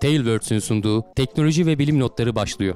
[0.00, 2.74] Tailwords'ün sunduğu teknoloji ve bilim notları başlıyor.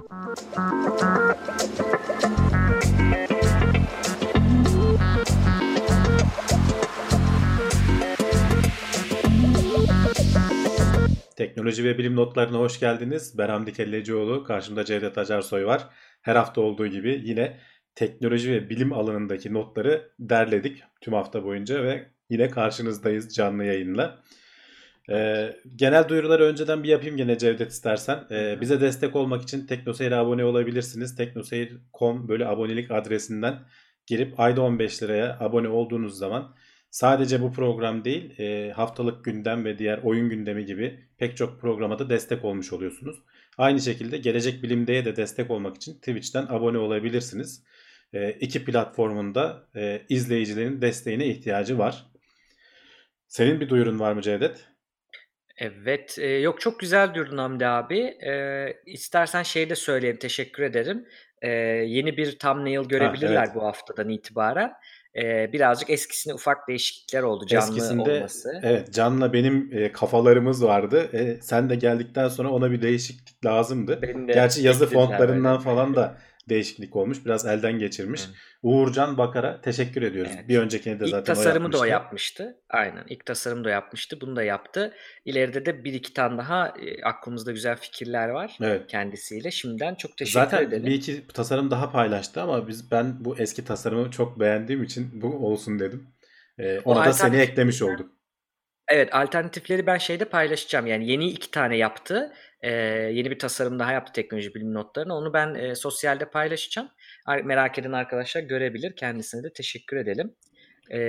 [11.37, 13.39] Teknoloji ve bilim notlarına hoş geldiniz.
[13.39, 14.45] Ben Hamdi Kellecioğlu.
[14.45, 15.89] Karşımda Cevdet Acarsoy var.
[16.23, 17.61] Her hafta olduğu gibi yine
[17.95, 24.23] teknoloji ve bilim alanındaki notları derledik tüm hafta boyunca ve yine karşınızdayız canlı yayınla.
[25.11, 28.25] Ee, genel duyuruları önceden bir yapayım gene Cevdet istersen.
[28.31, 31.17] Ee, bize destek olmak için Teknoseyir'e abone olabilirsiniz.
[31.17, 33.59] Teknoseyir.com böyle abonelik adresinden
[34.07, 36.55] girip ayda 15 liraya abone olduğunuz zaman
[36.91, 41.99] sadece bu program değil e, haftalık gündem ve diğer oyun gündemi gibi pek çok programa
[41.99, 43.23] da destek olmuş oluyorsunuz.
[43.59, 47.65] Aynı şekilde Gelecek Bilim'de de destek olmak için Twitch'ten abone olabilirsiniz.
[48.13, 52.07] E, iki platformunda e, izleyicilerin desteğine ihtiyacı var.
[53.27, 54.72] Senin bir duyurun var mı Cevdet?
[55.63, 57.99] Evet, e, yok çok güzel durdun Hamdi abi.
[58.01, 61.07] E, istersen şey de söyleyeyim, teşekkür ederim.
[61.43, 61.49] E,
[61.87, 63.55] yeni bir thumbnail görebilirler evet.
[63.55, 64.73] bu haftadan itibaren.
[65.17, 68.61] E, birazcık eskisine ufak değişiklikler oldu canlı Eskisinde olması.
[68.63, 71.11] evet Can'la benim e, kafalarımız vardı.
[71.13, 74.03] E, sen de geldikten sonra ona bir değişiklik lazımdı.
[74.03, 75.65] Benim de Gerçi yazı eklediler fontlarından böyle.
[75.65, 77.25] falan da değişiklik olmuş.
[77.25, 78.27] Biraz elden geçirmiş.
[78.27, 78.33] Hı.
[78.63, 80.33] Uğurcan Bakar'a teşekkür ediyoruz.
[80.37, 80.49] Evet.
[80.49, 82.57] Bir öncekini de İlk zaten tasarımı da o yapmıştı.
[82.69, 83.05] Aynen.
[83.09, 84.21] İlk tasarımı da o yapmıştı.
[84.21, 84.95] Bunu da yaptı.
[85.25, 88.87] İleride de bir iki tane daha e, aklımızda güzel fikirler var Evet.
[88.87, 89.51] kendisiyle.
[89.51, 90.87] Şimdiden çok teşekkür Zaten edelim.
[90.87, 95.47] bir iki tasarım daha paylaştı ama biz ben bu eski tasarımı çok beğendiğim için bu
[95.47, 96.07] olsun dedim.
[96.59, 98.11] E, O ona da seni eklemiş olduk.
[98.89, 100.87] Evet, alternatifleri ben şeyde paylaşacağım.
[100.87, 102.33] Yani yeni iki tane yaptı.
[102.63, 102.71] Ee,
[103.13, 105.15] yeni bir tasarım daha yaptı teknoloji bilim notlarını.
[105.15, 106.89] Onu ben e, sosyalde paylaşacağım.
[107.27, 108.97] Ar- Merak eden arkadaşlar görebilir.
[108.97, 110.35] Kendisine de teşekkür edelim.
[110.91, 111.01] Ee,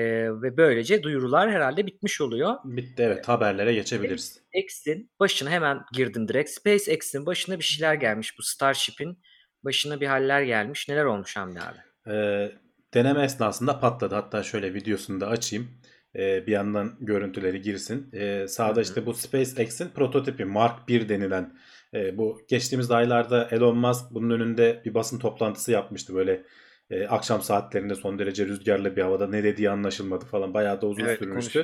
[0.41, 2.55] ve böylece duyurular herhalde bitmiş oluyor.
[2.63, 4.39] Bitti evet haberlere geçebiliriz.
[4.53, 6.49] X'in başına hemen girdim direkt.
[6.49, 8.37] SpaceX'in başına bir şeyler gelmiş.
[8.37, 9.19] Bu Starship'in
[9.63, 10.89] başına bir haller gelmiş.
[10.89, 12.11] Neler olmuş Hamdi abi?
[12.15, 12.51] Ee,
[12.93, 14.15] deneme esnasında patladı.
[14.15, 15.67] Hatta şöyle videosunu da açayım.
[16.15, 18.09] Ee, bir yandan görüntüleri girsin.
[18.13, 21.57] Ee, sağda işte bu SpaceX'in prototipi Mark 1 denilen
[21.93, 26.43] e, bu geçtiğimiz aylarda Elon Musk bunun önünde bir basın toplantısı yapmıştı böyle
[26.89, 31.03] e, akşam saatlerinde son derece rüzgarlı bir havada ne dediği anlaşılmadı falan bayağı da uzun
[31.03, 31.59] Evet, sürmüştü.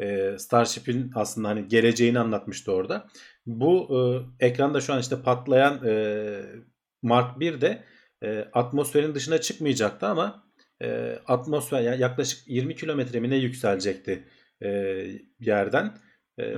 [0.00, 3.06] E, Starship'in aslında hani geleceğini anlatmıştı orada.
[3.46, 3.88] Bu
[4.40, 6.42] e, ekranda şu an işte patlayan e,
[7.02, 7.84] Mark 1 de
[8.22, 10.44] e, atmosferin dışına çıkmayacaktı ama
[10.82, 14.24] e, atmosfer yani yaklaşık 20 kilometre mi ne yükselecekti
[14.62, 14.68] e,
[15.40, 15.98] yerden.
[16.38, 16.54] E,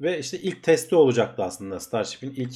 [0.00, 2.54] ve işte ilk testi olacaktı aslında Starship'in ilk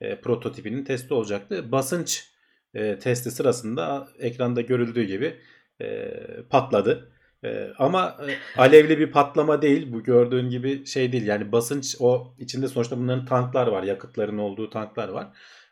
[0.00, 1.72] e, prototipinin testi olacaktı.
[1.72, 2.28] Basınç
[2.74, 5.36] e, testi sırasında ekranda görüldüğü gibi
[5.80, 6.12] e,
[6.50, 7.12] patladı.
[7.44, 9.92] E, ama e, alevli bir patlama değil.
[9.92, 11.26] Bu gördüğün gibi şey değil.
[11.26, 13.82] Yani basınç o içinde sonuçta bunların tanklar var.
[13.82, 15.28] Yakıtların olduğu tanklar var.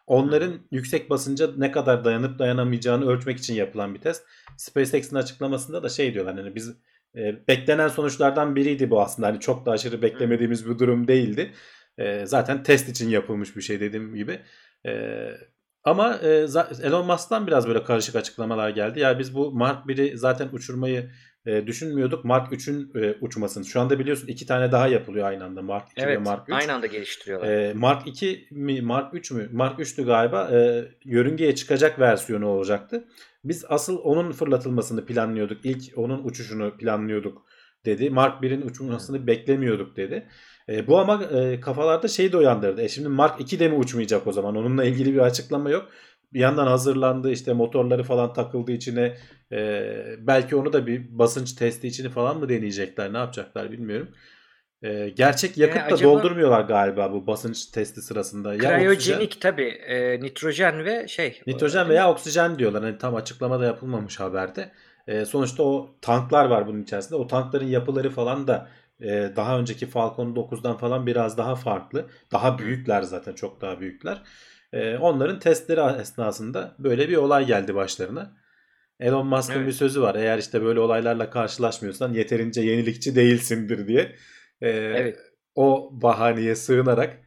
[0.06, 4.24] Onların yüksek basınca ne kadar dayanıp dayanamayacağını ölçmek için yapılan bir test.
[4.56, 6.36] SpaceX'in açıklamasında da şey diyorlar.
[6.36, 6.76] Hani biz
[7.16, 9.28] e, beklenen sonuçlardan biriydi bu aslında.
[9.28, 11.52] Hani çok da aşırı beklemediğimiz bir durum değildi.
[11.98, 14.40] E, zaten test için yapılmış bir şey dediğim gibi.
[14.86, 14.92] E,
[15.84, 16.46] ama e,
[16.82, 19.00] Elon Musk'tan biraz böyle karışık açıklamalar geldi.
[19.00, 21.10] Ya biz bu Mark 1'i zaten uçurmayı
[21.46, 22.24] e, düşünmüyorduk.
[22.24, 23.64] Mark 3'ün e, uçmasını.
[23.64, 25.62] Şu anda biliyorsun iki tane daha yapılıyor aynı anda.
[25.62, 26.54] Mark 2 ve Evet, Mark 3.
[26.54, 27.48] aynı anda geliştiriyorlar.
[27.48, 29.48] E, Mark 2 mi Mark 3 mü?
[29.52, 30.48] Mark 3'tü galiba.
[30.52, 33.04] E, yörüngeye çıkacak versiyonu olacaktı.
[33.44, 35.58] Biz asıl onun fırlatılmasını planlıyorduk.
[35.64, 37.42] İlk onun uçuşunu planlıyorduk
[37.84, 38.10] dedi.
[38.10, 40.28] Mark 1'in uçmasını beklemiyorduk dedi.
[40.68, 42.82] E, bu ama e, kafalarda şeyi de uyandırdı.
[42.82, 44.56] E şimdi Mark 2 de mi uçmayacak o zaman?
[44.56, 45.88] Onunla ilgili bir açıklama yok.
[46.34, 49.16] Bir yandan hazırlandı işte motorları falan takıldı içine.
[49.52, 49.82] E,
[50.18, 53.12] belki onu da bir basınç testi içini falan mı deneyecekler?
[53.12, 54.08] Ne yapacaklar bilmiyorum.
[54.82, 58.58] E, gerçek yakıt da acaba- doldurmuyorlar galiba bu basınç testi sırasında.
[58.58, 59.68] Kriyojenik tabii.
[59.68, 61.40] e, nitrojen ve şey.
[61.46, 62.82] Nitrojen veya oksijen diyorlar.
[62.84, 64.72] Hani tam açıklamada yapılmamış haberde.
[65.06, 67.14] E, sonuçta o tanklar var bunun içerisinde.
[67.16, 68.68] O tankların yapıları falan da
[69.00, 72.06] e, daha önceki Falcon 9'dan falan biraz daha farklı.
[72.32, 73.32] Daha büyükler zaten.
[73.34, 74.22] Çok daha büyükler.
[74.72, 78.36] E, onların testleri esnasında böyle bir olay geldi başlarına.
[79.00, 79.66] Elon Musk'ın Evet.
[79.66, 80.14] bir sözü var.
[80.14, 84.16] Eğer işte böyle olaylarla karşılaşmıyorsan yeterince yenilikçi değilsindir diye.
[84.60, 85.18] E, Evet.
[85.54, 87.18] O bahaneye sığınarak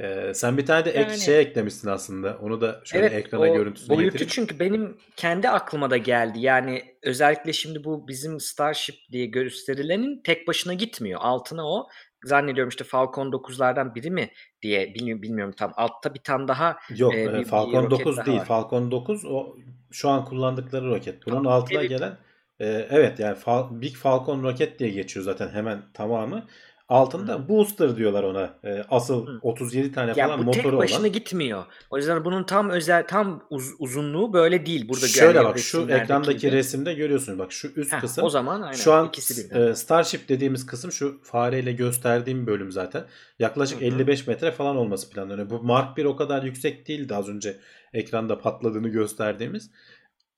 [0.00, 2.38] e, sen bir tane de ek Yani- şey eklemişsin aslında.
[2.42, 4.30] Onu da şöyle Evet, ekrana o görüntüsünü boyutu getireyim.
[4.30, 6.38] çünkü benim kendi aklıma da geldi.
[6.40, 11.20] Yani özellikle şimdi bu bizim Starship diye gösterilenin tek başına gitmiyor.
[11.22, 11.88] Altına o
[12.24, 14.30] zannediyorum işte Falcon 9'lardan biri mi
[14.62, 15.72] diye bilmiyorum, bilmiyorum tam.
[15.76, 18.38] Altta bir tane daha Yok e, bir- bir Falcon roket 9 daha değil.
[18.38, 18.44] var.
[18.44, 19.56] Falcon 9 o
[19.90, 21.26] şu an kullandıkları roket.
[21.26, 21.90] Bunun Tamam, altına evet.
[21.90, 22.18] gelen
[22.60, 26.46] e, evet yani Fal- Big Falcon roket diye geçiyor zaten hemen tamamı.
[26.88, 27.48] Altında Hı.
[27.48, 28.50] booster diyorlar ona.
[28.64, 29.38] Ee, asıl Hı.
[29.42, 31.12] 37 tane Ya falan bu tek motoru başına olan.
[31.12, 31.64] gitmiyor.
[31.90, 34.88] O yüzden bunun tam özel tam uz- uzunluğu böyle değil.
[34.88, 36.52] Burada Şöyle bak şu ekrandaki gibi.
[36.52, 37.38] resimde görüyorsun.
[37.38, 38.24] Bak şu üst Heh, kısım.
[38.24, 43.04] o zaman aynen Şu an ikisi e, Starship dediğimiz kısım şu fareyle gösterdiğim bölüm zaten.
[43.38, 43.84] Yaklaşık hı.
[43.84, 45.50] 55 metre falan olması planlanıyor.
[45.50, 47.56] Bu Mark 1 o kadar yüksek değildi az önce
[47.92, 49.70] ekranda patladığını gösterdiğimiz.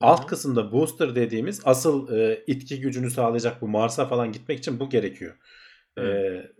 [0.00, 4.90] Alt kısımda booster dediğimiz asıl e, itki gücünü sağlayacak bu Mars'a falan gitmek için bu
[4.90, 5.36] gerekiyor.
[5.98, 6.02] E,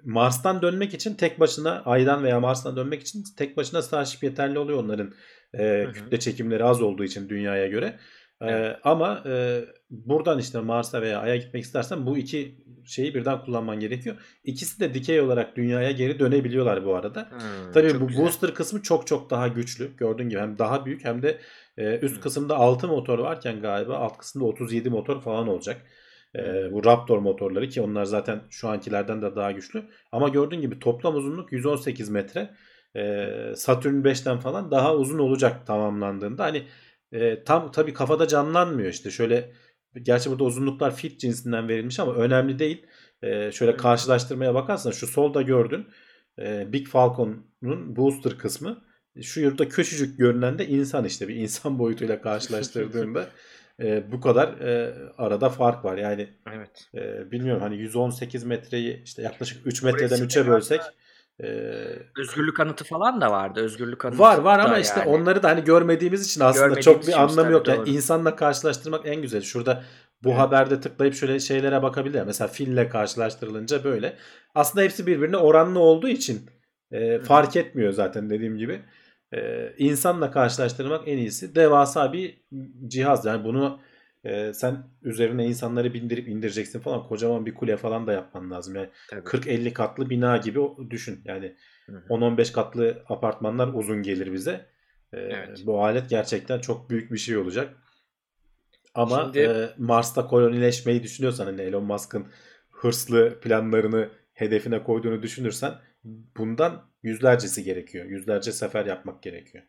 [0.05, 4.85] Mars'tan dönmek için tek başına Ay'dan veya Mars'tan dönmek için tek başına Starship yeterli oluyor
[4.85, 5.13] onların
[5.59, 7.87] e, kütle çekimleri az olduğu için dünyaya göre.
[7.87, 8.77] E, Evet.
[8.85, 14.17] ama e, buradan işte Mars'a veya Ay'a gitmek istersen bu iki şeyi birden kullanman gerekiyor.
[14.45, 17.29] İkisi de dikey olarak dünyaya geri dönebiliyorlar bu arada.
[17.31, 18.25] Hmm, Tabii bu güzel.
[18.25, 19.97] booster kısmı çok çok daha güçlü.
[19.97, 21.39] Gördüğün gibi hem daha büyük hem de
[21.77, 22.21] e, üst Hı.
[22.21, 25.87] kısımda 6 motor varken galiba alt kısımda 37 motor falan olacak.
[26.37, 29.85] E, bu Raptor motorları ki onlar zaten şu ankilerden de daha güçlü.
[30.13, 32.55] Ama gördüğün gibi toplam uzunluk 118 metre.
[32.97, 36.45] E, Saturn 5'ten falan daha uzun olacak tamamlandığında.
[36.45, 36.67] Hani
[37.13, 39.53] e, tam tabii kafada canlanmıyor işte şöyle
[40.03, 42.87] gerçi burada uzunluklar fit cinsinden verilmiş ama önemli değil.
[43.23, 45.87] E, şöyle karşılaştırmaya bakarsan şu solda gördün
[46.39, 48.85] e, Big Falcon'un booster kısmı.
[49.23, 53.29] Şu yurtta küçücük görünen de insan işte bir insan boyutuyla karşılaştırdığında
[53.81, 55.97] e, bu kadar e, arada fark var.
[55.99, 56.89] Yani Evet.
[56.95, 60.81] e, bilmiyorum hani 118 metreyi işte yaklaşık 3 Bu metreden resimde 3'e bölsek
[61.43, 61.47] e,
[62.19, 63.61] Özgürlük anıtı falan da vardı.
[63.61, 65.09] Özgürlük anıtı var var ama işte yani.
[65.09, 67.69] onları da hani görmediğimiz için aslında Görmediğimiz çok bir anlamı yok.
[67.69, 67.89] Yani doğru.
[67.89, 69.41] insanla karşılaştırmak en güzel.
[69.41, 69.85] Şurada
[70.23, 70.39] bu Evet.
[70.41, 72.23] haberde tıklayıp şöyle şeylere bakabilir.
[72.27, 74.17] Mesela fille karşılaştırılınca böyle.
[74.55, 76.51] Aslında hepsi birbirine oranlı olduğu için
[76.93, 78.83] e, fark etmiyor zaten dediğim gibi.
[79.35, 81.55] E, insanla karşılaştırmak en iyisi.
[81.55, 82.41] Devasa bir
[82.87, 83.25] cihaz.
[83.25, 83.81] Yani bunu
[84.25, 87.09] e, sen üzerine insanları bindirip indireceksin falan.
[87.09, 88.75] Kocaman bir kule falan da yapman lazım.
[88.75, 89.21] Yani Tabii.
[89.21, 90.61] 40-50 katlı bina gibi
[90.91, 91.21] düşün.
[91.25, 91.57] Yani
[91.87, 92.03] Hı hı.
[92.09, 94.67] 10-15 katlı apartmanlar uzun gelir bize.
[95.13, 95.63] Ee, Evet.
[95.67, 97.77] Bu alet gerçekten çok büyük bir şey olacak.
[98.95, 102.27] Ama Şimdi- e, Mars'ta kolonileşmeyi düşünüyorsan hani Elon Musk'ın
[102.71, 105.75] hırslı planlarını hedefine koyduğunu düşünürsen
[106.05, 108.07] bundan yüzlercesi gerekiyor.
[108.07, 109.65] Yüzlerce sefer yapmak gerekiyor.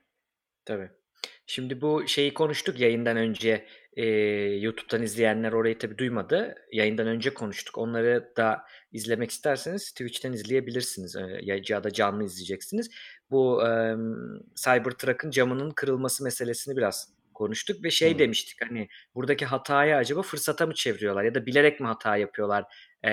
[0.65, 0.89] Tabii.
[1.45, 3.67] Şimdi bu şeyi konuştuk yayından önce.
[3.93, 4.05] Ee,
[4.59, 6.55] YouTube'dan izleyenler orayı tabii duymadı.
[6.71, 7.77] Yayından önce konuştuk.
[7.77, 11.15] Onları da izlemek isterseniz Twitch'ten izleyebilirsiniz.
[11.15, 12.89] Ee, ya da canlı izleyeceksiniz.
[13.31, 13.95] Bu e,
[14.55, 18.19] Cybertruck'ın camının kırılması meselesini biraz konuştuk ve şey Hı.
[18.19, 22.65] demiştik hani buradaki hatayı acaba fırsata mı çeviriyorlar ya da bilerek mi hata yapıyorlar
[23.05, 23.11] e,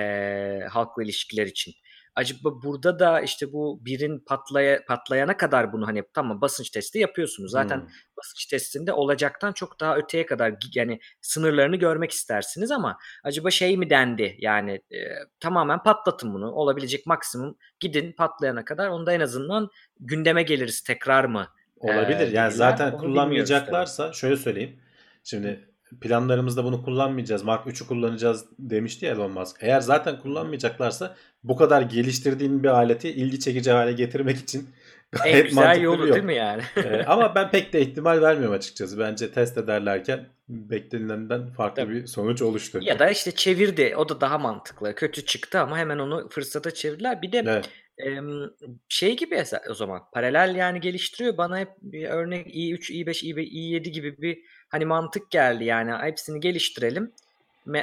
[0.70, 1.74] halkla ilişkiler için?
[2.18, 7.50] Acaba burada da işte bu birin patlaya, patlayana kadar bunu hani tamam basınç testi yapıyorsunuz.
[7.50, 7.88] Zaten Hmm.
[8.16, 13.90] basınç testinde olacaktan çok daha öteye kadar yani sınırlarını görmek istersiniz ama acaba şey mi
[13.90, 14.98] dendi yani e,
[15.40, 19.68] tamamen patlatın bunu olabilecek maksimum gidin patlayana kadar onda en azından
[20.00, 21.48] gündeme geliriz tekrar mı?
[21.76, 22.28] Olabilir.
[22.28, 24.80] Ee, yani zaten kullanmayacaklarsa şöyle söyleyeyim.
[25.24, 25.67] Şimdi
[26.00, 27.42] planlarımızda bunu kullanmayacağız.
[27.44, 29.56] Mark 3'ü kullanacağız demişti ya Elon Musk.
[29.60, 34.68] Eğer zaten kullanmayacaklarsa bu kadar geliştirdiğin bir aleti ilgi çekici hale getirmek için
[35.12, 36.62] En gayet güzel mantıklı yolu değil mi yani?
[36.76, 38.98] Ee, ama ben pek de ihtimal vermiyorum açıkçası.
[38.98, 41.94] Bence test ederlerken beklenilenden farklı Tabii.
[41.94, 42.78] bir sonuç oluştu.
[42.82, 43.94] ya da işte çevirdi.
[43.96, 44.94] O da daha mantıklı.
[44.94, 47.22] Kötü çıktı ama hemen onu fırsata çevirdiler.
[47.22, 47.70] Bir de Evet.
[48.88, 53.88] Şey gibi o zaman paralel yani geliştiriyor bana hep bir örnek i3, i5, i5, i7
[53.88, 54.38] gibi bir
[54.68, 57.12] hani mantık geldi yani hepsini geliştirelim.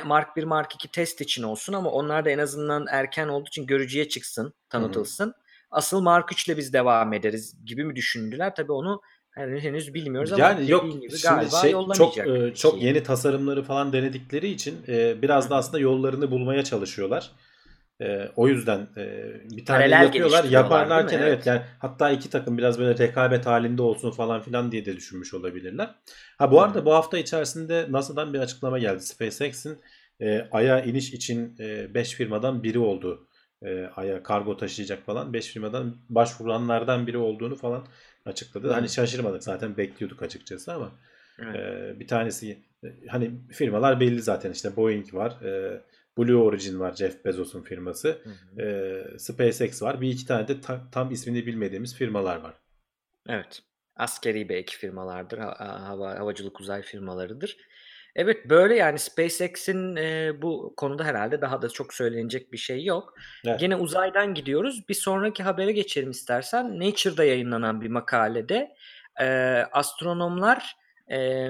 [0.06, 3.66] Mark 1, Mark 2 test için olsun ama onlar da en azından erken olduğu için
[3.66, 5.34] görücüye çıksın, tanıtılsın.
[5.72, 8.56] Asıl Mark 3 ile biz devam ederiz gibi mi düşündüler?
[8.56, 9.02] Tabii onu
[9.36, 13.64] hani henüz bilmiyoruz ama Yani yok gibi şimdi galiba şey çok e, çok yeni tasarımları
[13.64, 15.60] falan denedikleri için e, biraz da Hı.
[15.60, 17.32] aslında yollarını bulmaya çalışıyorlar.
[18.02, 20.44] E, o yüzden e, bir tane Paralel yapıyorlar.
[20.44, 21.26] Yaparlarken mi?
[21.28, 25.34] evet yani hatta iki takım biraz böyle rekabet halinde olsun falan filan diye de düşünmüş
[25.34, 25.96] olabilirler.
[26.38, 29.00] Ha bu Hı arada bu hafta içerisinde NASA'dan bir açıklama geldi.
[29.02, 29.80] SpaceX'in
[30.22, 31.58] e, Ay'a iniş için
[31.94, 33.28] 5 firmadan biri olduğu.
[33.64, 37.88] E, Ay'a kargo taşıyacak falan 5 firmadan başvuranlardan biri olduğunu falan
[38.26, 38.68] açıkladı.
[38.68, 38.74] Hı.
[38.74, 40.92] Hani şaşırmadık zaten bekliyorduk açıkçası ama
[41.40, 41.56] Evet.
[41.56, 45.82] ee, bir tanesi e, hani firmalar belli zaten işte Boeing var, e,
[46.18, 48.62] Blue Origin var Jeff Bezos'un firması, Hı hı.
[48.62, 50.02] e, SpaceX var.
[50.02, 52.54] Bir iki tane de ta- tam ismini bilmediğimiz firmalar var.
[53.30, 53.62] Evet.
[53.96, 55.38] Askeri belki firmalardır.
[55.38, 57.58] ha- Hava, havacılık uzay firmalarıdır.
[58.16, 63.14] Evet böyle yani SpaceX'in e, bu konuda herhalde daha da çok söylenecek bir şey yok.
[63.48, 63.60] Evet.
[63.60, 64.90] Gene uzaydan gidiyoruz.
[64.90, 66.80] Bir sonraki habere geçelim istersen.
[66.80, 68.76] Nature'da yayınlanan bir makalede
[69.22, 69.26] e,
[69.72, 70.76] astronomlar
[71.12, 71.48] e,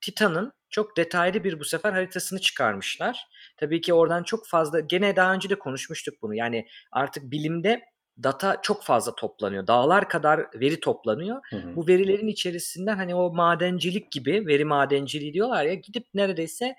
[0.00, 3.26] Titan'ın çok detaylı bir bu sefer haritasını çıkarmışlar.
[3.56, 6.34] Tabii ki oradan çok fazla gene daha önce de konuşmuştuk bunu.
[6.34, 7.82] Yani artık bilimde
[8.22, 9.66] data çok fazla toplanıyor.
[9.66, 11.40] Dağlar kadar veri toplanıyor.
[11.50, 11.76] Hı hı.
[11.76, 16.76] Bu verilerin içerisinden hani o madencilik gibi veri madenciliği diyorlar ya gidip neredeyse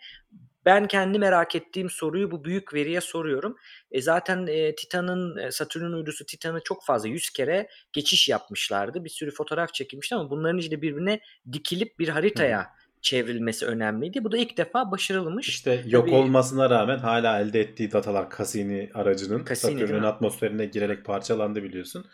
[0.66, 3.56] ben kendi merak ettiğim soruyu bu büyük veriye soruyorum.
[3.92, 9.04] E zaten e, Titan'ın e, Satürn'ün uydusu Titan'ı çok fazla 100 kere geçiş yapmışlardı.
[9.04, 11.20] Bir sürü fotoğraf çekilmişti ama bunların işte birbirine
[11.52, 12.68] dikilip bir haritaya
[13.02, 14.24] çevrilmesi önemliydi.
[14.24, 15.50] Bu da ilk defa başarılmış.
[15.50, 21.06] İşte yok Tabii- olmasına rağmen hala elde ettiği datalar Cassini aracının Cassini, Satürn'ün atmosferine girerek
[21.06, 22.06] parçalandı biliyorsun.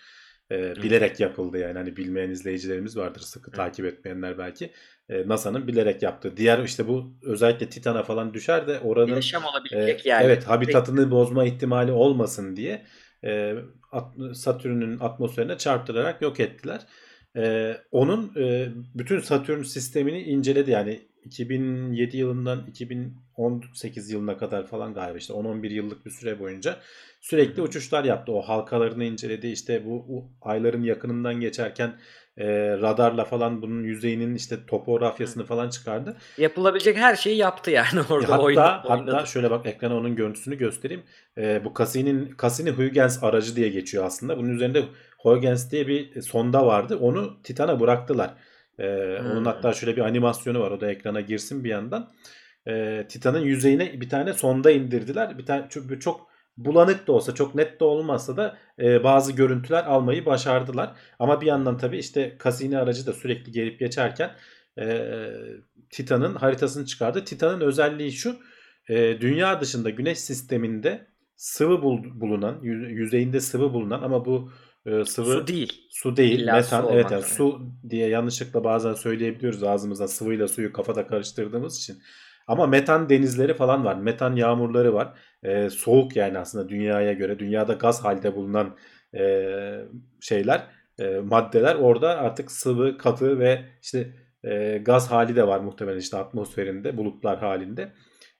[0.51, 4.71] Ee, bilerek yapıldı yani hani bilmeyen izleyicilerimiz vardır sıkı takip etmeyenler belki.
[5.09, 6.37] Ee, NASA'nın bilerek yaptığı.
[6.37, 10.25] Diğer işte bu özellikle Titan'a falan düşer de oranın Yaşam e, olabilecek yani.
[10.25, 12.85] evet habitatını bozma ihtimali olmasın diye
[13.23, 13.53] e,
[13.91, 16.81] at- Satürn'ün atmosferine çarptırarak yok ettiler.
[17.91, 20.71] Onun e, bütün Satürn sistemini inceledi.
[20.71, 26.79] Yani 2007 yılından 2018 yılına kadar falan galiba işte 10-11 yıllık bir süre boyunca
[27.21, 28.31] sürekli uçuşlar yaptı.
[28.31, 31.95] O halkalarını inceledi işte bu, ayların yakınından geçerken
[32.37, 32.47] e,
[32.81, 36.17] radarla falan bunun yüzeyinin işte topografyasını falan çıkardı.
[36.37, 41.03] Yapılabilecek her şeyi yaptı yani orada hatta oynadı, hatta şöyle bak ekrana onun görüntüsünü göstereyim.
[41.37, 44.37] Ee, bu Cassini'nin Cassini-Huygens aracı diye geçiyor aslında.
[44.37, 44.83] Bunun üzerinde
[45.17, 46.97] Huygens diye bir sonda vardı.
[47.01, 48.33] Onu Titan'a bıraktılar.
[48.79, 49.45] Ee, Onun Hmm.
[49.45, 50.71] hatta şöyle bir animasyonu var.
[50.71, 52.11] O da ekrana girsin bir yandan.
[52.67, 55.37] Ee, Titan'ın yüzeyine bir tane sonda indirdiler.
[55.37, 59.83] Bir tane çok, çok bulanık da olsa, çok net de olmazsa da e, bazı görüntüler
[59.83, 60.91] almayı başardılar.
[61.19, 64.31] Ama bir yandan tabii işte Cassini aracı da sürekli gelip geçerken
[64.79, 65.07] e,
[65.89, 67.23] Titan'ın haritasını çıkardı.
[67.25, 68.35] Titan'ın özelliği şu.
[68.89, 74.51] e, dünya dışında güneş sisteminde sıvı bul- bulunan, yü- yüzeyinde sıvı bulunan ama bu
[74.87, 75.87] e, sıvı Su değil.
[75.89, 76.81] su değil, İlla metan.
[76.81, 81.97] su evet yani su diye yanlışlıkla bazen söyleyebiliyoruz ağzımızdan sıvıyla suyu kafada karıştırdığımız için.
[82.47, 83.95] Ama metan denizleri falan var.
[83.95, 85.13] Metan yağmurları var.
[85.43, 87.39] E, soğuk yani aslında dünyaya göre.
[87.39, 88.75] Dünyada gaz halde bulunan
[89.17, 89.49] e,
[90.21, 90.67] şeyler,
[90.99, 94.13] e, maddeler orada artık sıvı, katı ve işte
[94.43, 97.93] e, gaz hali de var muhtemelen işte atmosferinde, bulutlar halinde.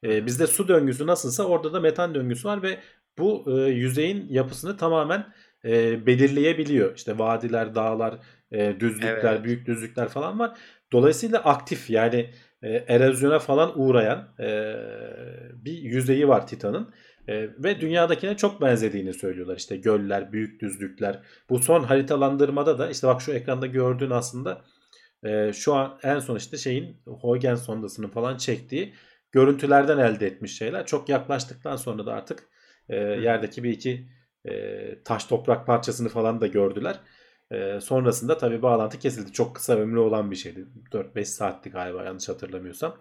[0.04, 2.78] E, bizde su döngüsü nasılsa orada da metan döngüsü var ve
[3.18, 5.26] bu e, yüzeyin yapısını tamamen
[5.66, 6.96] e, belirleyebiliyor.
[6.96, 8.20] İşte vadiler, dağlar,
[8.52, 9.44] e, düzlükler, Evet.
[9.44, 10.58] büyük düzlükler falan var.
[10.92, 12.30] Dolayısıyla aktif yani
[12.62, 14.76] e, erozyona falan uğrayan e,
[15.54, 16.94] bir yüzeyi var Titan'ın.
[17.28, 19.58] E, ve dünyadakine çok benzediğini söylüyorlar.
[19.58, 21.20] İşte göller, büyük düzlükler.
[21.50, 24.62] Bu son haritalandırmada da işte bak şu ekranda gördüğün aslında
[25.24, 28.94] e, şu an en son işte şeyin Huygens sondasının falan çektiği
[29.32, 30.86] görüntülerden elde etmiş şeyler.
[30.86, 32.44] Çok yaklaştıktan sonra da artık
[32.90, 34.08] e, yerdeki bir iki
[34.48, 37.00] e, taş toprak parçasını falan da gördüler.
[37.52, 39.32] E, sonrasında tabii bağlantı kesildi.
[39.32, 40.66] Çok kısa ömrü olan bir şeydi.
[40.92, 42.98] 4-5 saatti galiba yanlış hatırlamıyorsam.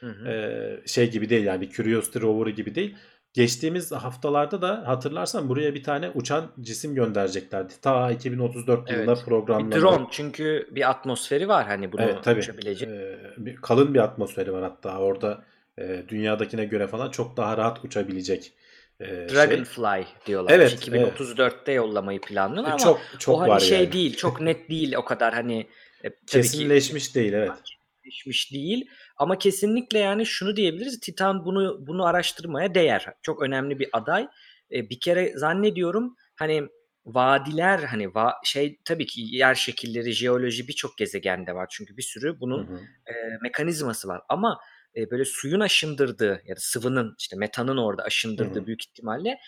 [0.00, 0.28] Hı hı.
[0.28, 2.96] E, şey gibi değil yani Curiosity rover'ı gibi değil.
[3.32, 7.72] Geçtiğimiz haftalarda da hatırlarsan buraya bir tane uçan cisim göndereceklerdi.
[7.82, 9.20] Ta 2034 yılında Evet.
[9.20, 9.80] Bir programlandı.
[9.80, 12.40] drone çünkü bir atmosferi var hani bunu Evet tabii.
[12.40, 12.88] uçabilecek.
[12.88, 15.44] Ee, bir, kalın bir atmosferi var hatta orada
[15.78, 18.52] e, dünyadakine göre falan çok daha rahat uçabilecek
[19.00, 19.28] e, şey.
[19.28, 20.52] Dragonfly diyorlar.
[20.54, 23.92] Evet, 2034'te yollamayı planlıyorlar E, ama çok çok o hani var şey yani.
[23.92, 25.58] değil, çok net değil o kadar hani
[26.04, 27.50] e, tabii ki Kesinleşmiş değil evet.
[27.64, 31.00] kesinleşmiş değil ama kesinlikle yani şunu diyebiliriz.
[31.00, 33.06] Titan bunu bunu araştırmaya değer.
[33.22, 34.28] Çok önemli bir aday.
[34.72, 36.68] E, bir kere zannediyorum hani
[37.06, 41.66] vadiler hani va- şey tabii ki yer şekilleri, jeoloji birçok gezegende var.
[41.70, 42.78] Çünkü bir sürü bunun Hı hı.
[43.06, 44.20] e, mekanizması var.
[44.28, 44.60] Ama
[44.98, 48.66] e, böyle suyun aşındırdığı ya da sıvının işte metanın orada aşındırdığı hı.
[48.66, 49.38] büyük ihtimalle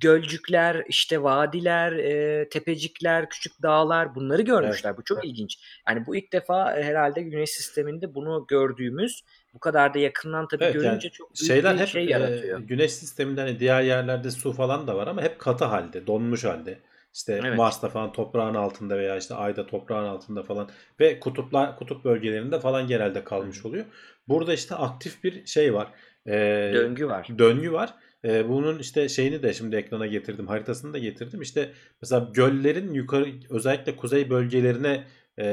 [0.00, 4.96] gölcükler, işte vadiler, e, tepecikler, küçük dağlar bunları görmüşler.
[4.96, 5.58] Bu çok ilginç.
[5.88, 9.24] Yani bu ilk defa e, herhalde Güneş sisteminde bunu gördüğümüz
[9.54, 12.10] bu kadar da yakından tabii Evet, görünce yani çok büyük Şeyler bir hep şey e,
[12.10, 12.60] yaratıyor.
[12.60, 16.78] güneş sisteminde hani diğer yerlerde su falan da var ama hep katı halde, donmuş halde.
[17.14, 17.56] İşte Evet.
[17.56, 22.86] Mars'ta falan toprağın altında veya işte Ay'da toprağın altında falan ve kutuplar kutup bölgelerinde falan
[22.86, 23.84] genelde kalmış oluyor.
[24.28, 25.92] Burada işte aktif bir şey var.
[26.26, 26.32] E,
[26.74, 27.28] Döngü var.
[27.38, 27.94] döngü var.
[28.24, 30.46] E, bunun işte şeyini de şimdi ekrana getirdim.
[30.46, 31.42] Haritasını da getirdim.
[31.42, 35.04] İşte mesela göllerin yukarı özellikle kuzey bölgelerine
[35.38, 35.44] e,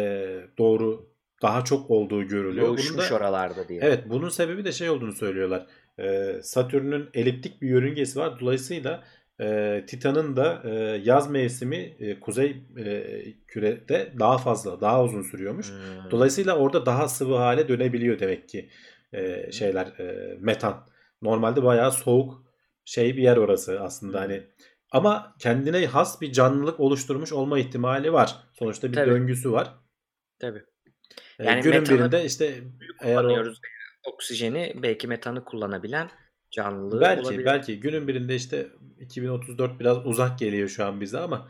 [0.57, 1.09] doğru
[1.41, 2.67] daha çok olduğu görülüyor.
[2.67, 3.79] Bunun Doğuşmuş da- oralarda diye.
[3.83, 5.65] Evet bunun sebebi de şey olduğunu söylüyorlar.
[5.99, 8.39] Ee, Satürn'ün eliptik bir yörüngesi var.
[8.39, 9.03] Dolayısıyla
[9.41, 10.69] e, Titan'ın da e,
[11.03, 13.03] yaz mevsimi e, kuzey e,
[13.47, 15.69] kürede daha fazla, daha uzun sürüyormuş.
[15.69, 16.11] Hmm.
[16.11, 18.69] Dolayısıyla orada daha sıvı hale dönebiliyor demek ki
[19.13, 20.87] e, şeyler e, metan.
[21.21, 22.43] Normalde bayağı soğuk
[22.85, 24.43] şey bir yer orası aslında hani.
[24.91, 28.35] Ama kendine has bir canlılık oluşturmuş olma ihtimali var.
[28.53, 29.09] Sonuçta bir Tabii.
[29.09, 29.73] döngüsü var.
[30.39, 30.63] Tabii.
[31.39, 32.63] E, Yani günün birinde işte
[33.01, 33.53] eğer o.
[34.07, 36.09] Oksijeni belki metanı kullanabilen
[36.51, 37.45] canlı Belki olabilir.
[37.45, 38.67] belki günün birinde işte
[38.99, 41.49] 2034 biraz uzak geliyor şu an bize ama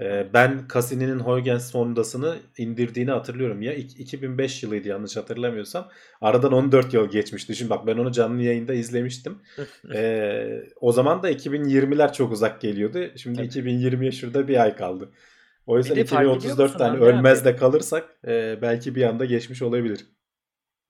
[0.00, 3.62] e, ben Cassini'nin Huygens sondasını indirdiğini hatırlıyorum.
[3.62, 5.88] Ya ik- 2005 yılıydı yanlış hatırlamıyorsam.
[6.20, 7.48] Aradan 14 yıl geçmiş.
[7.48, 9.38] Düşün bak ben onu canlı yayında izlemiştim.
[9.94, 12.98] E, o zaman da 2020'ler çok uzak geliyordu.
[13.16, 13.46] Şimdi Tabii.
[13.48, 15.12] 2020'ye şurada bir ay kaldı.
[15.66, 17.04] O yüzden de fark ediyor 2034 musun tane abi?
[17.04, 20.06] ölmez de kalırsak e, belki bir anda geçmiş olabilir.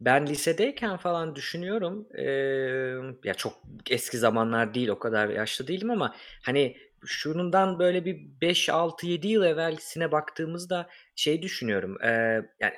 [0.00, 2.08] Ben lisedeyken falan düşünüyorum.
[2.18, 3.54] eee, ya çok
[3.90, 6.14] eski zamanlar değil, o kadar yaşlı değilim ama
[6.44, 6.76] hani
[7.06, 11.96] şundan böyle bir 5, 6, 7 yıl evvelsine baktığımızda şey düşünüyorum.
[12.02, 12.74] eee, yani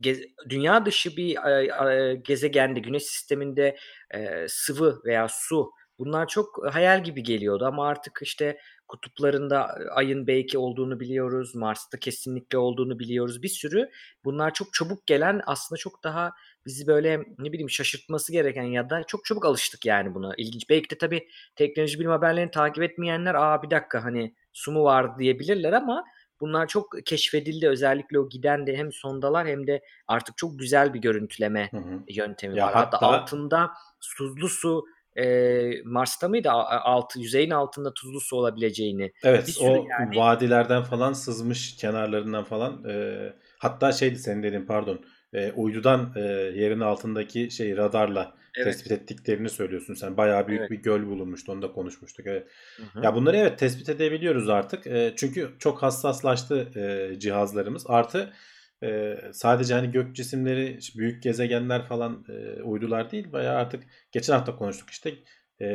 [0.00, 3.76] gez- dünya dışı bir e, e, gezegende, güneş sisteminde
[4.14, 10.58] e, sıvı veya su bunlar çok hayal gibi geliyordu ama artık işte kutuplarında ayın belki
[10.58, 13.42] olduğunu biliyoruz, Mars'ta kesinlikle olduğunu biliyoruz.
[13.42, 13.90] Bir sürü
[14.24, 16.32] bunlar çok çabuk gelen aslında çok daha
[16.66, 20.34] bizi böyle ne bileyim şaşırtması gereken ya da çok çabuk alıştık yani buna.
[20.36, 20.70] İlginç.
[20.70, 25.18] Belki de tabii teknoloji bilim haberlerini takip etmeyenler aa bir dakika hani su mu var
[25.18, 26.04] diyebilirler ama
[26.40, 27.68] bunlar çok keşfedildi.
[27.68, 32.02] Özellikle o giden de hem sondalar hem de artık çok güzel bir görüntüleme Hı hı.
[32.08, 32.74] yöntemi Ya var.
[32.74, 33.70] Hatta, hatta- altında
[34.16, 34.84] tuzlu su
[35.18, 36.50] e, Mars'ta mıydı?
[36.50, 39.12] A- Altı, yüzeyin altında tuzlu su olabileceğini.
[39.22, 43.18] Evet o yani- vadilerden falan sızmış kenarlarından falan e,
[43.58, 45.00] hatta şeydi senin dediğin pardon
[45.32, 46.20] e, uydudan e,
[46.54, 48.64] yerin altındaki şey radarla Evet.
[48.66, 50.70] tespit ettiklerini söylüyorsun sen bayağı büyük Evet.
[50.70, 52.46] bir göl bulunmuştu onu da konuşmuştuk evet.
[52.76, 53.04] Hı hı.
[53.04, 58.32] Ya bunları evet tespit edebiliyoruz artık E, çünkü çok hassaslaştı e, cihazlarımız artı
[58.82, 64.56] e, sadece hani gök cisimleri büyük gezegenler falan e, uydular değil bayağı artık geçen hafta
[64.56, 65.14] konuştuk işte
[65.60, 65.68] e,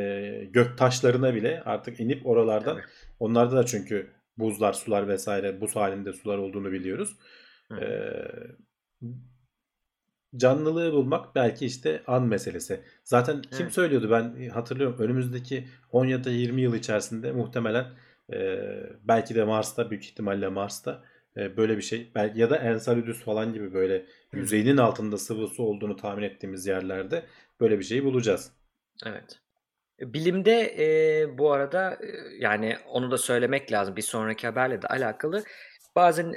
[0.50, 2.88] gök taşlarına bile artık inip oralardan Evet.
[3.20, 7.16] Onlarda da çünkü buzlar, sular vesaire buz halinde sular olduğunu biliyoruz.
[7.80, 8.24] Ee,
[10.36, 12.80] canlılığı bulmak belki işte an meselesi.
[13.04, 13.74] Zaten kim Evet.
[13.74, 17.86] söylüyordu ben hatırlıyorum önümüzdeki 10 ya da 20 yıl içerisinde muhtemelen
[18.32, 18.58] e,
[19.02, 21.04] belki de Mars'ta büyük ihtimalle Mars'ta
[21.36, 25.96] e, böyle bir şey ya da Enceladus falan gibi böyle yüzeyinin altında sıvı su olduğunu
[25.96, 27.24] tahmin ettiğimiz yerlerde
[27.60, 28.52] böyle bir şeyi bulacağız.
[29.06, 29.40] Evet.
[30.00, 32.06] Bilimde e, bu arada e,
[32.38, 35.44] yani onu da söylemek lazım bir sonraki haberle de alakalı.
[35.96, 36.34] Bazen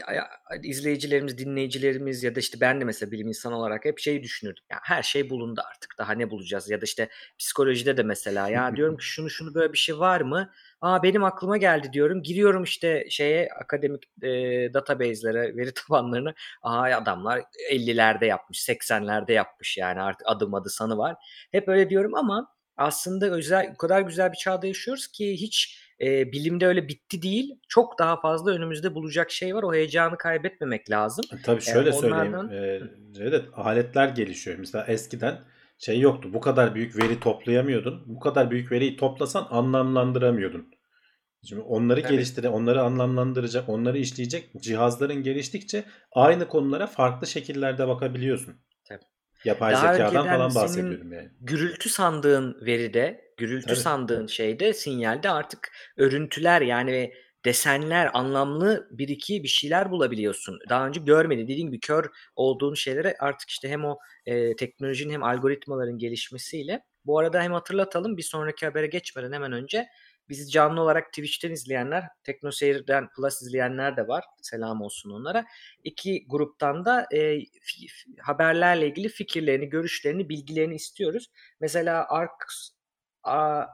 [0.64, 4.64] izleyicilerimiz, dinleyicilerimiz ya da işte ben de mesela bilim insanı olarak hep şeyi düşünürdüm.
[4.72, 5.96] Ya her şey bulundu artık.
[5.98, 6.70] Daha ne bulacağız?
[6.70, 10.22] Ya da işte psikolojide de mesela ya diyorum ki şunu şunu böyle bir şey var
[10.22, 10.52] mı?
[10.82, 12.24] Aa benim aklıma geldi diyorum.
[12.24, 14.30] Giriyorum işte şeye akademik e,
[14.74, 16.34] database'lere, veri tabanlarına.
[16.62, 17.42] Aa adamlar
[17.72, 21.16] 50'lerde yapmış, 80'lerde yapmış yani artık adım adı sanı var.
[21.52, 26.32] Hep öyle diyorum ama aslında özel o kadar güzel bir çağda yaşıyoruz ki hiç e,
[26.32, 27.60] bilimde öyle bitti değil.
[27.68, 29.64] Çok daha fazla önümüzde bulacak şey var.
[29.64, 31.26] O heyecanı kaybetmemek lazım.
[31.44, 32.90] Tabii şöyle onlardan- söyleyeyim.
[33.12, 34.58] E, Cevdet, aletler gelişiyor.
[34.60, 35.40] Mesela eskiden
[35.78, 36.30] şey yoktu.
[36.34, 38.04] Bu kadar büyük veri toplayamıyordun.
[38.06, 40.68] Bu kadar büyük veriyi toplasan anlamlandıramıyordun.
[41.46, 42.10] Şimdi onları Evet.
[42.12, 48.56] geliştire, onları anlamlandıracak, onları işleyecek cihazların geliştikçe aynı konulara farklı şekillerde bakabiliyorsun.
[48.90, 49.04] Tabii.
[49.46, 51.30] Yapay Daha zekadan falan bahsediyorum yani.
[51.42, 53.78] Gürültü sandığın veride, gürültü Tabii.
[53.78, 57.14] sandığın şeyde, sinyalde artık örüntüler yani
[57.46, 60.60] desenler, anlamlı bir iki bir şeyler bulabiliyorsun.
[60.70, 61.44] Daha önce görmedi.
[61.44, 66.84] Dediğim gibi kör olduğun şeylere artık işte hem o e, teknolojinin hem algoritmaların gelişmesiyle.
[67.06, 69.88] Bu arada hem hatırlatalım bir sonraki habere geçmeden hemen önce
[70.30, 74.24] bizi canlı olarak Twitch'ten izleyenler, TeknoSeyir'den Plus izleyenler de var.
[74.42, 75.46] Selam olsun onlara.
[75.84, 77.40] İki gruptan da e,
[78.22, 81.28] haberlerle ilgili fikirlerini, görüşlerini, bilgilerini istiyoruz.
[81.60, 82.70] Mesela Arx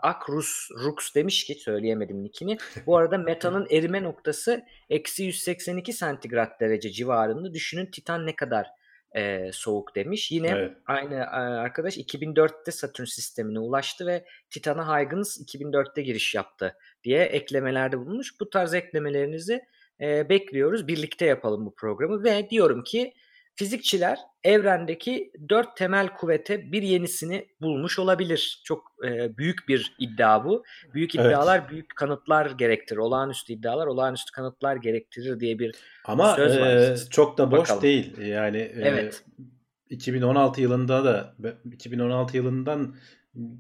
[0.01, 2.57] Akrus Rux demiş ki söyleyemedim nickini.
[2.85, 7.53] Bu arada metanın erime noktası eksi 182 santigrat derece civarında.
[7.53, 8.67] Düşünün Titan ne kadar
[9.15, 10.31] e, soğuk demiş.
[10.31, 10.77] Yine Evet.
[10.85, 17.99] aynı e, arkadaş 2004'te Satürn sistemine ulaştı ve Titan'a Huygens 2004'te giriş yaptı diye eklemelerde
[17.99, 18.39] bulunmuş.
[18.39, 19.61] Bu tarz eklemelerinizi
[20.01, 20.87] e, bekliyoruz.
[20.87, 23.13] Birlikte yapalım bu programı ve diyorum ki
[23.55, 28.61] fizikçiler evrendeki dört temel kuvvete bir yenisini bulmuş olabilir.
[28.63, 30.63] Çok e, büyük bir iddia bu.
[30.93, 31.25] Büyük Evet.
[31.25, 32.97] iddialar büyük kanıtlar gerektirir.
[32.99, 36.67] Olağanüstü iddialar olağanüstü kanıtlar gerektirir diye bir Ama Söz var.
[36.75, 37.81] e, çok da boş Bakalım.
[37.81, 38.17] değil.
[38.17, 39.23] Yani e, Evet.
[39.89, 41.35] 2016 yılında da
[41.71, 42.95] 2016 yılından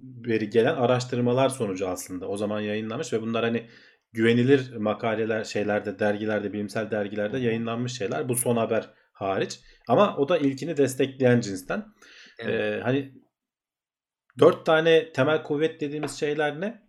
[0.03, 3.63] beri gelen araştırmalar sonucu aslında o zaman yayınlanmış ve bunlar hani
[4.13, 10.37] güvenilir makaleler şeylerde dergilerde bilimsel dergilerde yayınlanmış şeyler bu son haber hariç ama o da
[10.37, 11.85] ilkini destekleyen cinsten.
[12.39, 12.59] Evet.
[12.61, 13.13] Ee, hani
[14.39, 16.83] dört tane temel kuvvet dediğimiz şeyler ne?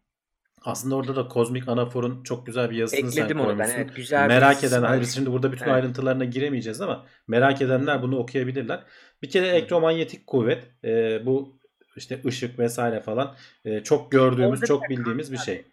[0.62, 3.54] Aslında orada da kozmik anaforun çok güzel bir yazısını sen Ekledim onu ben.
[3.56, 3.78] koymuşsun.
[3.78, 4.90] Evet, güzel bir merak yazısı eden, var.
[4.90, 5.74] hani biz şimdi burada bütün Evet.
[5.74, 8.84] ayrıntılarına giremeyeceğiz ama merak edenler bunu okuyabilirler.
[9.22, 11.58] Bir kere elektromanyetik kuvvet, e, bu
[11.96, 15.64] işte ışık vesaire falan e, çok gördüğümüz, Orada çok bildiğimiz bir şey.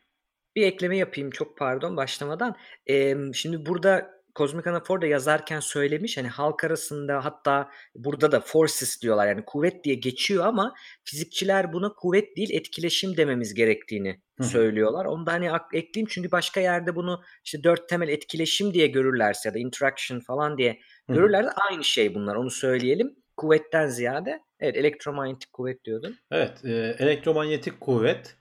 [0.55, 2.55] Bir ekleme yapayım çok pardon başlamadan.
[2.87, 9.01] Emm, şimdi burada Kozmik Anafor da yazarken söylemiş hani halk arasında hatta burada da forces
[9.01, 15.05] diyorlar yani kuvvet diye geçiyor ama fizikçiler buna kuvvet değil etkileşim dememiz gerektiğini Hı söylüyorlar.
[15.05, 19.53] Onu da hani ekleyeyim çünkü başka yerde bunu işte dört temel etkileşim diye görürlerse ya
[19.55, 21.17] da interaction falan diye Hı hı.
[21.17, 23.15] görürlerse aynı şey bunlar onu söyleyelim.
[23.37, 26.15] Kuvvetten ziyade evet elektromanyetik kuvvet diyordun.
[26.31, 28.35] Evet, e, elektromanyetik kuvvet,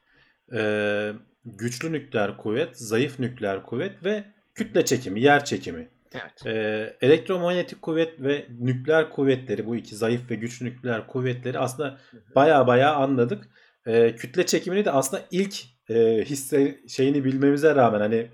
[0.54, 1.12] e,
[1.44, 4.24] güçlü nükleer kuvvet, zayıf nükleer kuvvet ve
[4.60, 5.88] kütle çekimi, yer çekimi.
[6.14, 6.46] Evet.
[6.46, 11.98] E, elektromanyetik kuvvet ve nükleer kuvvetleri, bu iki zayıf ve güçlü nükleer kuvvetleri aslında
[12.34, 13.48] baya baya anladık.
[13.86, 15.54] E, kütle çekimini de aslında ilk
[15.90, 18.26] e, hisse şeyini bilmemize rağmen hani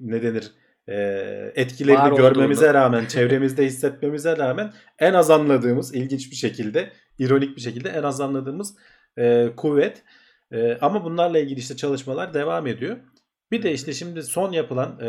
[0.00, 0.52] ne denir
[0.88, 0.96] e,
[1.54, 2.74] etkilerini Var görmemize olduğunu.
[2.82, 8.20] rağmen, çevremizde hissetmemize rağmen en az anladığımız, ilginç bir şekilde, ironik bir şekilde en az
[8.20, 8.76] anladığımız
[9.18, 10.02] e, kuvvet.
[10.52, 12.96] E, ama bunlarla ilgili işte çalışmalar devam ediyor.
[13.50, 15.08] Bir de işte şimdi son yapılan e,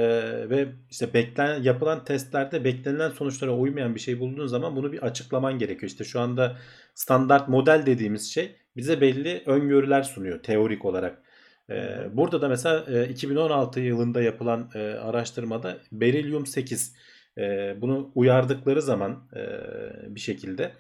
[0.50, 5.60] ve işte beklenen yapılan testlerde beklenilen sonuçlara uymayan bir şey bulduğun zaman bunu bir açıklaman
[5.60, 5.90] gerekiyor.
[5.90, 6.58] İşte şu anda
[6.94, 11.24] standart model dediğimiz şey bize belli öngörüler sunuyor teorik olarak.
[11.70, 16.96] Ee, burada da mesela e, 2016 yılında yapılan e, araştırmada berilyum 8
[17.38, 19.42] e, bunu uyardıkları zaman e,
[20.16, 20.72] bir şekilde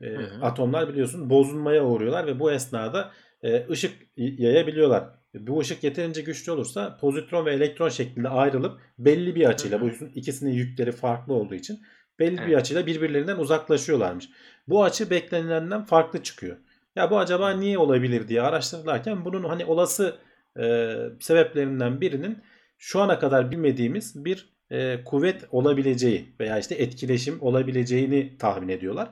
[0.00, 0.44] e, Hı hı.
[0.44, 5.17] atomlar biliyorsun bozulmaya uğruyorlar ve bu esnada e, ışık yayabiliyorlar.
[5.46, 10.52] Bu ışık yeterince güçlü olursa pozitron ve elektron şeklinde ayrılıp belli bir açıyla bu ikisinin
[10.52, 11.80] yükleri farklı olduğu için
[12.18, 12.56] belli bir Evet.
[12.56, 14.28] açıyla birbirlerinden uzaklaşıyorlarmış.
[14.68, 16.56] Bu açı beklenilenden farklı çıkıyor.
[16.96, 20.16] Ya bu acaba niye olabilir diye araştırırlarken bunun hani olası
[20.60, 22.42] e, sebeplerinden birinin
[22.78, 29.10] şu ana kadar bilmediğimiz bir e, kuvvet olabileceği veya işte etkileşim olabileceğini tahmin ediyorlar.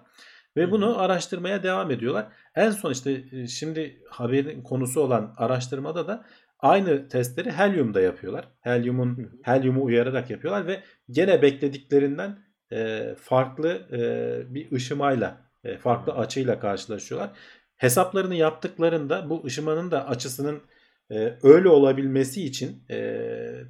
[0.57, 2.27] Ve bunu araştırmaya devam ediyorlar.
[2.57, 6.25] En son işte e, şimdi haberin konusu olan araştırmada da
[6.61, 8.49] aynı testleri helyumda yapıyorlar.
[8.61, 12.39] Helyumun helyumu uyararak yapıyorlar ve gene beklediklerinden
[12.73, 17.31] e, farklı e, bir ışımayla, e, farklı açıyla karşılaşıyorlar.
[17.77, 20.63] Hesaplarını yaptıklarında bu ışımanın da açısının
[21.11, 23.19] e, öyle olabilmesi için e,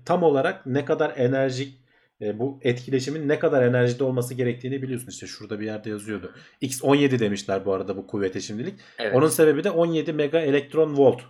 [0.05, 1.86] tam olarak ne kadar enerjik
[2.21, 5.09] e, bu etkileşimin ne kadar enerjide olması gerektiğini biliyorsun.
[5.09, 6.33] İşte şurada bir yerde yazıyordu.
[6.63, 8.75] X17 demişler bu arada bu kuvvete şimdilik.
[8.99, 9.15] Evet.
[9.15, 11.21] Onun sebebi de 17 mega elektron volt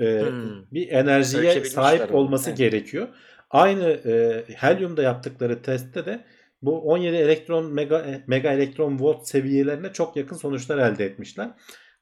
[0.00, 0.62] e, Hmm.
[0.72, 2.58] bir enerjiye sahip olması Evet.
[2.58, 3.08] gerekiyor.
[3.50, 6.24] Aynı e, helyumda yaptıkları testte de
[6.62, 11.50] bu 17 elektron mega e, mega elektron volt seviyelerine çok yakın sonuçlar elde etmişler.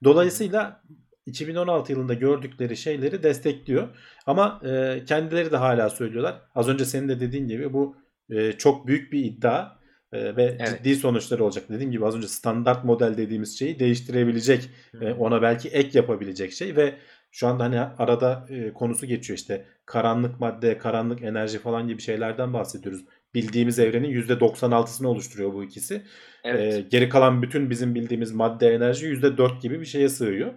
[0.03, 0.81] Dolayısıyla
[1.25, 3.87] 2016 yılında gördükleri şeyleri destekliyor.
[4.25, 6.41] Ama e, kendileri de hala söylüyorlar.
[6.55, 7.95] Az önce senin de dediğin gibi bu
[8.29, 9.79] e, çok büyük bir iddia
[10.13, 10.77] e, ve Evet.
[10.77, 11.63] ciddi sonuçları olacak.
[11.69, 14.69] Dediğim gibi az önce standart model dediğimiz şeyi değiştirebilecek,
[15.01, 16.93] e, ona belki ek yapabilecek şey ve
[17.31, 22.53] şu anda hani arada e, konusu geçiyor işte karanlık madde, karanlık enerji falan gibi şeylerden
[22.53, 23.01] bahsediyoruz.
[23.33, 26.01] Bildiğimiz evrenin %96'sını oluşturuyor bu ikisi.
[26.43, 26.73] Evet.
[26.73, 30.53] E, geri kalan bütün bizim bildiğimiz madde enerji %4 gibi bir şeye sığıyor.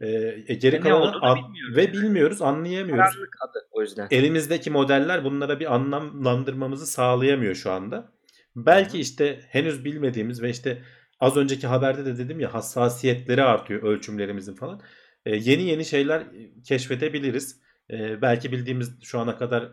[0.00, 0.08] E,
[0.46, 3.12] e, geri kalanı an- bilmiyoruz ve bilmiyoruz, anlayamıyoruz.
[3.12, 4.08] Karanlık adı o yüzden.
[4.10, 8.12] Elimizdeki modeller bunlara bir anlamlandırmamızı sağlayamıyor şu anda.
[8.56, 10.82] Belki Hı işte henüz bilmediğimiz ve işte
[11.20, 14.80] az önceki haberde de dedim ya hassasiyetleri artıyor ölçümlerimizin falan.
[15.26, 16.22] E, yeni yeni şeyler
[16.64, 17.60] keşfedebiliriz.
[17.90, 19.72] E, belki bildiğimiz şu ana kadar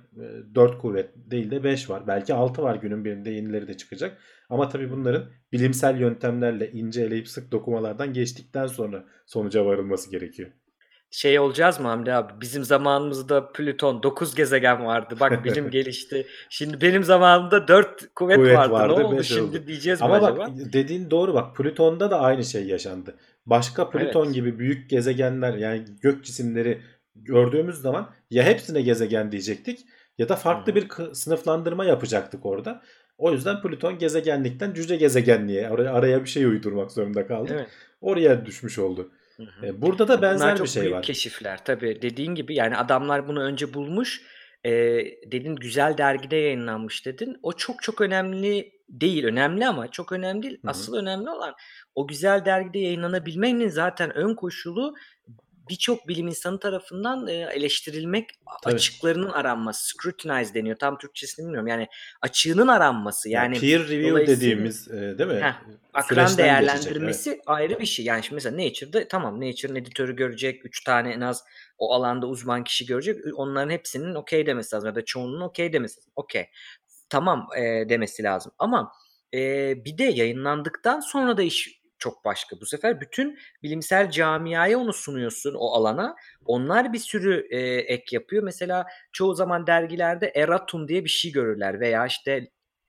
[0.56, 2.08] 4 kuvvet değil de 5 var.
[2.08, 4.18] Belki 6 var günün birinde yenileri de çıkacak.
[4.50, 10.52] Ama tabii bunların bilimsel yöntemlerle ince eleyip sık dokumalardan geçtikten sonra sonuca varılması gerekiyor.
[11.12, 12.34] Şey olacağız mı Hamdi abi?
[12.42, 15.16] Bizim zamanımızda Plüton 9 gezegen vardı.
[15.20, 16.28] Bak bilim gelişti.
[16.50, 18.74] Şimdi benim zamanımda 4 kuvvet, Kuvvet vardı.
[18.74, 19.68] vardı, Ne oldu şimdi oldu.
[19.68, 20.38] diyeceğiz mi Ama acaba?
[20.38, 23.16] bak dediğin doğru bak Plüton'da da aynı şey yaşandı.
[23.46, 24.36] Başka Plüton Evet.
[24.36, 26.82] gibi büyük gezegenler yani gök cisimleri
[27.16, 29.80] gördüğümüz zaman ya hepsine gezegen diyecektik
[30.18, 30.76] ya da farklı hı.
[30.76, 32.82] bir sınıflandırma yapacaktık orada.
[33.18, 37.50] O yüzden Plüton gezegenlikten cüce gezegenliğe araya, araya bir şey uydurmak zorunda kaldık.
[37.50, 37.68] Değil mi?
[38.02, 39.12] Oraya düşmüş oldu.
[39.38, 39.66] Hı hı.
[39.66, 41.02] E, Burada da benzer Bunlar bir çok şey büyük var.
[41.04, 42.02] keşifler tabii.
[42.02, 44.22] Dediğin gibi yani adamlar bunu önce bulmuş.
[44.64, 44.72] E,
[45.32, 47.38] dedin güzel dergide yayınlanmış dedin.
[47.44, 49.24] O çok çok önemli değil.
[49.26, 50.58] Önemli ama çok önemli değil.
[50.62, 50.72] Hı hı.
[50.72, 51.54] Asıl önemli olan
[51.96, 54.94] o güzel dergide yayınlanabilmenin zaten ön koşulu
[55.70, 58.30] birçok bilim insanı tarafından e, eleştirilmek,
[58.64, 58.76] Tabii.
[58.76, 60.78] açıklarının aranması, scrutinize deniyor.
[60.78, 61.68] Tam Türkçesini bilmiyorum.
[61.68, 61.88] Yani
[62.22, 63.30] açığının aranması.
[63.30, 65.42] Yani peer review dediğimiz e, değil mi?
[65.42, 65.54] Heh,
[65.94, 68.06] akran Süreçten geçecek, değerlendirmesi ayrı bir şey.
[68.06, 70.66] Yani şimdi mesela Nature'da tamam Nature'ın editörü görecek.
[70.66, 71.44] Üç tane en az
[71.78, 73.18] o alanda uzman kişi görecek.
[73.36, 74.88] Onların hepsinin okey demesi lazım.
[74.88, 76.12] Ya da çoğunun okey demesi lazım.
[76.16, 76.46] Okey.
[77.10, 78.52] Tamam e, demesi lazım.
[78.60, 78.92] Ama
[79.34, 79.40] e,
[79.86, 82.62] bir de yayınlandıktan sonra da iş çok başka.
[82.62, 86.16] Bu sefer bütün bilimsel camiaya onu sunuyorsun o alana.
[86.46, 88.44] Onlar bir sürü e, ek yapıyor.
[88.44, 92.48] Mesela çoğu zaman dergilerde erratum diye bir şey görürler veya işte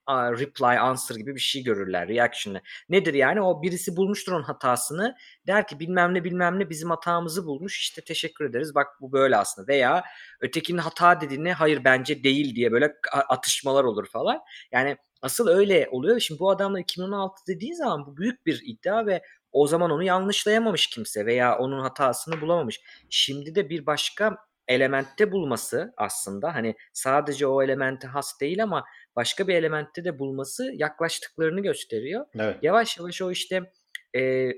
[0.09, 2.61] reply answer gibi bir şey görürler reaction'ı.
[2.88, 3.42] Nedir yani?
[3.42, 5.16] O birisi bulmuştur onun hatasını.
[5.47, 7.81] Der ki bilmem ne bilmem ne bizim hatamızı bulmuş.
[7.81, 8.75] İşte teşekkür ederiz.
[8.75, 9.69] Bak bu böyle aslında.
[9.69, 10.05] Veya
[10.40, 12.95] ötekinin hata dediğine hayır bence değil diye böyle
[13.29, 14.40] atışmalar olur falan.
[14.73, 16.21] Yani asıl öyle oluyor.
[16.21, 20.87] Şimdi bu adamla 2016 dediği zaman bu büyük bir iddia ve o zaman onu yanlışlayamamış
[20.87, 22.81] kimse veya onun hatasını bulamamış.
[23.11, 24.37] Şimdi de bir başka
[24.68, 28.85] elementte bulması aslında hani sadece o elemente has değil ama
[29.16, 32.26] başka bir elementte de bulması yaklaştıklarını gösteriyor.
[32.38, 32.57] Evet.
[32.62, 33.72] Yavaş yavaş o işte
[34.16, 34.52] e,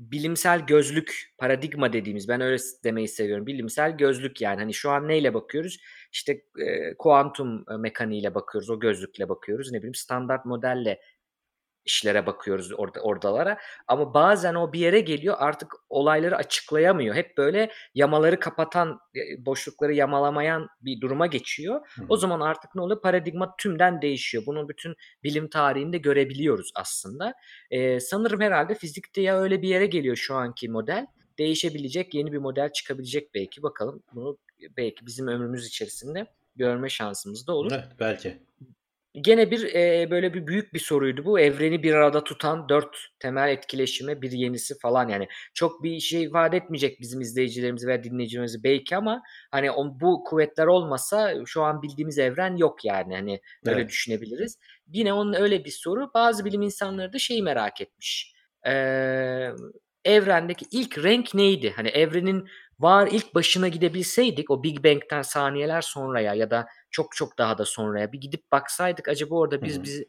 [0.00, 3.46] bilimsel gözlük paradigma dediğimiz ben öyle demeyi seviyorum.
[3.46, 5.80] Bilimsel gözlük yani hani şu an neyle bakıyoruz?
[6.12, 8.70] İşte e, kuantum e, mekaniğiyle bakıyoruz.
[8.70, 9.72] O gözlükle bakıyoruz.
[9.72, 11.00] Ne bileyim standart modelle
[11.84, 13.58] işlere bakıyoruz orada oradalara.
[13.88, 17.14] Ama bazen o bir yere geliyor artık olayları açıklayamıyor.
[17.14, 21.80] Hep böyle yamaları kapatan, e, boşlukları yamalamayan bir duruma geçiyor.
[21.94, 22.06] Hı hı.
[22.08, 23.00] O zaman artık ne oluyor?
[23.00, 24.44] Paradigma tümden değişiyor.
[24.46, 27.34] Bunu bütün bilim tarihinde görebiliyoruz aslında.
[27.70, 31.06] Ee, sanırım herhalde fizikte ya öyle bir yere geliyor şu anki model.
[31.38, 33.62] Değişebilecek yeni bir model çıkabilecek belki.
[33.62, 34.38] Bakalım bunu
[34.76, 37.72] belki bizim ömrümüz içerisinde görme şansımız da olur.
[37.72, 38.38] Evet, belki.
[39.14, 41.40] Gene bir e, böyle bir büyük bir soruydu bu.
[41.40, 45.28] Evreni bir arada tutan dört temel etkileşime bir yenisi falan yani.
[45.54, 50.66] Çok bir şey ifade etmeyecek bizim izleyicilerimizi ve dinleyicilerimizi belki ama hani on, bu kuvvetler
[50.66, 53.14] olmasa şu an bildiğimiz evren yok yani.
[53.14, 53.88] Hani öyle Evet.
[53.88, 54.58] düşünebiliriz.
[54.86, 56.10] Yine onun öyle bir soru.
[56.14, 58.34] Bazı bilim insanları da şeyi merak etmiş.
[58.66, 59.50] Ee,
[60.04, 61.72] evrendeki ilk renk neydi?
[61.76, 62.48] Hani evrenin
[62.80, 67.64] var ilk başına gidebilseydik o Big Bang'ten saniyeler sonraya ya da çok çok daha da
[67.64, 69.82] sonraya bir gidip baksaydık acaba orada biz Hı hı.
[69.84, 70.02] biz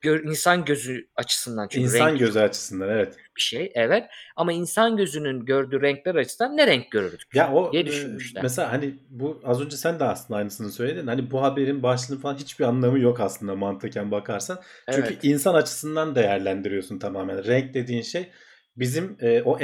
[0.00, 3.16] gör- insan gözü açısından çünkü İnsan gözü açısından evet.
[3.36, 4.04] bir şey evet
[4.36, 8.42] ama insan gözünün gördüğü renkler açısından ne renk görürdük Ya o diye düşünmüşler.
[8.42, 11.06] mesela hani bu az önce sen de aslında aynısını söyledin.
[11.06, 14.60] Hani bu haberin başlığı falan hiçbir anlamı yok aslında mantıken bakarsan.
[14.90, 15.18] Çünkü Evet.
[15.24, 17.44] insan açısından değerlendiriyorsun tamamen.
[17.44, 18.30] Renk dediğin şey
[18.76, 19.60] bizim e, o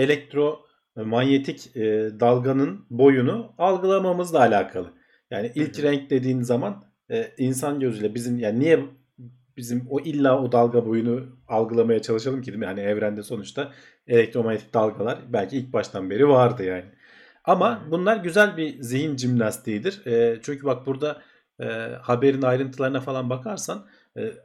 [0.97, 4.93] elektromanyetik e, dalganın boyunu algılamamızla alakalı.
[5.31, 5.83] Yani ilk hı.
[5.83, 8.81] renk dediğin zaman e, insan gözüyle bizim yani niye
[9.57, 12.67] bizim o illa o dalga boyunu algılamaya çalışalım ki değil mi?
[12.67, 13.73] Hani evrende sonuçta
[14.07, 16.85] elektromanyetik dalgalar belki ilk baştan beri vardı yani.
[17.45, 20.07] Ama bunlar güzel bir zihin jimnastiğidir.
[20.07, 21.23] E, çünkü bak burada
[21.61, 21.65] e,
[22.03, 23.87] haberin ayrıntılarına falan bakarsan e,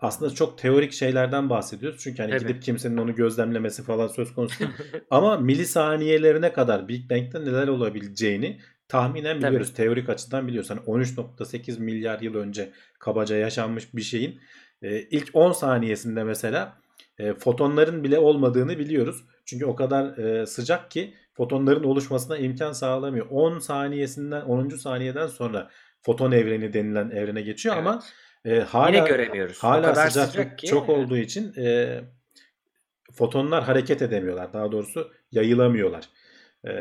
[0.02, 2.00] aslında çok teorik şeylerden bahsediyoruz.
[2.04, 2.42] Çünkü hani Evet.
[2.42, 4.72] gidip kimsenin onu gözlemlemesi falan söz konusu değil.
[5.12, 9.48] Ama milisaniyelerine kadar Big Bang'de neler olabileceğini tahminen Tabii.
[9.48, 9.74] biliyoruz.
[9.74, 10.70] Teorik açıdan biliyoruz.
[10.70, 14.40] Hani 13.8 milyar yıl önce kabaca yaşanmış bir şeyin
[14.82, 16.78] e, ilk 10 saniyesinde mesela
[17.20, 19.24] e, fotonların bile olmadığını biliyoruz.
[19.46, 23.28] Çünkü o kadar e, sıcak ki fotonların oluşmasına imkan sağlamıyor.
[23.30, 24.70] 10 saniyesinden 10.
[24.70, 25.70] saniyeden sonra
[26.02, 28.14] foton evreni denilen evrene geçiyor ama Evet.
[28.48, 29.60] E, hala Yine göremiyoruz.
[29.64, 32.00] o hala kadar sıcaklık sıcak ki çok olduğu için e,
[33.14, 34.54] fotonlar hareket edemiyorlar.
[34.54, 36.10] Daha doğrusu yayılamıyorlar.
[36.68, 36.74] E,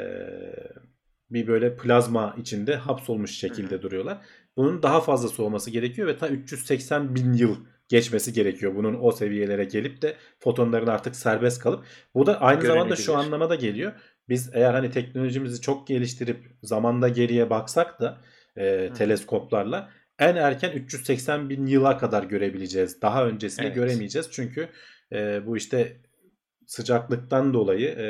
[1.30, 4.18] bir böyle plazma içinde hapsolmuş şekilde duruyorlar.
[4.56, 7.56] Bunun daha fazlası olması gerekiyor ve ta 380 bin yıl
[7.88, 8.74] geçmesi gerekiyor.
[8.76, 11.84] Bunun o seviyelere gelip de fotonların artık serbest kalıp.
[12.14, 13.92] Bu da aynı zamanda şu anlama da geliyor.
[14.28, 18.18] Biz eğer hani teknolojimizi çok geliştirip zamanda geriye baksak da
[18.56, 18.94] e, Hı.
[18.94, 23.02] teleskoplarla en erken 380 bin yıla kadar görebileceğiz.
[23.02, 23.74] Daha öncesini Evet.
[23.74, 24.28] göremeyeceğiz.
[24.30, 24.68] Çünkü
[25.12, 25.96] e, bu işte
[26.66, 28.08] sıcaklıktan dolayı e,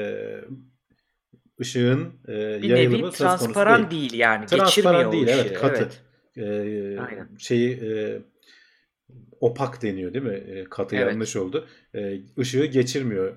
[1.61, 4.11] ışığın e, bir yayılımı nevi söz konusu transparan değil.
[4.11, 4.47] değil, yani.
[4.47, 5.83] Transparan değil evet katı.
[5.83, 6.03] Evet.
[6.37, 7.29] E, Aynen.
[7.39, 8.19] şeyi e,
[9.41, 10.35] opak deniyor değil mi?
[10.35, 11.13] E, katı Evet.
[11.13, 11.69] yanlış oldu.
[11.95, 13.37] E, ışığı geçirmiyor.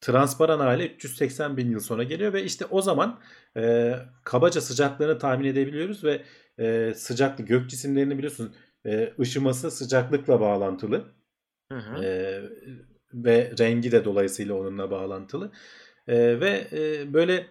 [0.00, 3.20] Transparan hali 380 bin yıl sonra geliyor ve işte o zaman
[3.56, 3.94] e,
[4.24, 6.22] kabaca sıcaklığını tahmin edebiliyoruz ve
[6.58, 8.52] e, sıcaklık gök cisimlerini biliyorsunuz
[8.86, 11.04] e, ışıması sıcaklıkla bağlantılı.
[11.72, 12.04] Hı hı.
[12.04, 12.42] Ee,
[13.14, 15.50] ve rengi de dolayısıyla onunla bağlantılı.
[16.08, 17.46] Ee, ve e, böyle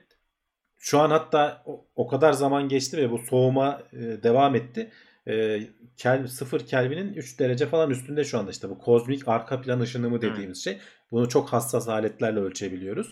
[0.78, 4.91] şu an hatta o, o kadar zaman geçti ve bu soğuma e, devam etti.
[5.28, 5.62] E,
[5.98, 10.22] kel, 0 Kelvin'in 3 derece falan üstünde şu anda işte bu kozmik arka plan ışınımı
[10.22, 10.78] dediğimiz şey.
[11.12, 13.10] Bunu çok hassas aletlerle ölçebiliyoruz.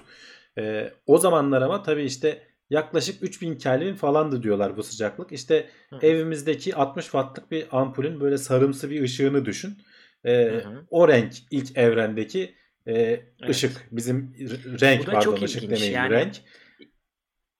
[0.58, 5.32] E, o zamanlar ama tabii işte yaklaşık 3000 Kelvin falandı diyorlar bu sıcaklık.
[5.32, 5.99] İşte Hı.
[6.01, 9.78] evimizdeki 60 wattlık bir ampulün böyle sarımsı bir ışığını düşün.
[10.23, 10.86] Ee, Hı hı.
[10.89, 12.56] o renk ilk evrendeki
[12.88, 13.88] e, ışık.
[13.91, 14.34] Bizim
[14.82, 16.36] renk Bu da pardon çok ışık demeyin Yani renk.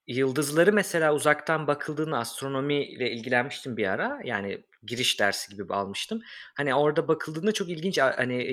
[0.06, 4.20] Yıldızları mesela uzaktan bakıldığında astronomiyle ilgilenmiştim bir ara.
[4.24, 6.20] Yani giriş dersi gibi almıştım.
[6.56, 8.44] Hani orada bakıldığında çok ilginç hani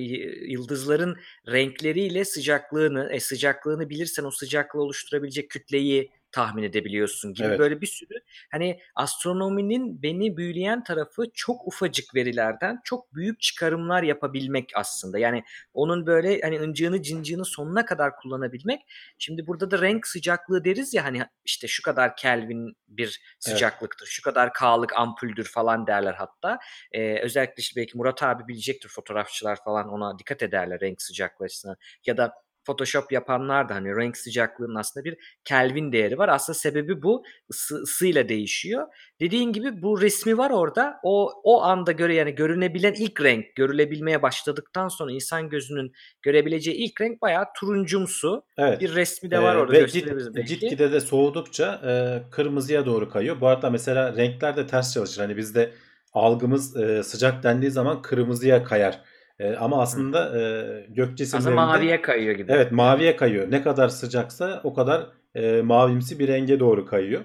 [0.51, 7.59] yıldızların renkleriyle sıcaklığını, e, sıcaklığını bilirsen o sıcaklığı oluşturabilecek kütleyi tahmin edebiliyorsun gibi Evet.
[7.59, 8.15] böyle bir sürü
[8.51, 15.19] hani astronominin beni büyüleyen tarafı çok ufacık verilerden çok büyük çıkarımlar yapabilmek aslında.
[15.19, 15.43] Yani
[15.73, 18.81] onun böyle hani ıncığını cincığını sonuna kadar kullanabilmek.
[19.17, 24.21] Şimdi burada da renk sıcaklığı deriz ya hani işte şu kadar Kelvin bir sıcaklıktır, şu
[24.21, 26.59] kadar K'lık ampuldür falan derler hatta.
[26.91, 31.77] Ee, özellikle işte belki Murat abi bilecektir fotoğrafçılar falan ona dikkat ederler renk sıcaklığı açısından.
[32.05, 32.33] Ya da
[32.65, 36.29] Photoshop yapanlar da hani renk sıcaklığının aslında bir Kelvin değeri var.
[36.29, 38.87] Aslında sebebi bu ısı, ısıyla değişiyor.
[39.19, 40.95] Dediğin gibi bu resmi var orada.
[41.03, 47.01] O o anda göre yani görünebilen ilk renk görülebilmeye başladıktan sonra insan gözünün görebileceği ilk
[47.01, 48.43] renk bayağı turuncumsu.
[48.57, 48.81] Evet.
[48.81, 50.59] Bir resmi de var Ee, orada ve gösterebiliriz belki.
[50.59, 51.91] gitgide de soğudukça e,
[52.31, 53.41] kırmızıya doğru kayıyor.
[53.41, 55.21] Bu arada mesela renkler de ters çalışır.
[55.21, 55.71] Hani bizde
[56.13, 59.01] algımız e, sıcak dendiği zaman kırmızıya kayar.
[59.39, 60.41] E, ama aslında e,
[60.89, 62.51] gök Aslında cisimlerinde maviye kayıyor gibi.
[62.51, 63.51] evet maviye kayıyor.
[63.51, 67.23] Ne kadar sıcaksa o kadar e, mavimsi bir renge doğru kayıyor.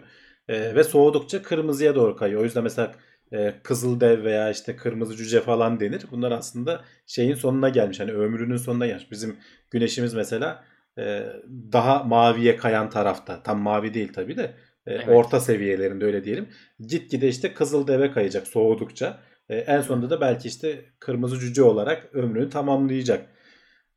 [0.48, 2.40] E, ve soğudukça kırmızıya doğru kayıyor.
[2.40, 2.92] O yüzden mesela
[3.32, 6.02] e, kızıl dev veya işte kırmızı cüce falan denir.
[6.10, 8.00] Bunlar aslında şeyin sonuna gelmiş.
[8.00, 9.10] Hani ömrünün sonuna gelmiş.
[9.10, 9.36] Bizim
[9.70, 10.64] güneşimiz mesela
[10.98, 11.26] e,
[11.72, 13.42] daha maviye kayan tarafta.
[13.42, 14.42] Tam mavi değil tabii de
[14.86, 15.08] e, Evet.
[15.08, 16.48] orta seviyelerinde öyle diyelim.
[16.80, 19.18] Gitgide işte kızıl deve kayacak soğudukça.
[19.48, 23.26] E, en sonunda da belki işte kırmızı cüce olarak ömrünü tamamlayacak.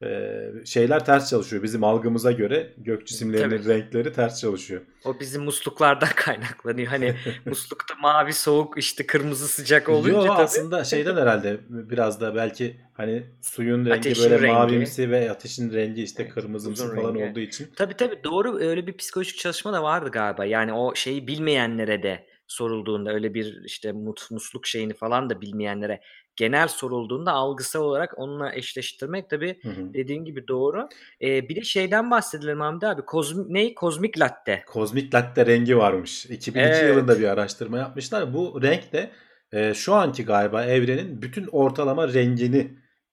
[0.03, 1.63] E, şeyler ters çalışıyor.
[1.63, 3.69] Bizim algımıza göre gök cisimlerinin Tabii.
[3.69, 4.81] renkleri ters çalışıyor.
[5.05, 6.87] O bizim musluklardan kaynaklanıyor.
[6.87, 10.31] Hani muslukta mavi soğuk işte kırmızı sıcak olunca Yo, tabii.
[10.31, 14.53] aslında şeyden herhalde biraz da belki hani suyun rengi Ateşin böyle rengi.
[14.53, 17.31] mavimsi ve ateşin rengi işte Evet, kırmızımsı falan rengi.
[17.31, 17.69] olduğu için.
[17.75, 20.45] Tabii tabii doğru öyle bir psikolojik çalışma da vardı galiba.
[20.45, 26.01] Yani o şeyi bilmeyenlere de sorulduğunda öyle bir işte mut, musluk şeyini falan da bilmeyenlere
[26.35, 29.93] genel sorulduğunda algısal olarak onunla eşleştirmek tabii Hı hı.
[29.93, 30.89] dediğin gibi doğru.
[31.21, 33.01] Ee, bir de şeyden bahsedelim Hamdi abi.
[33.01, 33.73] Kozmi, ne?
[33.73, 34.63] Kozmik latte.
[34.67, 36.25] Kozmik latte rengi varmış.
[36.25, 36.89] 2002 Evet.
[36.89, 38.33] yılında bir araştırma yapmışlar.
[38.33, 39.11] Bu renk de
[39.51, 42.57] e, şu anki galiba evrenin bütün ortalama rengini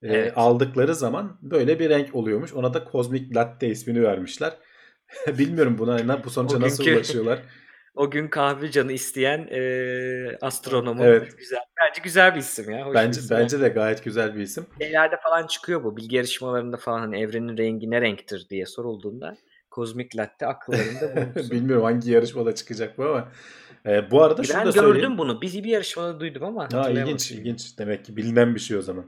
[0.03, 0.33] e, Evet.
[0.37, 2.53] aldıkları zaman böyle bir renk oluyormuş.
[2.53, 4.53] Ona da kozmik latte ismini vermişler.
[5.38, 7.38] Bilmiyorum buna bu sonuca nasıl ulaşıyorlar.
[7.99, 11.39] O gün kahve canı isteyen eee astronomun Evet.
[11.39, 11.59] güzel.
[11.81, 12.87] Bence güzel bir isim ya.
[12.87, 13.37] Hoş Bence isim.
[13.37, 14.67] bence de gayet güzel bir isim.
[14.81, 15.97] Şeylerde falan çıkıyor bu.
[15.97, 19.37] Bilgi yarışmalarında falan hani evrenin rengi ne renktir diye sorulduğunda
[19.71, 21.27] kozmik latte akıllarında.
[21.51, 23.29] Bilmiyorum hangi yarışmada çıkacak bu ama.
[23.87, 25.19] E, bu arada şunu ben da gördüm söyleyeyim.
[25.19, 25.41] bunu.
[25.43, 27.79] Biz bir yarışmada duydum ama Ha, ilginç ilginç.
[27.79, 29.05] Demek ki bilinen bir şey o zaman.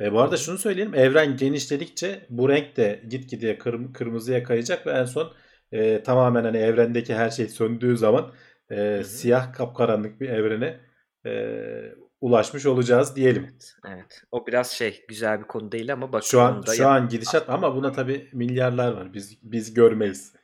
[0.00, 0.94] E, bu arada şunu söyleyelim.
[0.94, 5.32] Evren genişledikçe bu renk de gitgide kırm- kırmızıya kayacak ve en son
[5.74, 8.32] e, tamamen hani evrendeki her şey söndüğü zaman
[8.70, 9.04] e, hı.
[9.04, 10.80] siyah kapkaranlık bir evrene
[11.26, 11.54] e,
[12.20, 13.42] ulaşmış olacağız diyelim.
[13.44, 14.22] Evet, evet.
[14.32, 17.50] O biraz şey güzel bir konu değil ama bak Şu an şu yap- an gidişat
[17.50, 19.14] ama buna tabii milyarlar var.
[19.14, 20.34] Biz biz görmeyiz.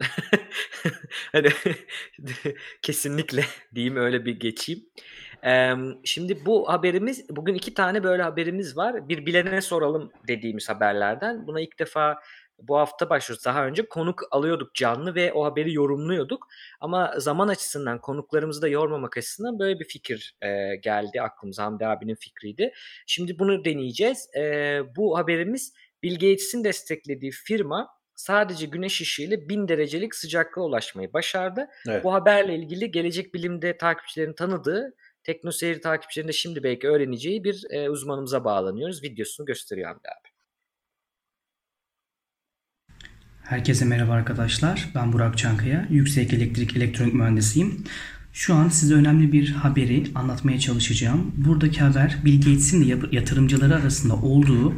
[1.32, 1.48] Hani
[2.82, 4.84] kesinlikle diyeyim öyle bir geçeyim.
[6.04, 9.08] Şimdi bu haberimiz bugün iki tane böyle haberimiz var.
[9.08, 11.46] Bir bilene soralım dediğimiz haberlerden.
[11.46, 12.18] Buna ilk defa
[12.58, 13.44] bu hafta başlıyoruz.
[13.44, 16.46] Daha önce konuk alıyorduk canlı ve o haberi yorumluyorduk.
[16.80, 21.64] Ama zaman açısından konuklarımızı da yormamak açısından böyle bir fikir eee, geldi aklımıza.
[21.64, 22.72] Hamdi abinin fikriydi.
[23.06, 24.28] Şimdi bunu deneyeceğiz.
[24.36, 31.66] Eee, bu haberimiz Bill Gates'in desteklediği firma sadece güneş ışığıyla 1000 derecelik sıcaklığa ulaşmayı başardı.
[31.88, 32.04] Evet.
[32.04, 37.90] Bu haberle ilgili Gelecek Bilim'de takipçilerin tanıdığı, Teknoseyir takipçilerinin de şimdi belki öğreneceği bir e,
[37.90, 39.02] uzmanımıza bağlanıyoruz.
[39.02, 40.31] Videosunu gösteriyor Hamdi abi.
[43.52, 44.88] Herkese merhaba arkadaşlar.
[44.94, 45.86] Ben Burak Çankaya.
[45.90, 47.84] Yüksek elektrik elektronik mühendisiyim.
[48.32, 51.32] Şu an size önemli bir haberi anlatmaya çalışacağım.
[51.36, 54.74] Buradaki haber Bill Gates'in de yatırımcıları arasında olduğu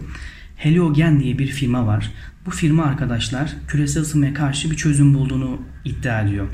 [0.56, 2.12] Heliogen diye bir firma var.
[2.46, 6.48] Bu firma arkadaşlar küresel ısınmaya karşı bir çözüm bulduğunu iddia ediyor.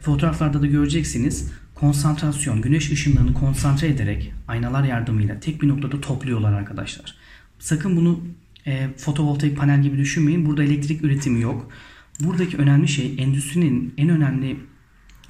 [0.00, 1.50] Fotoğraflarda da göreceksiniz.
[1.74, 7.14] Konsantrasyon, güneş ışınlarını konsantre ederek aynalar yardımıyla tek bir noktada topluyorlar arkadaşlar.
[7.58, 8.20] Sakın bunu
[8.66, 10.46] e, fotovoltaik panel gibi düşünmeyin.
[10.46, 11.70] Burada elektrik üretimi yok.
[12.20, 14.56] Buradaki önemli şey endüstrinin en önemli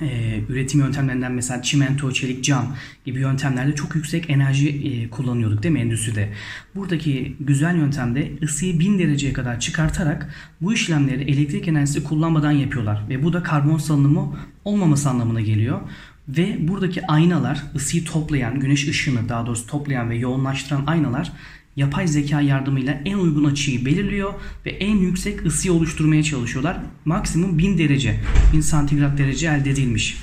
[0.00, 5.72] e, üretim yöntemlerinden mesela çimento, çelik, cam gibi yöntemlerde çok yüksek enerji e, kullanıyorduk değil
[5.72, 6.32] mi endüstride?
[6.74, 13.04] Buradaki güzel yöntemde ısıyı 1000 dereceye kadar çıkartarak bu işlemleri elektrik enerjisi kullanmadan yapıyorlar.
[13.08, 15.80] Ve bu da karbon salınımı olmaması anlamına geliyor.
[16.28, 21.32] Ve buradaki aynalar ısıyı toplayan, güneş ışığını daha doğrusu toplayan ve yoğunlaştıran aynalar
[21.76, 24.34] yapay zeka yardımıyla en uygun açıyı belirliyor
[24.66, 26.76] ve en yüksek ısıyı oluşturmaya çalışıyorlar.
[27.04, 28.20] Maksimum 1000 derece,
[28.52, 30.16] 1000 santigrat derece elde edilmiş.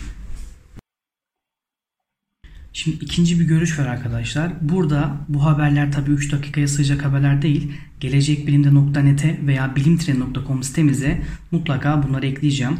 [2.74, 4.52] Şimdi ikinci bir görüş var arkadaşlar.
[4.62, 7.72] Burada bu haberler tabii 3 dakikaya sığacak haberler değil.
[8.00, 12.80] Gelecekbilimde.net'e veya bilimtren.com sitemize mutlaka bunları ekleyeceğim.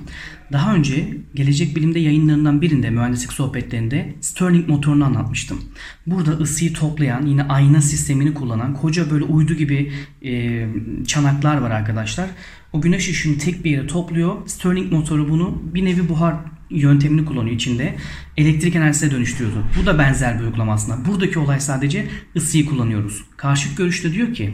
[0.52, 5.62] Daha önce Gelecek Bilim'de yayınlarından birinde mühendislik sohbetlerinde Stirling motorunu anlatmıştım.
[6.08, 9.92] Burada ısıyı toplayan yine ayna sistemini kullanan koca böyle uydu gibi
[10.26, 10.66] e,
[11.08, 12.30] çanaklar var arkadaşlar.
[12.74, 14.48] O güneş ışığını tek bir yere topluyor.
[14.48, 16.36] Stirling motoru bunu bir nevi buhar
[16.70, 17.96] yöntemini kullanıyor içinde.
[18.38, 19.64] Elektrik enerjisine dönüştürüyordu.
[19.82, 21.06] Bu da benzer bir uygulama aslında.
[21.06, 23.24] Buradaki olay sadece ısıyı kullanıyoruz.
[23.38, 24.54] Karşıt görüşte diyor ki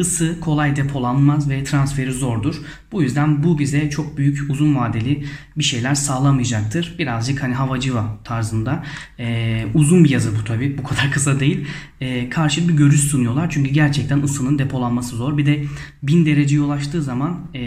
[0.00, 2.54] ısı kolay depolanmaz ve transferi zordur.
[2.92, 5.24] Bu yüzden bu bize çok büyük uzun vadeli
[5.56, 6.94] bir şeyler sağlamayacaktır.
[6.98, 8.84] Birazcık hani havacıva tarzında.
[9.18, 10.78] Ee, uzun bir yazı bu tabi.
[10.78, 11.66] Bu kadar kısa değil.
[12.00, 13.50] Ee, karşı bir görüş sunuyorlar.
[13.50, 15.38] Çünkü gerçekten ısının depolanması zor.
[15.38, 15.64] Bir de
[16.02, 17.60] 1000 dereceye ulaştığı zaman e,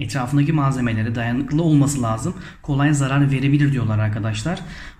[0.00, 2.34] etrafındaki malzemelere dayanıklı olması lazım.
[2.62, 4.58] Kolay zarar verebilir diyorlar arkadaşlar.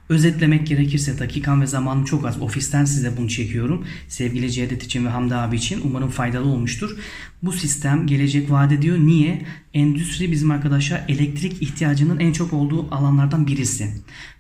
[0.09, 2.43] Özetlemek gerekirse dakikam ve zamanım çok az.
[2.43, 3.87] Ofisten size bunu çekiyorum.
[4.09, 6.97] Sevgili Cevdet için ve Hamdi abi için umarım faydalı olmuştur.
[7.43, 8.99] Bu sistem gelecek vaat ediyor.
[8.99, 9.43] Niye?
[9.75, 13.89] Endüstri bizim arkadaşlar elektrik ihtiyacının en çok olduğu alanlardan birisi.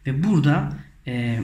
[0.06, 0.72] Ve burada
[1.06, 1.40] e,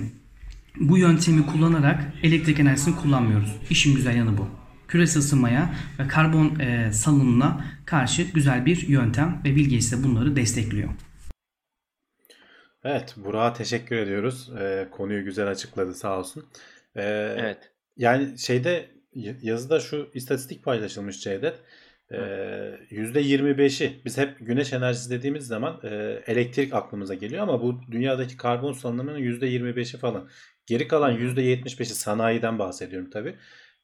[0.81, 3.57] bu yöntemi kullanarak elektrik enerjisini kullanmıyoruz.
[3.71, 4.49] İşin güzel yanı bu.
[4.89, 10.37] Küresel ısınmaya ve karbon e, salınımına karşı güzel bir yöntem ve Bill Gates de bunları
[10.37, 10.89] destekliyor.
[12.91, 14.51] Evet, Burak'a teşekkür ediyoruz.
[14.61, 16.45] Ee, konuyu güzel açıkladı sağ olsun.
[16.97, 17.03] Ee,
[17.39, 17.71] Evet.
[17.97, 18.89] Yani şeyde
[19.43, 21.55] yazıda şu istatistik paylaşılmış Cevdet.
[22.11, 22.17] Ee,
[22.91, 25.89] %25'i biz hep güneş enerjisi dediğimiz zaman e,
[26.27, 30.29] elektrik aklımıza geliyor ama bu dünyadaki karbon salınımının %25'i falan.
[30.67, 33.35] Geri kalan %75'i sanayiden bahsediyorum tabii.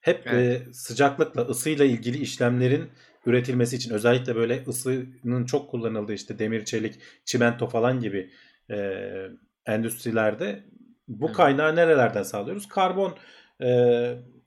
[0.00, 0.62] Hep Evet.
[0.68, 2.90] e, sıcaklıkla, ısıyla ilgili işlemlerin
[3.26, 6.94] üretilmesi için özellikle böyle ısının çok kullanıldığı işte demir, çelik,
[7.24, 8.30] çimento falan gibi
[8.70, 9.00] e,
[9.66, 10.64] endüstrilerde
[11.08, 11.32] bu Hı.
[11.32, 12.68] kaynağı nerelerden sağlıyoruz?
[12.68, 13.14] Karbon
[13.62, 13.68] e,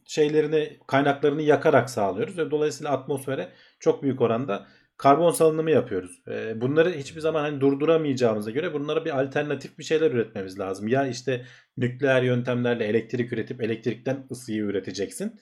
[0.06, 3.50] şeylerini kaynaklarını yakarak sağlıyoruz ve dolayısıyla atmosfere
[3.80, 6.22] çok büyük oranda karbon salınımı yapıyoruz.
[6.28, 10.88] E, bunları hiçbir zaman hani durduramayacağımıza göre bunlara bir alternatif bir şeyler üretmemiz lazım.
[10.88, 11.46] Ya işte
[11.78, 15.40] nükleer yöntemlerle elektrik üretip elektrikten ısıyı üreteceksin.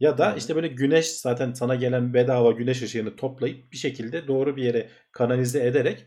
[0.00, 4.56] Ya da işte böyle güneş zaten sana gelen bedava güneş ışığını toplayıp bir şekilde doğru
[4.56, 6.06] bir yere kanalize ederek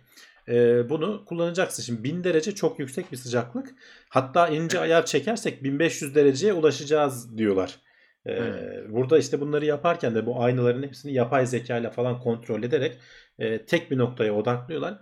[0.50, 1.84] e, bunu kullanacaksın.
[1.84, 3.76] Şimdi 1000 derece çok yüksek bir sıcaklık.
[4.10, 7.80] Hatta ince ayar çekersek 1500 dereceye ulaşacağız diyorlar.
[8.26, 8.90] E, Evet.
[8.90, 12.98] burada işte bunları yaparken de bu aynaların hepsini yapay zeka ile falan kontrol ederek
[13.40, 15.00] e, tek bir noktaya odaklıyorlar.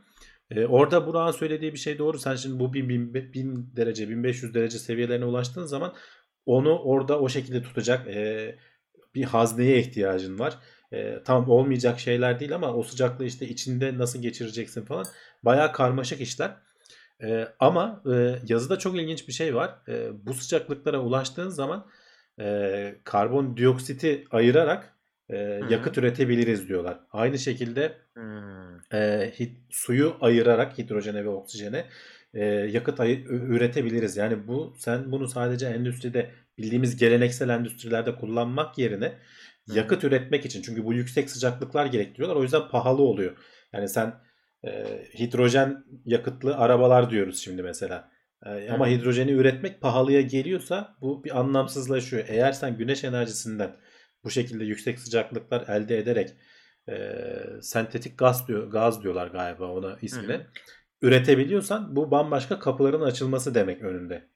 [0.51, 2.19] E, orada Burak'ın söylediği bir şey doğru.
[2.19, 5.93] Sen şimdi bu 1000, 1000, 1000 derece 1500 derece seviyelerine ulaştığın zaman
[6.45, 8.55] onu orada o şekilde tutacak e,
[9.15, 10.57] bir hazneye ihtiyacın var.
[10.93, 15.05] E, tam olmayacak şeyler değil ama o sıcaklığı işte içinde nasıl geçireceksin falan.
[15.43, 16.51] Bayağı karmaşık işler.
[17.23, 19.75] E, ama e, yazıda çok ilginç bir şey var.
[19.87, 21.87] E, bu sıcaklıklara ulaştığın zaman
[22.39, 24.93] e, karbondioksiti ayırarak
[25.29, 25.37] e,
[25.69, 26.99] yakıt üretebiliriz diyorlar.
[27.11, 28.75] Aynı şekilde Hmm.
[28.93, 28.97] e,
[29.39, 31.85] hid- suyu ayırarak hidrojene ve oksijene
[32.33, 34.17] e, yakıt ayı- üretebiliriz.
[34.17, 39.13] Yani bu sen bunu sadece endüstride bildiğimiz geleneksel endüstrilerde kullanmak yerine.
[39.67, 42.35] Yakıt üretmek için çünkü bu yüksek sıcaklıklar gerektiriyorlar.
[42.35, 43.37] O yüzden pahalı oluyor.
[43.73, 44.13] Yani sen
[44.63, 44.85] e,
[45.19, 48.11] hidrojen yakıtlı arabalar diyoruz şimdi mesela.
[48.45, 48.91] E, ama Hı.
[48.91, 52.25] hidrojeni üretmek pahalıya geliyorsa bu bir anlamsızlaşıyor.
[52.27, 53.75] Eğer sen güneş enerjisinden
[54.23, 56.29] bu şekilde yüksek sıcaklıklar elde ederek
[56.89, 56.95] e,
[57.61, 60.33] sentetik gaz diyor gaz diyorlar galiba ona Hı ismine.
[60.33, 60.47] hı.
[61.01, 64.27] Üretebiliyorsan bu bambaşka kapıların açılması demek önünde.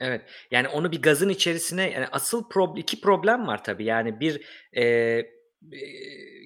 [0.00, 0.22] Evet.
[0.50, 3.84] Yani onu bir gazın içerisine yani asıl prob iki problem var tabii.
[3.84, 4.40] Yani bir
[4.72, 4.82] e,
[5.72, 5.78] e,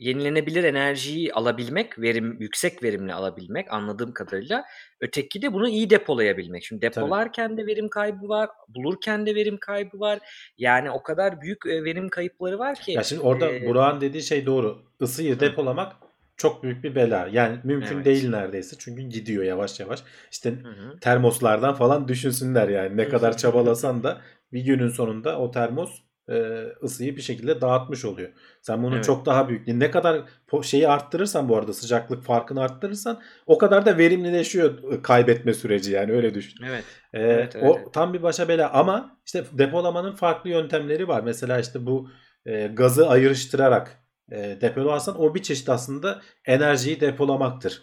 [0.01, 4.65] yenilenebilir enerjiyi alabilmek, verim yüksek verimli alabilmek anladığım kadarıyla.
[5.01, 6.65] Öteki de bunu iyi depolayabilmek.
[6.65, 6.95] Şimdi Tabii.
[6.95, 10.19] depolarken de verim kaybı var, bulurken de verim kaybı var.
[10.59, 12.93] Yani o kadar büyük e, verim kayıpları var ki.
[12.93, 14.83] Ya şimdi orada e, Burak'ın dediği şey doğru.
[15.01, 15.41] Isıyı Hı.
[15.41, 16.10] depolamak
[16.41, 17.29] çok büyük bir bela.
[17.33, 18.05] Yani mümkün Evet.
[18.07, 18.77] değil neredeyse.
[18.79, 20.03] Çünkü gidiyor yavaş yavaş.
[20.31, 21.01] İşte Hı hı.
[21.01, 22.97] termoslardan falan düşünsünler yani.
[22.97, 24.21] Ne kadar çabalasan da
[24.53, 25.91] bir günün sonunda o termos
[26.29, 26.35] e,
[26.83, 28.29] ısıyı bir şekilde dağıtmış oluyor.
[28.63, 29.05] Sen bunu Evet.
[29.05, 30.23] çok daha büyük ne kadar
[30.63, 36.13] şeyi arttırırsan bu arada sıcaklık farkını arttırırsan o kadar da verimlileşiyor e, kaybetme süreci yani
[36.13, 36.65] öyle düşün.
[36.65, 36.85] Evet.
[37.13, 37.95] Ee, Evet, evet, o evet.
[37.95, 41.21] tam bir başa bela ama işte depolamanın farklı yöntemleri var.
[41.23, 42.11] Mesela işte bu
[42.47, 44.00] e, gazı ayrıştırarak
[44.31, 47.83] e, depolarsan o bir çeşit aslında enerjiyi depolamaktır.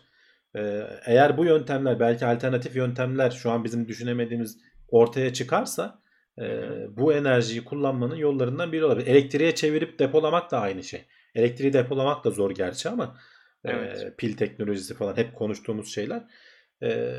[0.55, 5.99] E, eğer bu yöntemler belki alternatif yöntemler şu an bizim düşünemediğimiz ortaya çıkarsa
[6.41, 6.45] e,
[6.89, 9.07] bu enerjiyi kullanmanın yollarından biri olabilir.
[9.07, 11.05] Elektriğe çevirip depolamak da aynı şey.
[11.35, 13.17] Elektriği depolamak da zor gerçi ama
[13.65, 14.17] e, Evet.
[14.17, 16.23] pil teknolojisi falan hep konuştuğumuz şeyler.
[16.83, 17.13] E,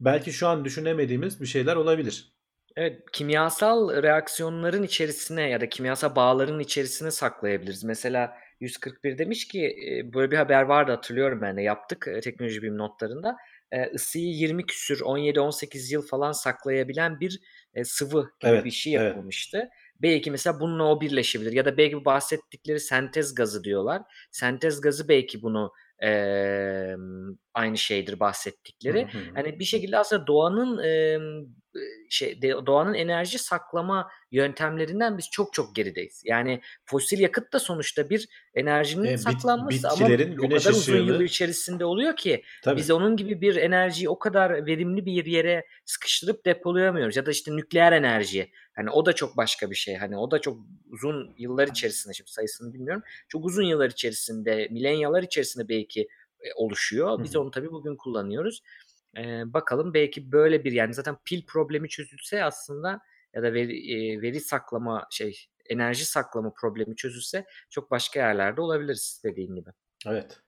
[0.00, 2.32] belki şu an düşünemediğimiz bir şeyler olabilir.
[2.76, 7.84] Evet, kimyasal reaksiyonların içerisine ya da kimyasal bağların içerisine saklayabiliriz.
[7.84, 9.76] Mesela 141 demiş ki
[10.14, 13.36] böyle bir haber vardı hatırlıyorum ben de yaptık teknoloji bilim notlarında.
[13.92, 17.40] Isıyı 20 küsür 17-18 yıl falan saklayabilen bir
[17.84, 19.06] sıvı gibi Evet, bir şey evet.
[19.06, 19.68] yapılmıştı.
[20.02, 24.02] Belki mesela bununla o birleşebilir ya da belki bahsettikleri sentez gazı diyorlar.
[24.30, 26.10] Sentez gazı belki bunu e,
[27.54, 29.02] aynı şeydir bahsettikleri.
[29.02, 29.22] Hı hı.
[29.34, 31.18] Hani bir şekilde aslında doğanın e,
[32.10, 36.22] şey doğanın enerji saklama yöntemlerinden biz çok çok gerideyiz.
[36.24, 41.20] Yani fosil yakıt da sonuçta bir enerjinin E, bit- saklanması ama o kadar uzun yıl
[41.20, 42.76] içerisinde oluyor ki Tabii.
[42.80, 47.16] biz onun gibi bir enerjiyi o kadar verimli bir yere sıkıştırıp depolayamıyoruz.
[47.16, 48.50] Ya da işte nükleer enerji.
[48.76, 49.96] Hani o da çok başka bir şey.
[49.96, 50.58] Hani o da çok
[50.90, 53.02] uzun yıllar içerisinde şimdi sayısını bilmiyorum.
[53.28, 56.08] Çok uzun yıllar içerisinde, milenyalar içerisinde belki
[56.56, 57.22] oluşuyor.
[57.24, 57.42] Biz Hı hı.
[57.42, 58.62] onu tabii bugün kullanıyoruz.
[59.18, 63.00] Ee, bakalım belki böyle bir yani zaten pil problemi çözülse aslında
[63.34, 69.20] ya da veri, e, veri saklama şey enerji saklama problemi çözülse çok başka yerlerde olabiliriz
[69.24, 69.70] dediğin gibi.
[70.06, 70.40] Evet.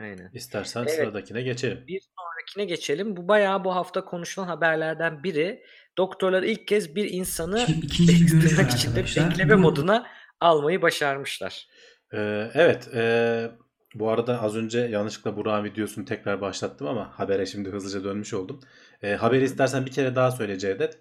[0.00, 0.30] Aynen.
[0.32, 0.94] İstersen Evet.
[0.94, 1.86] sıradakine geçelim.
[1.86, 3.16] Bir sonrakine geçelim.
[3.16, 5.64] Bu bayağı bu hafta konuşulan haberlerden biri.
[5.98, 9.30] Doktorlar ilk kez bir insanı tırnak içinde arkadaşlar.
[9.30, 10.06] bekleme moduna
[10.40, 11.68] almayı başarmışlar.
[12.12, 12.88] Ee, evet.
[12.94, 13.50] e,
[13.94, 18.60] bu arada az önce yanlışlıkla Burak'ın videosunu tekrar başlattım ama habere şimdi hızlıca dönmüş oldum.
[19.02, 20.98] E, haberi istersen bir kere daha söyle Cevdet.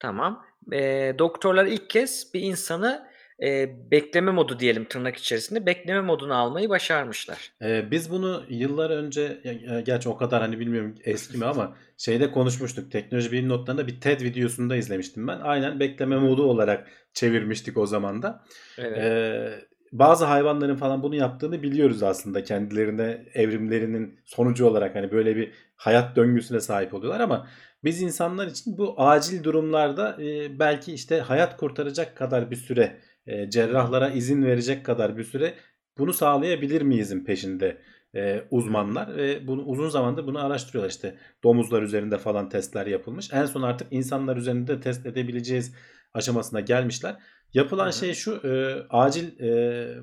[0.00, 0.44] Tamam.
[0.72, 3.08] Ee, doktorlar ilk kez bir insanı
[3.42, 7.52] e, bekleme modu diyelim tırnak içerisinde bekleme moduna almayı başarmışlar.
[7.62, 12.30] Ee, biz bunu yıllar önce ya gerçi o kadar hani bilmiyorum eski mi ama şeyde
[12.30, 12.92] konuşmuştuk.
[12.92, 15.40] Teknoloji bilim notlarında bir TED videosunda izlemiştim ben.
[15.40, 18.44] Aynen bekleme modu olarak çevirmiştik o zaman da.
[18.78, 18.98] Evet.
[18.98, 24.94] Ee, bazı hayvanların falan bunu yaptığını biliyoruz aslında kendilerine evrimlerinin sonucu olarak.
[24.94, 27.46] Hani böyle bir hayat döngüsüne sahip oluyorlar ama
[27.84, 33.50] biz insanlar için bu acil durumlarda e, belki işte hayat kurtaracak kadar bir süre e,
[33.50, 35.54] cerrahlara izin verecek kadar bir süre
[35.98, 37.78] bunu sağlayabilir miyizin peşinde
[38.14, 39.16] e, uzmanlar?
[39.16, 40.90] Ve bunu uzun zamandır bunu araştırıyorlar.
[40.90, 41.14] İşte
[41.44, 43.32] domuzlar üzerinde falan testler yapılmış.
[43.32, 45.74] En son artık insanlar üzerinde de test edebileceğiz
[46.14, 47.16] aşamasına gelmişler.
[47.54, 47.92] Yapılan Hı hı.
[47.92, 49.98] şey şu e, acil e,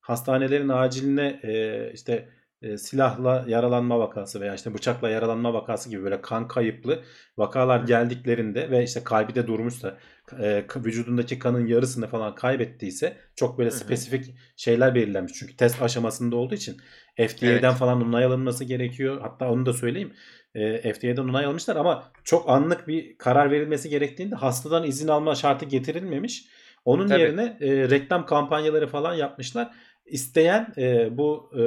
[0.00, 2.28] hastanelerin aciline e, işte
[2.62, 7.02] e, silahla yaralanma vakası veya işte bıçakla yaralanma vakası gibi böyle kan kayıplı
[7.36, 9.98] vakalar geldiklerinde ve işte kalbi de durmuşsa
[10.40, 13.78] e, vücudundaki kanın yarısını falan kaybettiyse çok böyle Hı hı.
[13.78, 15.32] spesifik şeyler belirlenmiş.
[15.32, 16.76] Çünkü test aşamasında olduğu için
[17.16, 17.78] FDA'den Evet.
[17.78, 19.20] falan onay alınması gerekiyor.
[19.20, 20.12] Hatta onu da söyleyeyim.
[20.56, 25.64] E, FDA'den onay almışlar ama çok anlık bir karar verilmesi gerektiğinde hastadan izin alma şartı
[25.64, 26.44] getirilmemiş.
[26.84, 27.20] Onun Tabii.
[27.20, 29.74] yerine e, reklam kampanyaları falan yapmışlar.
[30.06, 31.62] İsteyen e, bu e,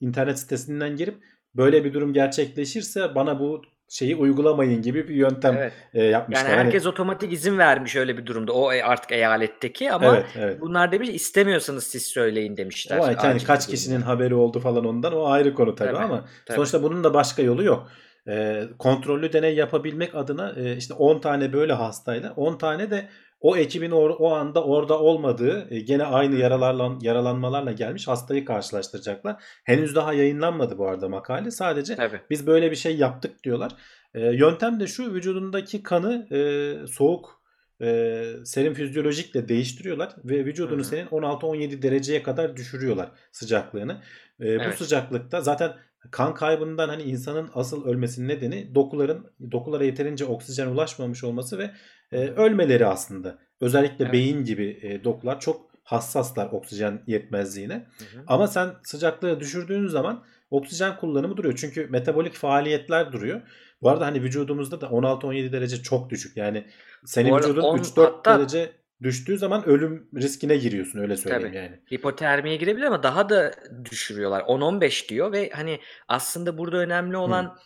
[0.00, 1.14] internet sitesinden girip
[1.54, 5.72] böyle bir durum gerçekleşirse bana bu şeyi uygulamayın gibi bir yöntem Evet.
[5.94, 6.44] e, yapmışlar.
[6.44, 8.52] Yani Hani- herkes otomatik izin vermiş öyle bir durumda.
[8.52, 10.60] O e- artık eyaletteki ama evet, evet.
[10.60, 12.96] bunlar demiş istemiyorsanız siz söyleyin demişler.
[12.96, 13.76] Ama yani kaç durumda.
[13.76, 16.56] kişinin haberi oldu falan ondan o ayrı konu tabii, Tabii, ama tabii.
[16.56, 17.88] sonuçta bunun da başka yolu yok.
[18.28, 23.08] E, kontrollü deney yapabilmek adına e, işte 10 tane böyle hastayla 10 tane de
[23.40, 29.36] o ekibin or- o anda orada olmadığı e, gene aynı yaralarla, yaralanmalarla gelmiş hastayı karşılaştıracaklar.
[29.64, 31.50] Henüz daha yayınlanmadı bu arada makale.
[31.50, 32.20] Sadece Tabii.
[32.30, 33.72] biz böyle bir şey yaptık diyorlar.
[34.14, 36.40] E, yöntem de şu vücudundaki kanı e,
[36.86, 37.38] soğuk
[37.82, 40.84] e, serum fizyolojikle değiştiriyorlar ve vücudunu Hı hı.
[40.88, 43.92] senin 16-17 dereceye kadar düşürüyorlar sıcaklığını.
[44.40, 44.78] E, Bu Evet.
[44.78, 45.72] sıcaklıkta zaten
[46.10, 51.70] kan kaybından hani insanın asıl ölmesinin nedeni dokuların dokulara yeterince oksijen ulaşmamış olması ve
[52.12, 53.38] e, ölmeleri aslında.
[53.60, 54.12] Özellikle Evet.
[54.12, 57.74] beyin gibi e, dokular çok hassaslar oksijen yetmezliğine.
[57.74, 58.22] Hı hı.
[58.26, 61.54] Ama sen sıcaklığı düşürdüğün zaman oksijen kullanımı duruyor.
[61.56, 63.40] Çünkü metabolik faaliyetler duruyor.
[63.82, 66.36] Bu arada hani vücudumuzda da 16-17 derece çok düşük.
[66.36, 66.64] Yani
[67.04, 68.72] senin vücudun on- 3-4 hatta- derece
[69.02, 71.56] düştüğü zaman ölüm riskine giriyorsun öyle söyleyeyim Tabii.
[71.56, 71.80] yani.
[71.92, 74.40] Hipotermiye girebilir ama daha da düşürüyorlar.
[74.40, 77.58] 10-15 diyor ve hani aslında burada önemli olan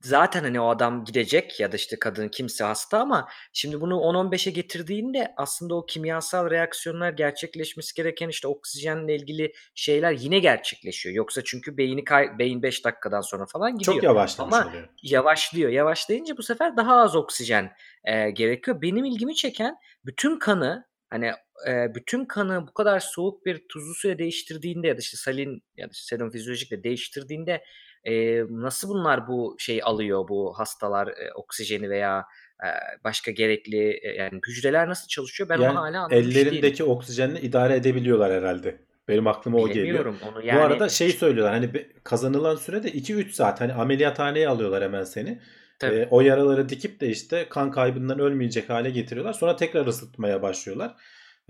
[0.00, 4.52] zaten hani o adam gidecek ya da işte kadın kimse hasta ama şimdi bunu 10-15'e
[4.52, 11.14] getirdiğinde aslında o kimyasal reaksiyonlar gerçekleşmesi gereken işte oksijenle ilgili şeyler yine gerçekleşiyor.
[11.14, 13.94] Yoksa çünkü beyni kay- beyin 5 dakikadan sonra falan gidiyor.
[13.94, 14.88] Çok yavaşlamış Ama oluyor.
[15.02, 15.70] yavaşlıyor.
[15.70, 17.72] Yavaşlayınca bu sefer daha az oksijen
[18.04, 18.82] e, gerekiyor.
[18.82, 21.32] Benim ilgimi çeken bütün kanı hani
[21.68, 25.86] e, bütün kanı bu kadar soğuk bir tuzlu suya değiştirdiğinde ya da işte salin ya
[25.86, 27.64] da işte serum fizyolojikle değiştirdiğinde
[28.04, 32.24] e, nasıl bunlar bu şey alıyor bu hastalar e, oksijeni veya
[32.64, 32.68] e,
[33.04, 36.48] başka gerekli e, yani hücreler nasıl çalışıyor ben Yani onu hala anlamış değilim.
[36.48, 38.80] ellerindeki oksijenle idare edebiliyorlar herhalde.
[39.08, 40.04] Benim aklıma o geliyor.
[40.04, 40.60] Onu Bu yani.
[40.60, 41.70] arada şey söylüyorlar hani
[42.04, 45.40] kazanılan sürede 2-3 saat hani ameliyathaneye alıyorlar hemen seni.
[45.78, 45.94] Tabii.
[45.96, 49.32] Ee, o yaraları dikip de işte kan kaybından ölmeyecek hale getiriyorlar.
[49.32, 50.94] Sonra tekrar ısıtmaya başlıyorlar.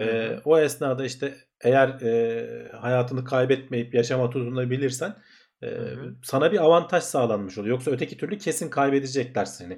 [0.00, 0.40] Hı.
[0.44, 5.14] o esnada işte eğer e, hayatını kaybetmeyip yaşama tutunabilirsen
[5.62, 6.14] e, Hı hı.
[6.22, 7.74] sana bir avantaj sağlanmış oluyor.
[7.74, 9.72] Yoksa öteki türlü kesin kaybedecekler seni.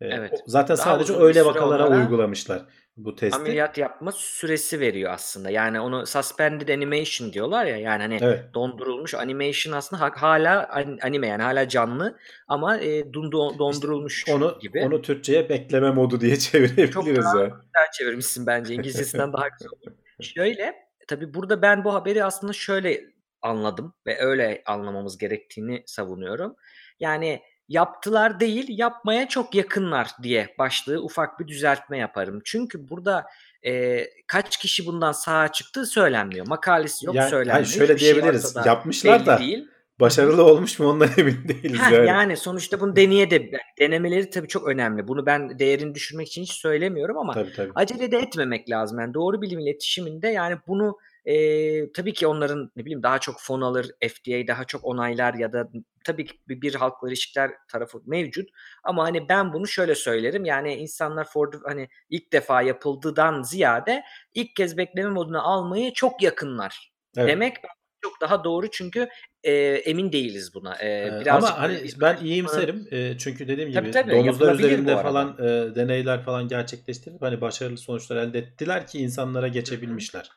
[0.00, 0.42] Ee, Evet.
[0.46, 2.62] Zaten Daha sadece öyle vakalara onlara uygulamışlar
[2.96, 3.36] bu testi.
[3.38, 5.50] ameliyat yapma süresi veriyor aslında.
[5.50, 7.76] Yani onu suspended animation diyorlar ya.
[7.76, 8.44] Yani hani Evet.
[8.54, 12.18] dondurulmuş animation aslında ha- hala an- anime yani hala canlı
[12.48, 14.80] ama e, dundu- dondurulmuş Onu gibi.
[14.86, 17.44] onu Türkçe'ye bekleme modu diye Çok çevirebiliriz daha ya.
[17.46, 18.74] güzel çevirmişsin bence.
[18.74, 19.92] İngilizcesinden daha güzel olur.
[20.22, 20.74] Şöyle
[21.08, 23.00] tabii burada ben bu haberi aslında şöyle
[23.42, 26.56] anladım ve öyle anlamamız gerektiğini savunuyorum.
[27.00, 32.40] Yani yaptılar değil yapmaya çok yakınlar diye başlığı ufak bir düzeltme yaparım.
[32.44, 33.26] Çünkü burada
[33.66, 36.46] e, kaç kişi bundan sağa çıktığı söylenmiyor.
[36.46, 37.54] Makalesi yok Yani, söylenmiyor.
[37.54, 38.46] hayır, şöyle şey diyebiliriz.
[38.56, 39.68] ortada Yapmışlar da değil.
[40.00, 42.08] başarılı olmuş mu ondan emin değiliz Heh, yani.
[42.08, 45.08] yani sonuçta bunu deneye de denemeleri tabii çok önemli.
[45.08, 47.72] Bunu ben değerini düşürmek için hiç söylemiyorum ama Tabii tabii.
[47.74, 48.98] acele de etmemek lazım.
[49.00, 53.60] Yani doğru bilim iletişiminde yani bunu e, tabii ki onların ne bileyim daha çok fon
[53.60, 55.68] alır, FDA daha çok onaylar ya da
[56.04, 58.48] tabii ki bir, bir halkla ilişkiler tarafı mevcut.
[58.84, 60.44] Ama hani ben bunu şöyle söylerim.
[60.44, 64.02] Yani insanlar for the- hani ilk defa yapıldıdan ziyade
[64.34, 66.92] ilk kez bekleme moduna almayı çok yakınlar.
[67.16, 67.28] Evet.
[67.28, 67.56] Demek
[68.02, 69.08] çok daha doğru çünkü
[69.42, 70.82] e, emin değiliz buna.
[70.82, 72.88] E, birazcık Ama hani ben iyimserim.
[72.92, 77.78] Ee, çünkü dediğim gibi Tabii, tabii, domuzlar üzerinde falan e, deneyler falan gerçekleştirip hani başarılı
[77.78, 80.30] sonuçlar elde ettiler ki insanlara geçebilmişler.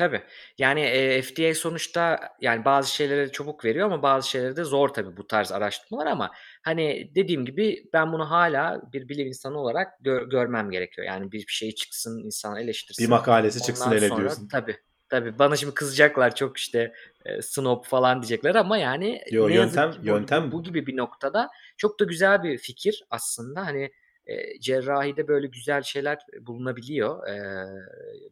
[0.00, 0.22] Tabii.
[0.58, 5.16] Yani e, FDA sonuçta yani bazı şeyleri çabuk veriyor ama bazı şeyleri de zor tabii
[5.16, 6.30] bu tarz araştırmalar ama
[6.62, 11.06] hani dediğim gibi ben bunu hala bir bilim insanı olarak gör- görmem gerekiyor.
[11.06, 13.04] Yani bir, şey çıksın, insan eleştirsin.
[13.04, 14.48] Bir makalesi çıksın Ondan hele sonra diyorsun.
[14.48, 14.76] tabii.
[15.08, 16.92] Tabii bana şimdi kızacaklar çok işte
[17.24, 20.62] e, snob falan diyecekler ama yani Yo, ne yazık yöntem- ki bu, yöntem bu, bu.
[20.62, 23.66] gibi bir noktada çok da güzel bir fikir aslında.
[23.66, 23.90] Hani
[24.26, 27.28] e, cerrahide böyle güzel şeyler bulunabiliyor.
[27.28, 27.34] E,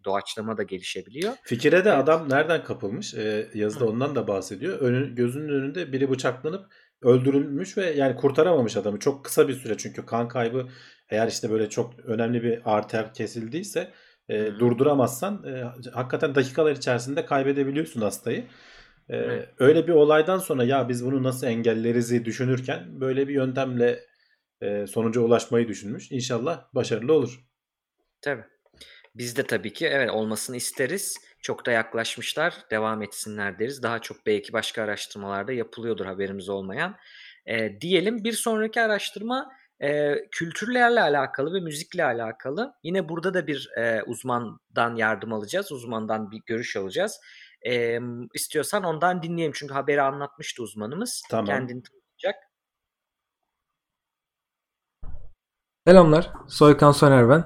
[0.04, 1.32] doğaçlama da gelişebiliyor.
[1.42, 1.98] Fikire de Evet.
[1.98, 3.14] adam nereden kapılmış?
[3.14, 3.88] Ee, yazıda Hı.
[3.88, 4.78] ondan da bahsediyor.
[4.78, 6.66] Önü, gözünün önünde biri bıçaklanıp
[7.02, 8.98] öldürülmüş ve yani kurtaramamış adamı.
[8.98, 10.68] Çok kısa bir süre çünkü kan kaybı
[11.10, 13.92] eğer işte böyle çok önemli bir arter kesildiyse
[14.28, 18.44] e, Hı durduramazsan e, hakikaten dakikalar içerisinde kaybedebiliyorsun hastayı.
[19.08, 19.48] E, Evet.
[19.58, 24.00] öyle bir olaydan sonra ya biz bunu nasıl engelleriz düşünürken böyle bir yöntemle
[24.62, 26.12] e, sonuca ulaşmayı düşünmüş.
[26.12, 27.44] İnşallah başarılı olur.
[28.20, 28.44] Tabii.
[29.14, 31.16] Biz de tabii ki evet olmasını isteriz.
[31.42, 32.54] Çok da yaklaşmışlar.
[32.70, 33.82] Devam etsinler deriz.
[33.82, 36.96] Daha çok belki başka araştırmalarda yapılıyordur haberimiz olmayan.
[37.46, 42.72] Ee, diyelim bir sonraki araştırma e, kültürlerle alakalı ve müzikle alakalı.
[42.82, 45.72] Yine burada da bir e, uzmandan yardım alacağız.
[45.72, 47.20] Uzmandan bir görüş alacağız.
[47.66, 47.98] E,
[48.34, 49.52] istiyorsan ondan dinleyelim.
[49.54, 51.22] Çünkü haberi anlatmıştı uzmanımız.
[51.30, 51.46] Tamam.
[51.46, 51.82] Kendini
[55.88, 57.44] Selamlar, Soykan Soner ben.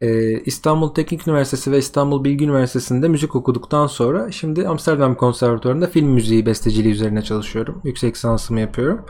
[0.00, 6.08] Ee, İstanbul Teknik Üniversitesi ve İstanbul Bilgi Üniversitesi'nde müzik okuduktan sonra şimdi Amsterdam Konservatuvarı'nda film
[6.08, 7.80] müziği besteciliği üzerine çalışıyorum.
[7.84, 9.06] Yüksek lisansımı yapıyorum.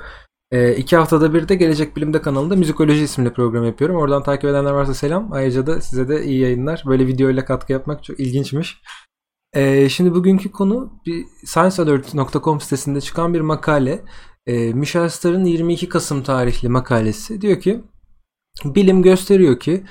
[0.53, 3.97] Ee, iki haftada bir de Gelecek Bilim'de kanalında Müzikoloji isimli program yapıyorum.
[3.97, 5.33] Oradan takip edenler varsa selam.
[5.33, 6.83] Ayrıca da size de iyi yayınlar.
[6.87, 8.83] Böyle videoyla katkı yapmak çok ilginçmiş.
[9.53, 14.05] Ee, şimdi bugünkü konu bir sciencealert.com sitesinde çıkan bir makale.
[14.47, 17.41] Ee, Michel Starr'ın 22 Kasım tarihli makalesi.
[17.41, 17.85] Diyor ki
[18.65, 19.85] bilim gösteriyor ki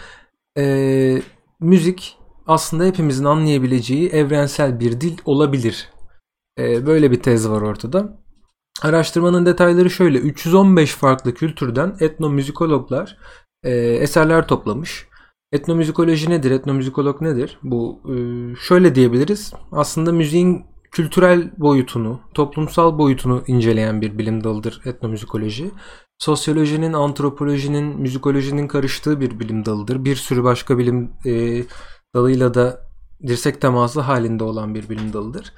[0.58, 1.22] e,
[1.60, 5.90] müzik aslında hepimizin anlayabileceği evrensel bir dil olabilir.
[6.60, 8.18] E, böyle bir tez var ortada.
[8.82, 10.18] Araştırmanın detayları şöyle.
[10.18, 13.18] 315 farklı kültürden etnomüzikologlar
[13.64, 15.08] e, eserler toplamış.
[15.52, 16.52] Etnomüzikoloji nedir?
[16.52, 17.60] Etnomüzikolog nedir?
[17.64, 18.16] Bu e,
[18.68, 19.54] şöyle diyebiliriz.
[19.72, 25.72] Aslında müziğin kültürel boyutunu, toplumsal boyutunu inceleyen bir bilim dalıdır etnomüzikoloji.
[26.20, 30.06] Sosyolojinin, antropolojinin, müzikolojinin karıştığı bir bilim dalıdır.
[30.06, 31.64] Bir sürü başka bilim e,
[32.16, 32.82] dalıyla da
[33.28, 35.54] dirsek teması halinde olan bir bilim dalıdır.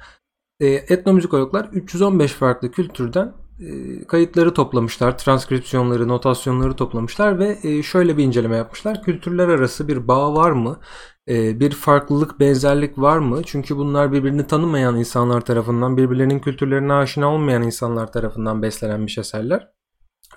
[0.60, 8.24] E, etnomüzikologlar 315 farklı kültürden e, kayıtları toplamışlar, transkripsiyonları, notasyonları toplamışlar ve e, şöyle bir
[8.24, 9.02] inceleme yapmışlar.
[9.02, 10.80] Kültürler arası bir bağ var mı?
[11.28, 13.42] E, bir farklılık, benzerlik var mı?
[13.46, 19.79] Çünkü bunlar birbirini tanımayan insanlar tarafından, birbirlerinin kültürlerine aşina olmayan insanlar tarafından beslenmiş eserler.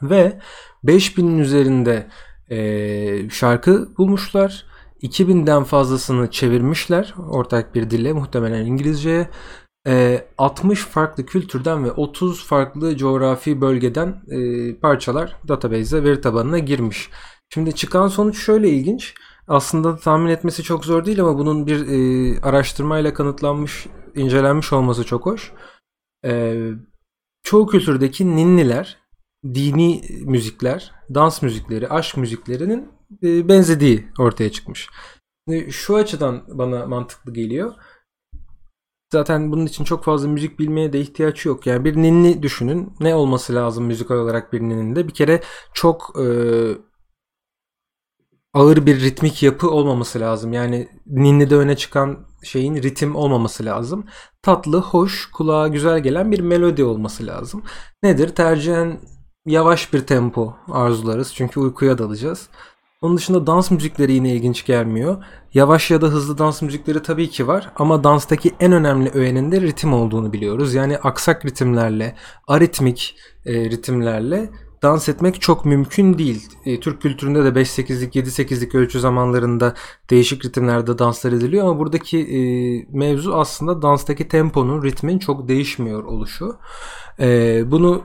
[0.02, 0.40] Ve
[0.86, 2.08] 5000'in üzerinde
[2.50, 4.66] e, şarkı bulmuşlar.
[5.02, 9.30] 2000'den fazlasını çevirmişler ortak bir dille muhtemelen İngilizceye.
[9.88, 17.10] E, 60 farklı kültürden ve 30 farklı coğrafi bölgeden e, parçalar database'e veri tabanına girmiş.
[17.54, 19.14] Şimdi çıkan sonuç şöyle ilginç.
[19.48, 25.26] Aslında tahmin etmesi çok zor değil ama bunun bir e, araştırmayla kanıtlanmış, incelenmiş olması çok
[25.26, 25.52] hoş.
[26.26, 26.56] E,
[27.44, 28.98] çoğu kültürdeki ninniler,
[29.44, 32.92] dini müzikler, dans müzikleri, aşk müziklerinin
[33.24, 34.90] e, benzediği ortaya çıkmış.
[35.70, 37.74] Şu açıdan bana mantıklı geliyor.
[39.14, 41.68] Zaten bunun için çok fazla müzik bilmeye de ihtiyaç yok.
[41.68, 42.94] Yani bir ninni düşünün.
[43.00, 45.08] Ne olması lazım müzikal olarak bir ninninde?
[45.08, 45.42] Bir kere
[45.74, 46.26] çok e,
[48.54, 50.54] ağır bir ritmik yapı olmaması lazım.
[50.54, 54.06] Yani ninnide öne çıkan şeyin ritim olmaması lazım.
[54.42, 57.64] Tatlı, hoş, kulağa güzel gelen bir melodi olması lazım.
[58.04, 58.30] Nedir?
[58.36, 59.00] Tercihen
[59.46, 61.34] yavaş bir tempo arzularız.
[61.34, 62.50] Çünkü uykuya dalacağız.
[63.02, 65.24] Onun dışında dans müzikleri yine ilginç gelmiyor.
[65.54, 69.62] Yavaş ya da hızlı dans müzikleri tabii ki var ama danstaki en önemli öğenin de
[69.62, 70.74] ritim olduğunu biliyoruz.
[70.74, 72.16] Yani aksak ritimlerle,
[72.48, 73.16] aritmik
[73.46, 74.50] e, ritimlerle
[74.84, 76.50] dans etmek çok mümkün değil.
[76.66, 79.74] E, Türk kültüründe de 5-8'lik, 7-8'lik ölçü zamanlarında
[80.10, 82.40] değişik ritimlerde danslar ediliyor ama buradaki e,
[82.98, 86.58] mevzu aslında danstaki temponun, ritmin çok değişmiyor oluşu.
[87.20, 88.04] E, bunu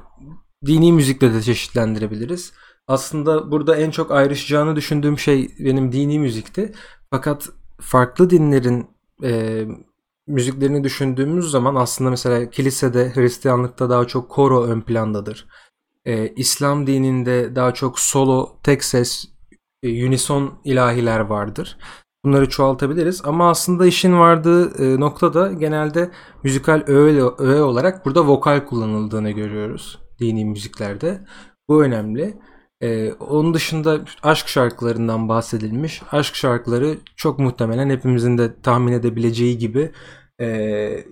[0.67, 2.53] dini müzikle de çeşitlendirebiliriz.
[2.87, 6.73] Aslında burada en çok ayrışacağını düşündüğüm şey benim dini müzikti.
[7.11, 7.49] Fakat
[7.81, 8.87] farklı dinlerin
[9.25, 9.65] e,
[10.27, 15.47] müziklerini düşündüğümüz zaman aslında mesela kilisede, Hristiyanlıkta daha çok koro ön plandadır.
[16.05, 19.25] E, İslam dininde daha çok solo, tek ses,
[19.83, 21.79] e, unison ilahiler vardır.
[22.25, 26.11] Bunları çoğaltabiliriz ama aslında işin vardığı e, noktada genelde
[26.43, 31.25] müzikal öğe, öğe olarak burada vokal kullanıldığını görüyoruz dini müziklerde.
[31.69, 32.39] Bu önemli.
[32.81, 36.03] Ee, onun dışında aşk şarkılarından bahsedilmiş.
[36.13, 39.93] Aşk şarkıları çok muhtemelen hepimizin de tahmin edebileceği gibi
[40.41, 41.05] e,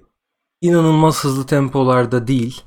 [0.61, 2.63] inanılmaz hızlı tempolarda değil.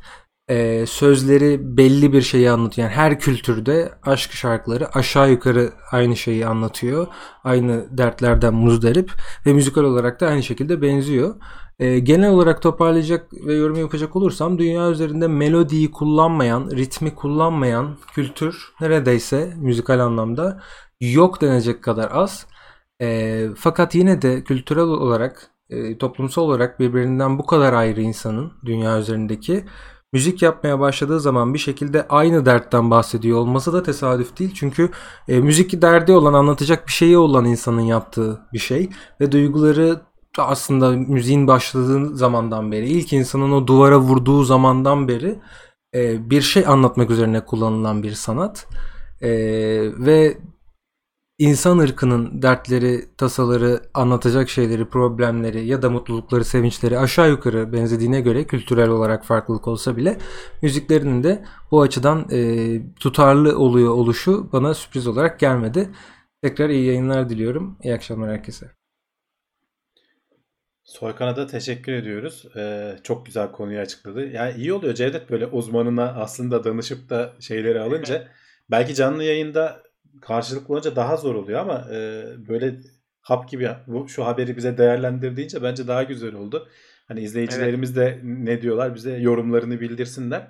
[0.50, 2.88] E, sözleri belli bir şeyi anlatıyor.
[2.88, 7.08] Yani her kültürde aşk şarkıları aşağı yukarı aynı şeyi anlatıyor.
[7.44, 9.12] Aynı dertlerden muzdarip
[9.46, 11.36] ve müzikal olarak da aynı şekilde benziyor.
[11.80, 18.74] E, genel olarak toparlayacak ve yorum yapacak olursam dünya üzerinde melodiyi kullanmayan, ritmi kullanmayan kültür
[18.82, 20.62] neredeyse müzikal anlamda
[21.02, 22.48] yok denecek kadar az.
[23.02, 29.00] E, fakat yine de kültürel olarak, e, toplumsal olarak birbirinden bu kadar ayrı insanın dünya
[29.00, 29.66] üzerindeki
[30.14, 34.52] müzik yapmaya başladığı zaman bir şekilde aynı dertten bahsediyor olması da tesadüf değil.
[34.56, 34.90] Çünkü
[35.28, 38.90] e, müzik derdi olan, anlatacak bir şeyi olan insanın yaptığı bir şey
[39.22, 40.02] ve duyguları
[40.38, 45.40] aslında müziğin başladığı zamandan beri, ilk insanın o duvara vurduğu zamandan beri
[45.96, 48.68] e, bir şey anlatmak üzerine kullanılan bir sanat.
[49.22, 49.30] E,
[49.98, 50.38] ve
[51.40, 58.44] insan ırkının dertleri, tasaları, anlatacak şeyleri, problemleri ya da mutlulukları, sevinçleri aşağı yukarı benzediğine göre
[58.44, 60.18] kültürel olarak farklılık olsa bile
[60.62, 65.90] müziklerinin de bu açıdan e, tutarlı oluyor oluşu bana sürpriz olarak gelmedi.
[66.42, 67.78] Tekrar iyi yayınlar diliyorum.
[67.84, 68.72] İyi akşamlar herkese.
[70.84, 72.46] Soykan'a da teşekkür ediyoruz.
[72.56, 74.28] Ee, çok güzel konuyu açıkladı.
[74.28, 78.28] Yani iyi oluyor Cevdet böyle uzmanına aslında danışıp da şeyleri alınca.
[78.72, 79.84] Belki canlı yayında
[80.22, 82.76] karşılıklı olunca daha zor oluyor ama e, böyle
[83.22, 86.68] hap gibi bu, şu haberi bize değerlendirdiğince bence daha güzel oldu.
[87.08, 90.42] Hani izleyicilerimiz de ne diyorlar bize yorumlarını bildirsinler.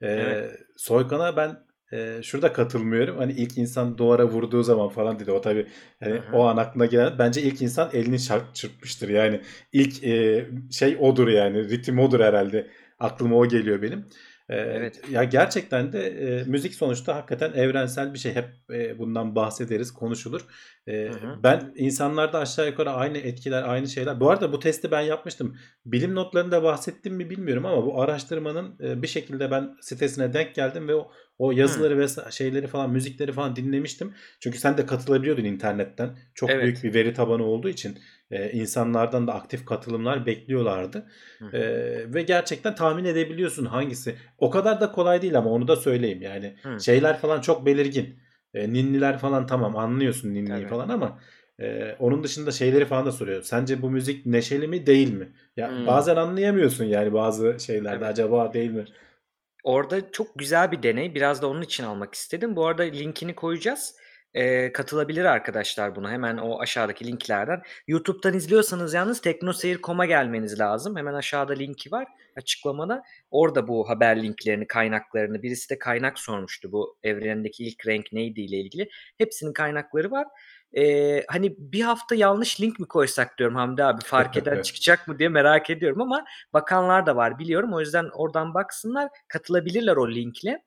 [0.00, 0.60] Ee, Evet.
[0.76, 1.56] Soykan'a ben
[1.92, 3.18] e, şurada katılmıyorum.
[3.18, 5.30] Hani ilk insan duvara vurduğu zaman falan dedi.
[5.30, 5.66] O tabii
[6.02, 6.22] hı.
[6.32, 9.08] o an aklına gelen bence ilk insan elini çarp, çırpmıştır.
[9.08, 9.40] Yani
[9.72, 11.68] ilk e, şey odur yani.
[11.68, 12.70] Ritim odur herhalde.
[12.98, 14.06] Aklıma o geliyor benim.
[14.52, 15.00] E, Evet.
[15.10, 18.34] Ya gerçekten de e, müzik sonuçta hakikaten evrensel bir şey.
[18.34, 20.40] Hep e, bundan bahsederiz, konuşulur.
[20.86, 21.42] E, Hı hı.
[21.42, 24.20] ben insanlarda aşağı yukarı aynı etkiler, aynı şeyler.
[24.20, 25.56] Bu arada bu testi ben yapmıştım.
[25.86, 30.88] Bilim notlarında bahsettim mi bilmiyorum ama bu araştırmanın e, bir şekilde ben sitesine denk geldim
[30.88, 34.14] ve o, o yazıları ve şeyleri falan, müzikleri falan dinlemiştim.
[34.40, 36.18] Çünkü sen de katılabiliyordun internetten.
[36.34, 36.64] Çok Evet.
[36.64, 37.98] büyük bir veri tabanı olduğu için
[38.32, 41.06] e, insanlardan da aktif katılımlar bekliyorlardı.
[41.52, 41.60] E,
[42.14, 44.16] ve gerçekten tahmin edebiliyorsun hangisi.
[44.38, 46.22] O kadar da kolay değil ama onu da söyleyeyim.
[46.22, 46.80] Yani Hı.
[46.80, 48.18] şeyler falan çok belirgin.
[48.54, 50.68] E, ninniler falan tamam anlıyorsun ninniyi Tabii.
[50.68, 51.20] falan ama
[51.60, 53.42] e, onun dışında şeyleri falan da soruyor.
[53.42, 55.32] Sence bu müzik neşeli mi değil mi?
[55.56, 55.86] Ya Hmm.
[55.86, 58.12] bazen anlayamıyorsun yani bazı şeylerde Evet.
[58.12, 58.84] acaba değil mi?
[59.64, 61.14] orada çok güzel bir deney.
[61.14, 62.56] Biraz da onun için almak istedim.
[62.56, 63.96] Bu arada linkini koyacağız.
[64.34, 66.10] Eee, katılabilir arkadaşlar buna.
[66.10, 67.62] Hemen o aşağıdaki linklerden.
[67.86, 70.96] YouTube'dan izliyorsanız yalnız teknoseyir.com'a gelmeniz lazım.
[70.96, 72.06] Hemen aşağıda linki var
[72.36, 73.02] açıklamada.
[73.30, 78.56] Orada bu haber linklerini, kaynaklarını, birisi de kaynak sormuştu bu evrendeki ilk renk neydi ile
[78.56, 78.88] ilgili.
[79.18, 80.26] Hepsinin kaynakları var.
[80.72, 85.18] Eee, hani bir hafta yanlış link mi koysak diyorum Hamdi abi fark eden çıkacak mı
[85.18, 87.72] diye merak ediyorum ama bakanlar da var biliyorum.
[87.72, 90.62] O yüzden oradan baksınlar katılabilirler o linkle.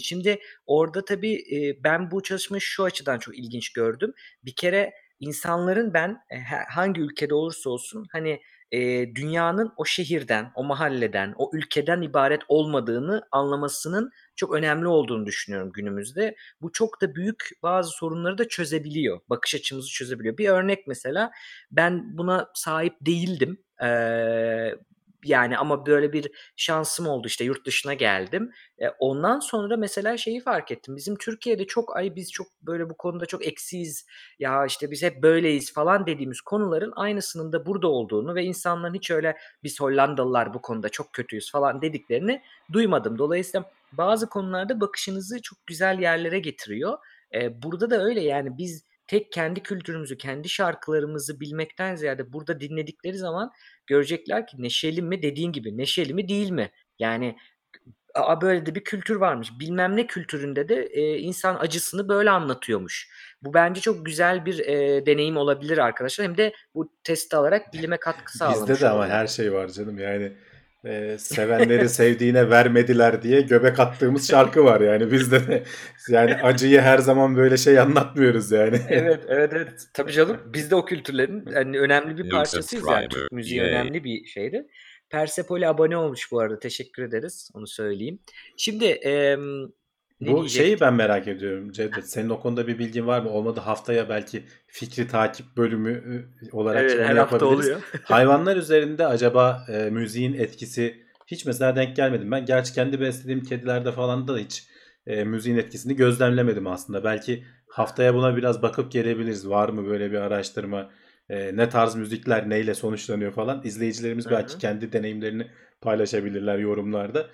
[0.00, 1.44] Şimdi orada tabii
[1.84, 4.12] ben bu çalışmayı şu açıdan çok ilginç gördüm.
[4.44, 6.36] Bir kere insanların ben e,
[6.68, 8.40] hangi ülkede olursa olsun hani
[9.14, 16.34] dünyanın o şehirden, o mahalleden, o ülkeden ibaret olmadığını anlamasının çok önemli olduğunu düşünüyorum günümüzde.
[16.60, 19.20] Bu çok da büyük bazı sorunları da çözebiliyor.
[19.30, 20.38] Bakış açımızı çözebiliyor.
[20.38, 21.30] Bir örnek mesela
[21.70, 23.58] ben buna sahip değildim.
[23.82, 24.76] Eee,
[25.24, 28.52] yani ama böyle bir şansım oldu işte yurt dışına geldim.
[28.78, 30.96] E, ondan sonra mesela şeyi fark ettim.
[30.96, 34.06] Bizim Türkiye'de çok ay biz çok böyle bu konuda çok eksiyiz.
[34.38, 39.10] Ya işte biz hep böyleyiz falan dediğimiz konuların aynısının da burada olduğunu ve insanların hiç
[39.10, 42.42] öyle biz Hollandalılar bu konuda çok kötüyüz falan dediklerini
[42.72, 43.18] duymadım.
[43.18, 46.98] Dolayısıyla bazı konularda bakışınızı çok güzel yerlere getiriyor.
[47.34, 53.18] E, burada da öyle yani biz tek kendi kültürümüzü, kendi şarkılarımızı bilmekten ziyade burada dinledikleri
[53.18, 53.50] zaman
[53.86, 56.70] görecekler ki neşeli mi dediğin gibi neşeli mi değil mi?
[56.98, 57.36] Yani
[58.14, 59.50] Aa böyle de bir kültür varmış.
[59.60, 63.10] Bilmem ne kültüründe de e, insan acısını böyle anlatıyormuş.
[63.42, 66.26] Bu bence çok güzel bir e, deneyim olabilir arkadaşlar.
[66.26, 69.98] Hem de bu testi alarak bilime katkı sağlamış Bizde de ama her şey var canım
[69.98, 70.32] yani.
[70.84, 75.64] E, sevenleri sevdiğine vermediler diye göbek attığımız şarkı var yani bizde de
[76.08, 78.80] yani acıyı her zaman böyle şey anlatmıyoruz yani.
[78.88, 79.88] Evet, evet, evet.
[79.94, 80.40] Tabii canım.
[80.54, 83.08] Biz de o kültürlerin hani önemli bir parçasıyız yani.
[83.08, 84.66] Türk müziği önemli bir şeydi.
[85.10, 86.58] Persepoli abone olmuş bu arada.
[86.58, 87.50] Teşekkür ederiz.
[87.54, 88.18] Onu söyleyeyim.
[88.56, 89.68] Şimdi em,
[90.20, 90.64] ne Bu diyecektim?
[90.64, 92.10] şeyi ben merak ediyorum Cevdet.
[92.10, 93.30] Senin o konuda bir bilgin var mı?
[93.30, 97.66] Olmadı haftaya belki fikri takip bölümü olarak Evet, onu her hafta yapabiliriz.
[97.66, 97.80] oluyor.
[98.04, 102.30] Hayvanlar üzerinde acaba e, müziğin etkisi hiç mesela denk gelmedim.
[102.30, 104.66] Ben gerçi kendi beslediğim kedilerde falan da hiç
[105.06, 107.04] e, müziğin etkisini gözlemlemedim aslında.
[107.04, 109.48] Belki haftaya buna biraz bakıp gelebiliriz.
[109.48, 110.90] Var mı böyle bir araştırma?
[111.30, 113.60] E, ne tarz müzikler neyle sonuçlanıyor falan.
[113.64, 114.58] İzleyicilerimiz Hı belki hı.
[114.58, 115.46] kendi deneyimlerini
[115.80, 117.26] paylaşabilirler yorumlarda.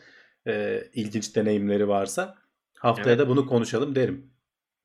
[0.47, 2.35] E, ilginç deneyimleri varsa.
[2.85, 3.19] Haftaya Evet.
[3.19, 4.35] da bunu konuşalım derim.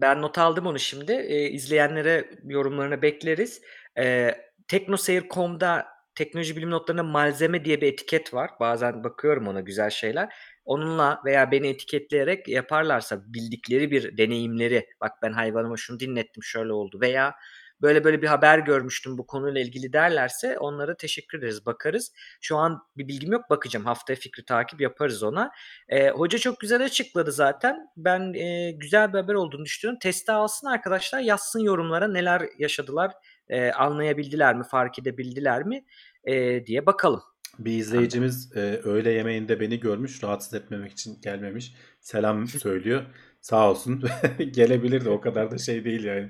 [0.02, 1.12] Ben not aldım onu şimdi.
[1.12, 3.62] Ee, izleyenlere yorumlarını bekleriz.
[3.97, 4.36] Ee,
[4.68, 8.52] Teknoseyir.com'da teknoloji bilim notlarında malzeme diye bir etiket var.
[8.60, 10.34] Bazen bakıyorum ona güzel şeyler.
[10.66, 17.00] Onunla veya beni etiketleyerek yaparlarsa bildikleri bir deneyimleri bak ben hayvanıma şunu dinlettim şöyle oldu
[17.02, 17.36] veya
[17.82, 22.11] böyle böyle bir haber görmüştüm bu konuyla ilgili derlerse onlara teşekkür ederiz bakarız.
[22.41, 25.51] Şu an bir bilgim yok bakacağım haftaya fikri takip yaparız ona.
[25.89, 27.88] Ee, hoca çok güzel açıkladı zaten.
[27.97, 29.99] Ben e, güzel bir haber olduğunu düşünüyorum.
[29.99, 33.11] Testi alsın arkadaşlar yazsın yorumlara neler yaşadılar
[33.49, 35.86] e, anlayabildiler mi fark edebildiler mi
[36.23, 37.21] e, diye bakalım.
[37.59, 40.23] Bir izleyicimiz e, öğle yemeğinde beni görmüş.
[40.23, 41.73] Rahatsız etmemek için gelmemiş.
[41.99, 43.05] Selam söylüyor.
[43.41, 44.03] Sağ olsun.
[44.51, 46.30] Gelebilir de o kadar da şey değil yani.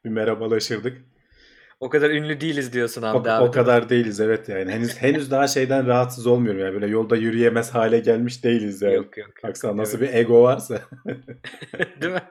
[0.04, 0.96] Bir merhabalaşırdık.
[1.80, 3.50] O kadar ünlü değiliz diyorsun O, Hamdi o abi.
[3.50, 4.72] kadar değiliz evet yani.
[4.72, 6.74] Henüz henüz daha şeyden rahatsız olmuyorum yani.
[6.74, 8.94] Böyle yolda yürüyemez hale gelmiş değiliz yani.
[8.94, 9.28] Yok yok.
[9.28, 9.44] yok.
[9.44, 10.12] Baksana nasıl Evet.
[10.14, 10.82] bir ego varsa.
[12.02, 12.22] Değil mi?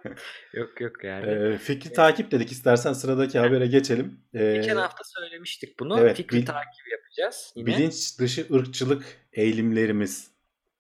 [0.53, 1.30] Yok yok yani.
[1.32, 2.51] E, fikri takip dedik.
[2.51, 4.20] İstersen sıradaki habere geçelim.
[4.34, 5.99] E, Geçen hafta söylemiştik bunu.
[5.99, 7.67] evet, Fikri bil- takip yapacağız yine.
[7.67, 9.03] bilinç dışı ırkçılık
[9.34, 10.32] eğilimlerimiz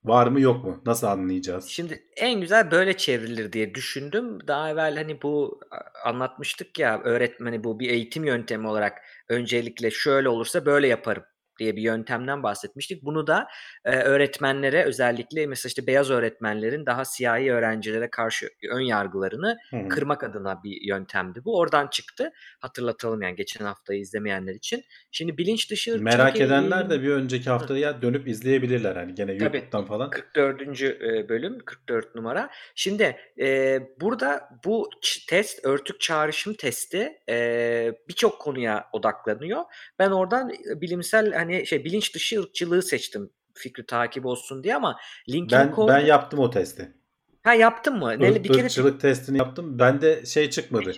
[0.03, 0.81] var mı yok mu?
[0.85, 1.65] Nasıl anlayacağız?
[1.65, 4.47] Şimdi en güzel böyle çevrilir diye düşündüm.
[4.47, 5.59] Daha evvel hani bu
[6.05, 11.23] anlatmıştık ya öğretmeni bu bir eğitim yöntemi olarak öncelikle şöyle olursa böyle yaparım
[11.59, 13.03] diye bir yöntemden bahsetmiştik.
[13.03, 13.47] Bunu da
[13.85, 19.89] e, öğretmenlere özellikle mesela işte beyaz öğretmenlerin daha siyahi öğrencilere karşı ön yargılarını hı.
[19.89, 21.57] kırmak adına bir yöntemdi bu.
[21.57, 22.31] Oradan çıktı.
[22.59, 24.83] Hatırlatalım yani geçen haftayı izlemeyenler için.
[25.11, 29.57] Şimdi bilinç dışı Merak edenler eğilimi- de bir önceki haftaya dönüp izleyebilirler hani gene Tabii.
[29.57, 30.09] YouTube'dan falan.
[30.09, 30.81] 44.
[30.81, 32.49] e, bölüm 44 numara.
[32.75, 34.89] Şimdi e, burada bu
[35.29, 39.63] test örtük çağrışım testi e, birçok konuya odaklanıyor.
[39.99, 44.99] Ben oradan e, bilimsel hani şey bilinç dışı ırkçılığı seçtim fikri takip olsun diye ama
[45.29, 45.95] linkini Ben koydum.
[45.95, 46.93] ben yaptım o testi.
[47.43, 48.09] ha yaptın mı?
[48.19, 49.79] Neli, Irk, bir kere ırkçılık testini yaptım.
[49.79, 50.93] Bende şey çıkmadı.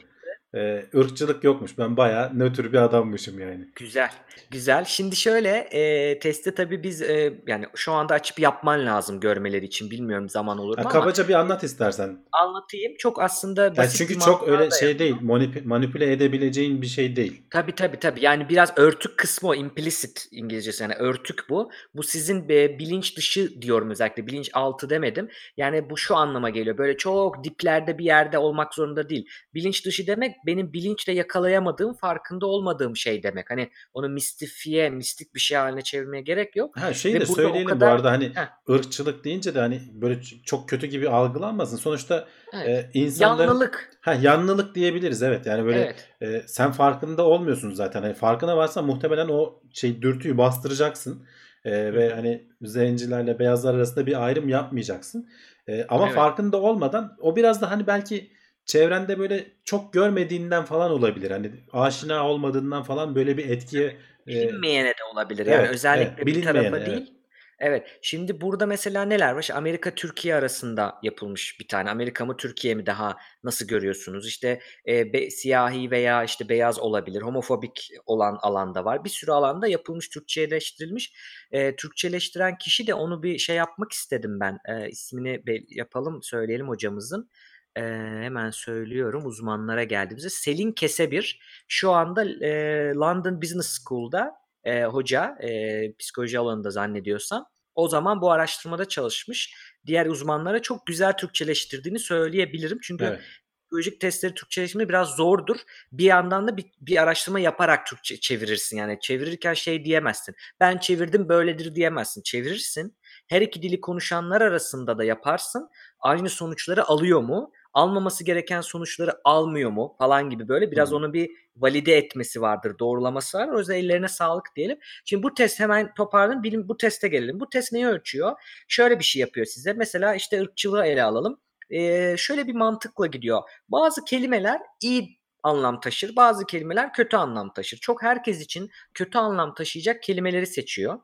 [0.55, 1.77] E, ırkçılık yokmuş.
[1.77, 3.65] Ben bayağı nötr bir adammışım yani.
[3.75, 4.11] Güzel.
[4.51, 4.85] Güzel.
[4.85, 9.91] Şimdi şöyle e, testi tabii biz e, yani şu anda açıp yapman lazım görmeleri için.
[9.91, 12.17] Bilmiyorum zaman olur mu Ha, ama kabaca bir anlat istersen.
[12.31, 12.93] anlatayım.
[12.99, 14.99] Çok aslında basit çünkü bir çok öyle şey dayanıyor.
[14.99, 15.15] değil.
[15.21, 17.41] manip- manipüle edebileceğin bir şey değil.
[17.49, 18.23] Tabii tabii tabii.
[18.25, 21.71] Yani biraz örtük kısmı o implicit İngilizcesi yani örtük bu.
[21.95, 25.29] Bu sizin e, bilinç dışı diyorum özellikle bilinç altı demedim.
[25.57, 26.77] Yani bu şu anlama geliyor.
[26.77, 29.27] Böyle çok diplerde bir yerde olmak zorunda değil.
[29.53, 33.49] Bilinç dışı demek benim bilinçle yakalayamadığım, farkında olmadığım şey demek.
[33.49, 36.77] Hani onu mistifiye, mistik bir şey haline çevirmeye gerek yok.
[36.77, 38.73] Ha şeyi Ve de söyleyelim bu kadar- arada hani Heh.
[38.75, 41.77] ırkçılık deyince de hani böyle çok kötü gibi algılanmasın.
[41.77, 42.67] Sonuçta Evet.
[42.95, 43.91] e, insanların Yanlılık.
[44.01, 45.45] ha yanlılık diyebiliriz evet.
[45.45, 46.09] Yani böyle Evet.
[46.21, 48.01] e, sen farkında olmuyorsun zaten.
[48.01, 51.25] Hani farkına varsan muhtemelen o şey dürtüyü bastıracaksın.
[51.65, 55.29] E, ve hani zencilerle beyazlar arasında bir ayrım yapmayacaksın.
[55.67, 56.15] E, ama Evet.
[56.15, 58.31] farkında olmadan o biraz da hani belki
[58.65, 61.31] çevrende böyle çok görmediğinden falan olabilir.
[61.31, 63.97] Hani aşina olmadığından falan böyle bir etkiye
[64.27, 65.45] e, Bilinmeyene de olabilir.
[65.45, 66.87] Yani evet, özellikle evet, bir tarafa evet.
[66.87, 67.13] değil.
[67.61, 67.87] Evet.
[68.01, 69.41] Şimdi burada mesela neler var?
[69.41, 71.89] İşte Amerika Türkiye arasında yapılmış bir tane.
[71.89, 74.27] Amerika mı Türkiye mi daha nasıl görüyorsunuz?
[74.27, 77.21] İşte e, be- siyahi veya işte beyaz olabilir.
[77.21, 79.03] Homofobik olan alanda var.
[79.03, 81.13] Bir sürü alanda yapılmış Türkçeleştirilmiş.
[81.51, 84.57] E, Türkçeleştiren kişi de onu bir şey yapmak istedim ben.
[84.65, 87.29] E, ismini yapalım söyleyelim hocamızın.
[87.75, 87.81] E,
[88.21, 90.29] hemen söylüyorum uzmanlara geldi bize.
[90.29, 94.31] Selin Kesebir şu anda e, London Business School'da
[94.63, 97.45] e, hoca e, psikoloji alanında zannediyorsam
[97.75, 99.55] o zaman bu araştırmada çalışmış.
[99.85, 102.79] Diğer uzmanlara çok güzel Türkçeleştirdiğini söyleyebilirim.
[102.81, 103.19] Çünkü evet.
[103.59, 105.57] psikolojik testleri Türkçeleştirmek biraz zordur.
[105.91, 108.77] Bir yandan da bir, bir araştırma yaparak Türkçe çevirirsin.
[108.77, 110.35] Yani çevirirken şey diyemezsin.
[110.59, 112.21] Ben çevirdim böyledir diyemezsin.
[112.21, 112.97] Çevirirsin.
[113.27, 115.69] Her iki dili konuşanlar arasında da yaparsın.
[115.99, 117.51] Aynı sonuçları alıyor mu?
[117.73, 119.95] Almaması gereken sonuçları almıyor mu?
[119.97, 122.79] Falan gibi böyle biraz onu bir valide etmesi vardır.
[122.79, 123.47] Doğrulaması var.
[123.47, 124.79] O yüzden ellerine sağlık diyelim.
[125.05, 126.43] Şimdi bu test hemen toparlayalım.
[126.43, 127.39] Bilim, bu teste gelelim.
[127.39, 128.35] Bu test neyi ölçüyor?
[128.67, 129.73] Şöyle bir şey yapıyor size.
[129.73, 131.39] Mesela işte ırkçılığı ele alalım.
[131.69, 133.41] Ee, şöyle bir mantıkla gidiyor.
[133.69, 137.77] Bazı kelimeler iyi anlam taşır, bazı kelimeler kötü anlam taşır.
[137.77, 140.99] Çok herkes için kötü anlam taşıyacak kelimeleri seçiyor.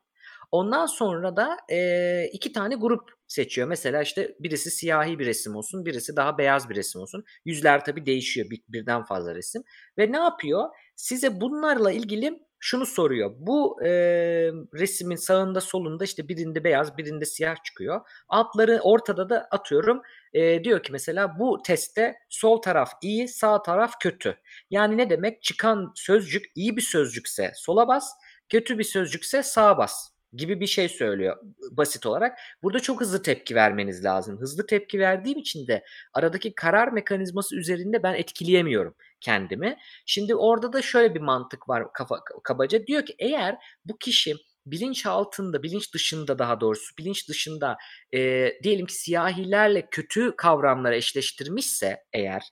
[0.52, 3.68] Ondan sonra da e, iki tane grup seçiyor.
[3.68, 7.24] Mesela işte birisi siyahi bir resim olsun, birisi daha beyaz bir resim olsun.
[7.45, 9.64] Yüzler tabii değişiyor bir, birden fazla resim.
[9.98, 10.70] Ve ne yapıyor?
[10.95, 13.32] Size bunlarla ilgili şunu soruyor.
[13.38, 13.89] Bu e,
[14.74, 18.02] resmin sağında solunda işte birinde beyaz birinde siyah çıkıyor.
[18.30, 20.02] Altları ortada da atıyorum
[20.34, 24.38] e, diyor ki mesela bu testte sol taraf iyi sağ taraf kötü.
[24.70, 28.12] Yani ne demek çıkan sözcük iyi bir sözcükse sola bas
[28.50, 31.38] kötü bir sözcükse sağa bas gibi bir şey söylüyor
[31.71, 32.39] basit olarak.
[32.63, 34.39] Burada çok hızlı tepki vermeniz lazım.
[34.39, 39.78] Hızlı tepki verdiğim için de aradaki karar mekanizması üzerinde ben etkileyemiyorum kendimi.
[40.05, 42.88] Şimdi orada da şöyle bir mantık var kafa, kabaca.
[42.88, 44.36] Diyor ki eğer bu kişi
[44.71, 47.78] bilinç altında, bilinç dışında daha doğrusu bilinç dışında
[48.13, 52.43] e, diyelim ki siyahilerle kötü kavramları eşleştirmişse eğer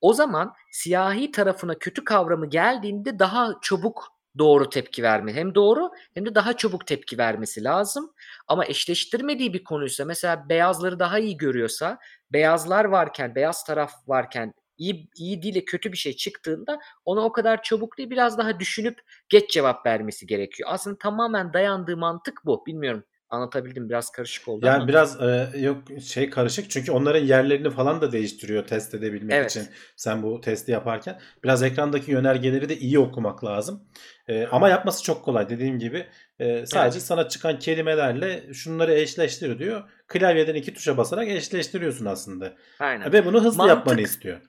[0.00, 5.32] o zaman siyahi tarafına kötü kavramı geldiğinde daha çabuk doğru tepki verme.
[5.32, 8.12] Hem doğru hem de daha çabuk tepki vermesi lazım.
[8.48, 11.98] Ama eşleştirmediği bir konuysa mesela beyazları daha iyi görüyorsa
[12.32, 17.32] beyazlar varken, beyaz taraf varken iyi, iyi değil de kötü bir şey çıktığında ona o
[17.32, 20.68] kadar çabuk değil biraz daha düşünüp geç cevap vermesi gerekiyor.
[20.72, 22.66] Aslında tamamen dayandığı mantık bu.
[22.66, 24.88] Bilmiyorum anlatabildim biraz karışık oldu Yani ama.
[24.88, 29.50] biraz e, yok şey karışık çünkü onların yerlerini falan da değiştiriyor test edebilmek Evet.
[29.50, 29.66] için
[29.96, 31.20] sen bu testi yaparken.
[31.44, 33.84] Biraz ekrandaki yönergeleri de iyi okumak lazım.
[34.28, 36.06] E, ama yapması çok kolay dediğim gibi.
[36.38, 37.06] E, sadece Evet.
[37.06, 39.82] sana çıkan kelimelerle şunları eşleştir diyor.
[40.06, 42.52] Klavyeden iki tuşa basarak eşleştiriyorsun aslında.
[42.78, 43.12] Aynen.
[43.12, 44.40] Ve bunu hızlı Mantık- yapmanı istiyor.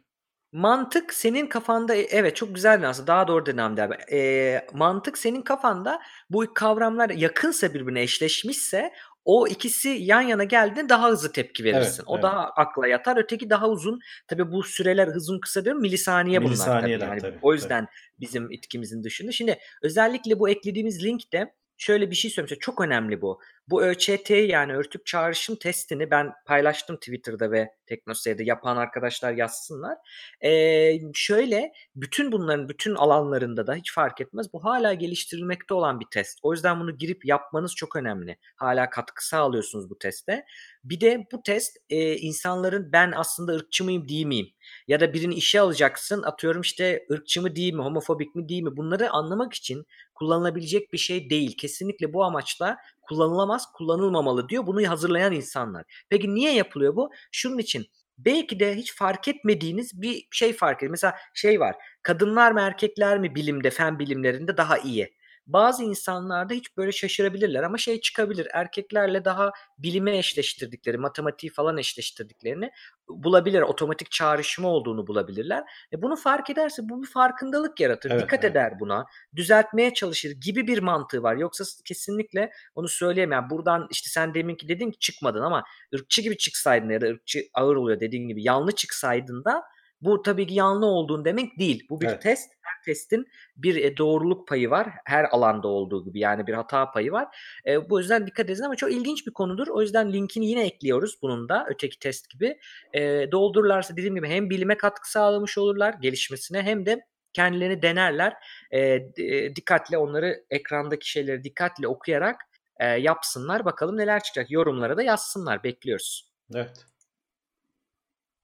[0.51, 3.89] Mantık senin kafanda evet çok güzel bir aslında daha doğru denem der.
[4.11, 8.93] Ee, mantık senin kafanda bu kavramlar yakınsa birbirine eşleşmişse
[9.25, 11.99] o ikisi yan yana geldiğinde daha hızlı tepki verirsin.
[11.99, 12.23] Evet, o evet.
[12.23, 13.17] daha akla yatar.
[13.17, 13.99] Öteki daha uzun.
[14.27, 16.91] Tabii bu süreler uzun kısa diyorum milisaniye bunlar tabii.
[16.91, 17.87] Yani tabii, o yüzden
[18.19, 19.31] bizim etkimizin dışında.
[19.31, 22.59] Şimdi özellikle bu eklediğimiz linkte şöyle bir şey söyleyeyim.
[22.61, 23.39] Çok önemli bu.
[23.71, 29.97] Bu ÖÇT yani örtük çağrışım testini ben paylaştım Twitter'da ve Teknoseyir'de yapan arkadaşlar yazsınlar.
[30.41, 34.53] Ee, şöyle bütün bunların bütün alanlarında da hiç fark etmez.
[34.53, 36.39] Bu hala geliştirilmekte olan bir test.
[36.43, 38.37] O yüzden bunu girip yapmanız çok önemli.
[38.55, 40.45] Hala katkı sağlıyorsunuz bu teste.
[40.83, 44.47] Bir de bu test e, insanların ben aslında ırkçı mıyım değil miyim?
[44.87, 48.77] Ya da birini işe alacaksın atıyorum işte ırkçı mı değil mi, homofobik mi değil mi?
[48.77, 51.57] Bunları anlamak için kullanılabilecek bir şey değil.
[51.57, 52.77] Kesinlikle bu amaçla
[53.11, 54.67] kullanılamaz, kullanılmamalı diyor.
[54.67, 56.05] Bunu hazırlayan insanlar.
[56.09, 57.11] Peki niye yapılıyor bu?
[57.31, 57.85] Şunun için
[58.17, 60.91] belki de hiç fark etmediğiniz bir şey fark ediyor.
[60.91, 61.75] Mesela şey var.
[62.03, 65.13] Kadınlar mı erkekler mi bilimde, fen bilimlerinde daha iyi?
[65.53, 68.47] Bazı insanlarda hiç böyle şaşırabilirler ama şey çıkabilir.
[68.53, 72.71] Erkeklerle daha bilime eşleştirdikleri, matematiği falan eşleştirdiklerini
[73.09, 73.61] bulabilir.
[73.61, 75.63] Otomatik çağrışımı olduğunu bulabilirler.
[75.93, 78.11] E bunu fark ederse bu bir farkındalık yaratır.
[78.11, 78.51] Evet, Dikkat evet.
[78.51, 79.05] eder buna.
[79.35, 81.35] Düzeltmeye çalışır gibi bir mantığı var.
[81.35, 83.49] Yoksa kesinlikle onu söyleyemem.
[83.49, 85.63] Buradan işte sen deminki dedin ki çıkmadın ama
[85.95, 89.63] ırkçı gibi çıksaydın ya da ırkçı ağır oluyor dediğin gibi yanlı çıksaydın da
[90.01, 91.85] bu tabii ki yanlı olduğun demek değil.
[91.89, 92.21] Bu bir Evet.
[92.21, 92.51] test.
[92.85, 94.89] Testin bir e, doğruluk payı var.
[95.05, 97.27] Her alanda olduğu gibi yani bir hata payı var.
[97.67, 99.67] E, bu yüzden dikkat edin ama çok ilginç bir konudur.
[99.67, 102.59] O yüzden linkini yine ekliyoruz bunun da öteki test gibi.
[102.93, 108.33] E, doldururlarsa dediğim gibi hem bilime katkı sağlamış olurlar gelişmesine hem de kendilerini denerler.
[108.71, 108.79] E,
[109.17, 112.41] e, dikkatle onları ekrandaki şeyleri dikkatle okuyarak
[112.79, 113.65] e, yapsınlar.
[113.65, 114.51] Bakalım neler çıkacak.
[114.51, 115.63] Yorumlara da yazsınlar.
[115.63, 116.31] Bekliyoruz.
[116.55, 116.85] Evet.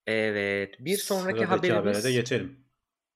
[0.08, 0.76] Evet.
[0.80, 2.67] Bir sonraki Sıradaki habere haberimiz de geçelim.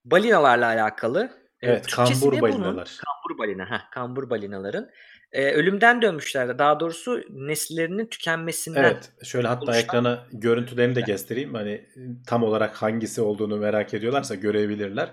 [0.06, 1.24] Balinalarla alakalı.
[1.62, 3.00] E, Evet, Türkçesi kambur balinalar.
[3.06, 3.66] Kambur balina.
[3.72, 4.90] Heh, kambur balinaların.
[5.32, 6.60] E, ölümden dönmüşler.
[6.60, 8.84] Daha doğrusu nesillerinin tükenmesinden.
[8.84, 9.12] Evet.
[9.24, 11.54] Şöyle hatta oluşan- ekrana görüntülerini de göstereyim.
[11.54, 11.86] Hani
[12.28, 15.12] tam olarak hangisi olduğunu merak ediyorlarsa görebilirler.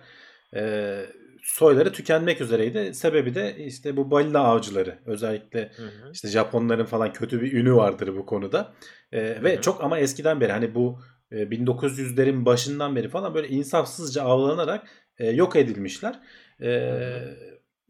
[0.55, 1.01] Ee,
[1.43, 2.95] soyları tükenmek üzereydi.
[2.95, 4.99] Sebebi de işte bu balina avcıları.
[5.07, 6.11] Özellikle Hı hı.
[6.13, 8.73] işte Japonların falan kötü bir ünü vardır bu konuda.
[9.13, 9.61] Ee, ve hı.
[9.61, 15.31] çok ama eskiden beri hani bu e, 1900'lerin başından beri falan böyle insafsızca avlanarak e,
[15.31, 16.21] yok edilmişler.
[16.63, 17.21] Ee,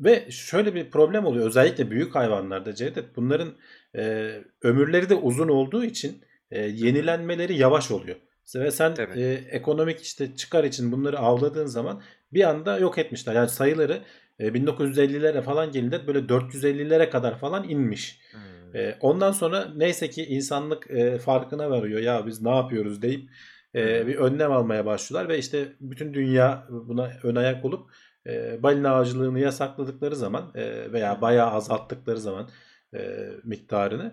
[0.00, 1.46] ve şöyle bir problem oluyor.
[1.46, 3.54] Özellikle büyük hayvanlarda Cevdet bunların
[3.96, 4.32] e,
[4.62, 8.16] ömürleri de uzun olduğu için e, yenilenmeleri yavaş oluyor.
[8.54, 9.20] Ve sen Tabii.
[9.20, 13.34] e, ekonomik işte çıkar için bunları avladığın zaman bir anda yok etmişler.
[13.34, 14.02] Yani sayıları e,
[14.38, 18.20] 1950'lere falan gelince böyle 450'lere kadar falan inmiş.
[18.32, 18.80] Hmm.
[18.80, 22.00] E, ondan sonra neyse ki insanlık e, farkına varıyor.
[22.00, 23.30] Ya biz ne yapıyoruz deyip
[23.74, 27.90] e, bir önlem almaya başlıyorlar ve işte bütün dünya buna ön ayak olup
[28.26, 32.48] e, balina avcılığını yasakladıkları zaman e, veya bayağı azalttıkları zaman
[32.94, 34.12] e, miktarını e,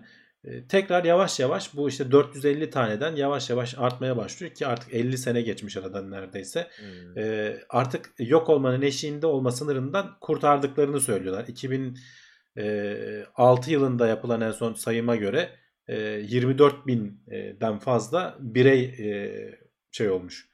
[0.68, 5.42] tekrar yavaş yavaş bu işte 450 taneden yavaş yavaş artmaya başlıyor ki artık 50 sene
[5.42, 6.70] geçmiş aradan neredeyse.
[6.76, 7.18] Hmm.
[7.18, 11.44] E, artık yok olmanın eşiğinde olma sınırından kurtardıklarını söylüyorlar.
[11.48, 15.50] 2006 yılında yapılan en son sayıma göre
[15.88, 19.58] e, 24 binden fazla birey e,
[19.90, 20.48] şey olmuş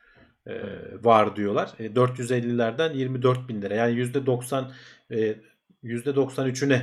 [0.47, 0.55] e,
[1.03, 1.71] var diyorlar.
[1.79, 4.71] E, 450'lerden 24 bin lira yani %90
[5.11, 5.37] e,
[5.85, 6.83] %93'üne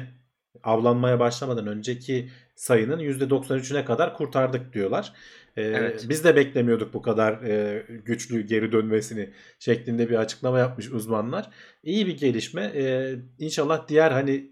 [0.63, 2.29] avlanmaya başlamadan önceki
[2.59, 5.13] sayının %93'üne kadar kurtardık diyorlar.
[5.57, 6.05] E, Evet.
[6.09, 9.29] Biz de beklemiyorduk bu kadar e, güçlü geri dönmesini
[9.59, 11.49] şeklinde bir açıklama yapmış uzmanlar.
[11.83, 12.61] İyi bir gelişme.
[12.75, 14.51] E, inşallah diğer hani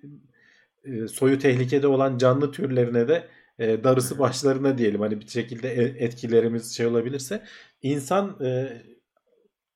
[0.85, 3.27] e, soyu tehlikede olan canlı türlerine de
[3.59, 5.01] e, darısı başlarına diyelim.
[5.01, 7.43] Hani bir şekilde e- etkilerimiz şey olabilirse.
[7.81, 8.81] İnsan e,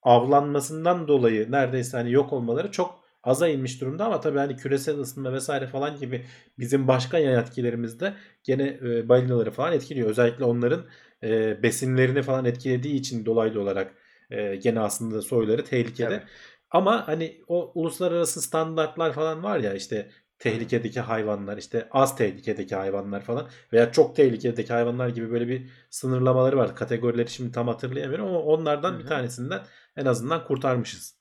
[0.01, 5.33] avlanmasından dolayı neredeyse hani yok olmaları çok aza inmiş durumda ama tabii hani küresel ısınma
[5.33, 6.25] vesaire falan gibi
[6.59, 8.13] bizim başka yan etkilerimiz de
[8.43, 10.09] gene e, balinaları falan etkiliyor.
[10.09, 10.85] Özellikle onların
[11.23, 13.95] e, besinlerini falan etkilediği için dolaylı olarak
[14.29, 16.19] e, gene aslında soyları tehlikede.
[16.19, 16.27] Tabii.
[16.71, 23.21] Ama hani o uluslararası standartlar falan var ya işte tehlikedeki hayvanlar işte az tehlikedeki hayvanlar
[23.21, 26.75] falan veya çok tehlikedeki hayvanlar gibi böyle bir sınırlamaları var.
[26.75, 29.61] Kategorileri şimdi tam hatırlayamıyorum ama onlardan Hı bir tanesinden
[29.95, 31.20] en azından kurtarmışız.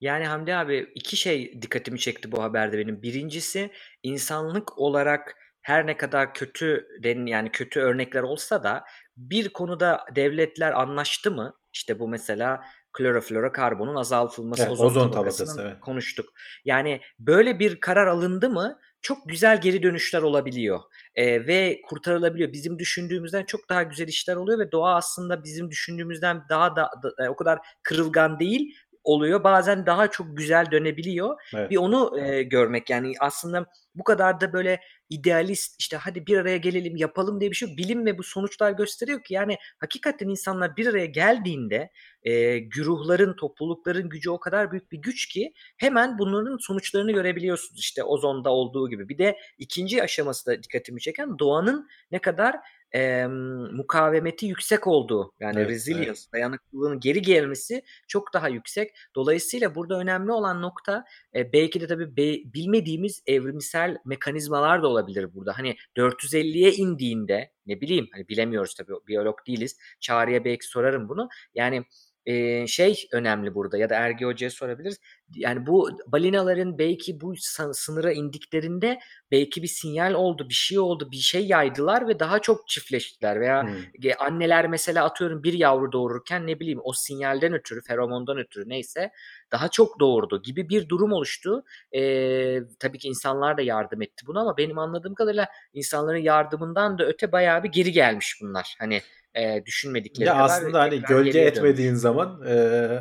[0.00, 3.02] Yani Hamdi abi iki şey dikkatimi çekti bu haberde benim.
[3.02, 3.70] Birincisi
[4.02, 8.84] insanlık olarak her ne kadar kötü den yani kötü örnekler olsa da
[9.16, 11.54] bir konuda devletler anlaştı mı?
[11.72, 12.60] İşte bu mesela
[12.92, 15.80] kloroflorokarbonun azaltılması, Evet, ozon, ozon tabakasının tabakası, evet.
[15.80, 16.28] konuştuk.
[16.64, 20.80] Yani böyle bir karar alındı mı çok güzel geri dönüşler olabiliyor.
[21.14, 22.52] Ee, ve kurtarılabiliyor.
[22.52, 27.24] Bizim düşündüğümüzden çok daha güzel işler oluyor ve doğa aslında bizim düşündüğümüzden daha da, da-
[27.24, 29.44] e, o kadar kırılgan değil oluyor.
[29.44, 31.40] Bazen daha çok güzel dönebiliyor.
[31.54, 31.70] Evet.
[31.70, 34.80] Bir onu e, görmek yani aslında bu kadar da böyle
[35.10, 37.78] idealist işte hadi bir araya gelelim yapalım diye bir şey yok.
[37.78, 41.90] Bilim ve bu sonuçlar gösteriyor ki yani hakikaten insanlar bir araya geldiğinde
[42.22, 47.80] e, güruhların, toplulukların gücü o kadar büyük bir güç ki hemen bunların sonuçlarını görebiliyorsunuz.
[47.80, 49.08] İşte ozonda olduğu gibi.
[49.08, 52.56] Bir de ikinci aşaması da dikkatimi çeken doğanın ne kadar
[52.94, 53.26] e,
[53.72, 58.90] mukavemeti yüksek olduğu yani Evet, resilience, dayanıklılığın geri gelmesi çok daha yüksek.
[59.14, 65.34] Dolayısıyla burada önemli olan nokta e, belki de tabii be- bilmediğimiz evrimsel mekanizmalar da olabilir
[65.34, 65.58] burada.
[65.58, 69.78] Hani 450'ye indiğinde ne bileyim hani bilemiyoruz tabii biyolog değiliz.
[70.00, 71.28] Çağrı'ya belki sorarım bunu.
[71.54, 71.84] Yani
[72.26, 74.98] Eee, şey önemli burada ya da Ergi Hoca'ya sorabiliriz.
[75.34, 77.34] Yani bu balinaların belki bu
[77.72, 78.98] sınıra indiklerinde
[79.30, 83.62] belki bir sinyal oldu, bir şey oldu, bir şey yaydılar ve daha çok çiftleştiler veya
[83.62, 83.86] Hımm.
[84.00, 89.10] ge anneler mesela atıyorum bir yavru doğururken ne bileyim o sinyalden ötürü, feromondan ötürü neyse
[89.52, 91.64] daha çok doğurdu gibi bir durum oluştu.
[91.92, 97.04] Eee, tabii ki insanlar da yardım etti buna ama benim anladığım kadarıyla insanların yardımından da
[97.06, 98.76] öte bayağı bir geri gelmiş bunlar.
[98.78, 99.00] Hani,
[99.36, 101.40] eee, düşünmedikleri Ya, kadar aslında, hani, gölge dönmüş.
[101.40, 102.42] etmediğin zaman,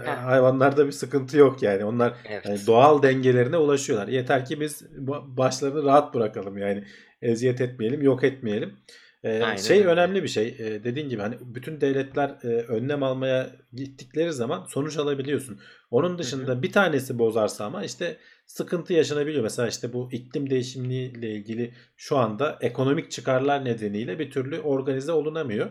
[0.06, 0.19] Heh.
[0.26, 1.85] hayvanlarda bir sıkıntı yok yani.
[1.85, 2.68] Onlar, Evet.
[2.68, 4.07] doğal dengelerine ulaşıyorlar.
[4.07, 6.84] Yeter ki biz ba başlarını rahat bırakalım yani.
[7.22, 8.77] Eziyet etmeyelim, yok etmeyelim.
[9.23, 13.49] Eee, Aynen şey önemli bir şey, eee, dediğin gibi, hani, bütün devletler, eee, önlem almaya
[13.73, 15.60] gittikleri zaman sonuç alabiliyorsun.
[15.91, 19.43] Onun dışında bir tanesi bozarsa ama, işte, sıkıntı yaşanabiliyor.
[19.43, 25.68] Mesela, işte, bu iklim değişikliğiyle ilgili şu anda ekonomik çıkarlar nedeniyle bir türlü organize olunamıyor.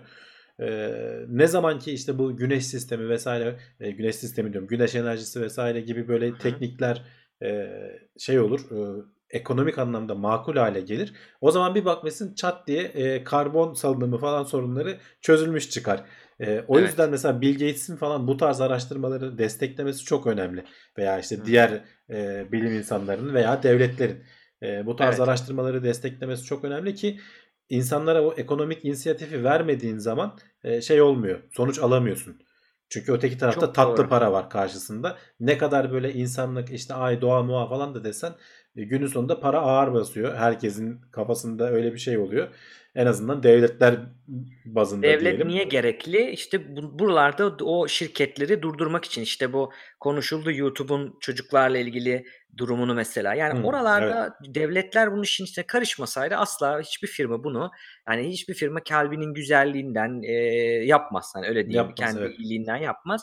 [0.60, 3.26] Eee, ne zaman ki, işte, bu güneş sistemi vs.
[3.80, 5.58] eee, güneş sistemi diyorum, güneş enerjisi vs.
[5.86, 6.62] gibi böyle Hı hı.
[6.62, 7.04] teknikler,
[7.42, 11.12] eee, şey olur, ııı, ekonomik anlamda makul hâle gelir.
[11.40, 16.04] O zaman bir bakmışsın çat diye, eee, karbon salınımı falan sorunları çözülmüş çıkar.
[16.40, 16.80] Eee, o Evet.
[16.80, 20.64] yüzden mesela Bill Gates'in falan bu tarz araştırmaları desteklemesi çok önemli.
[20.98, 24.24] Veya, işte, Hı diğer, eee, bilim insanlarının veya devletlerin,
[24.62, 25.20] eee, bu tarz Evet.
[25.20, 27.20] araştırmaları desteklemesi çok önemli ki
[27.68, 32.42] insanlara o ekonomik inisiyatifi vermediğin zaman, eee, şey olmuyor, sonuç alamıyorsun.
[32.88, 34.08] Çünkü öteki tarafta Çok tatlı doğru.
[34.08, 35.18] para var karşısında.
[35.40, 38.32] Ne kadar böyle insanlık, işte, ay, doğa, moğa falan da desen,
[38.76, 40.34] eee, günün sonunda para ağır basıyor.
[40.36, 42.48] Herkesin kafasında öyle bir şey oluyor.
[42.98, 43.96] En azından devletler
[44.64, 45.48] bazında Devlet diyelim.
[45.48, 46.30] niye gerekli?
[46.30, 49.22] İşte, bu buralarda o şirketleri durdurmak için.
[49.22, 52.24] İşte, bu konuşuldu YouTube'un çocuklarla ilgili
[52.56, 53.34] durumunu mesela.
[53.34, 53.64] Yani evet.
[53.66, 57.70] oralarda devletler bunun işin içine karışmasaydı asla hiçbir firma bunu,
[58.08, 61.32] yani, hiçbir firma kalbinin güzelliğinden, eee, yapmaz.
[61.34, 62.38] Hani, öyle diyeyim, Yapmaz, kendi evet.
[62.38, 63.22] iyiliğinden yapmaz.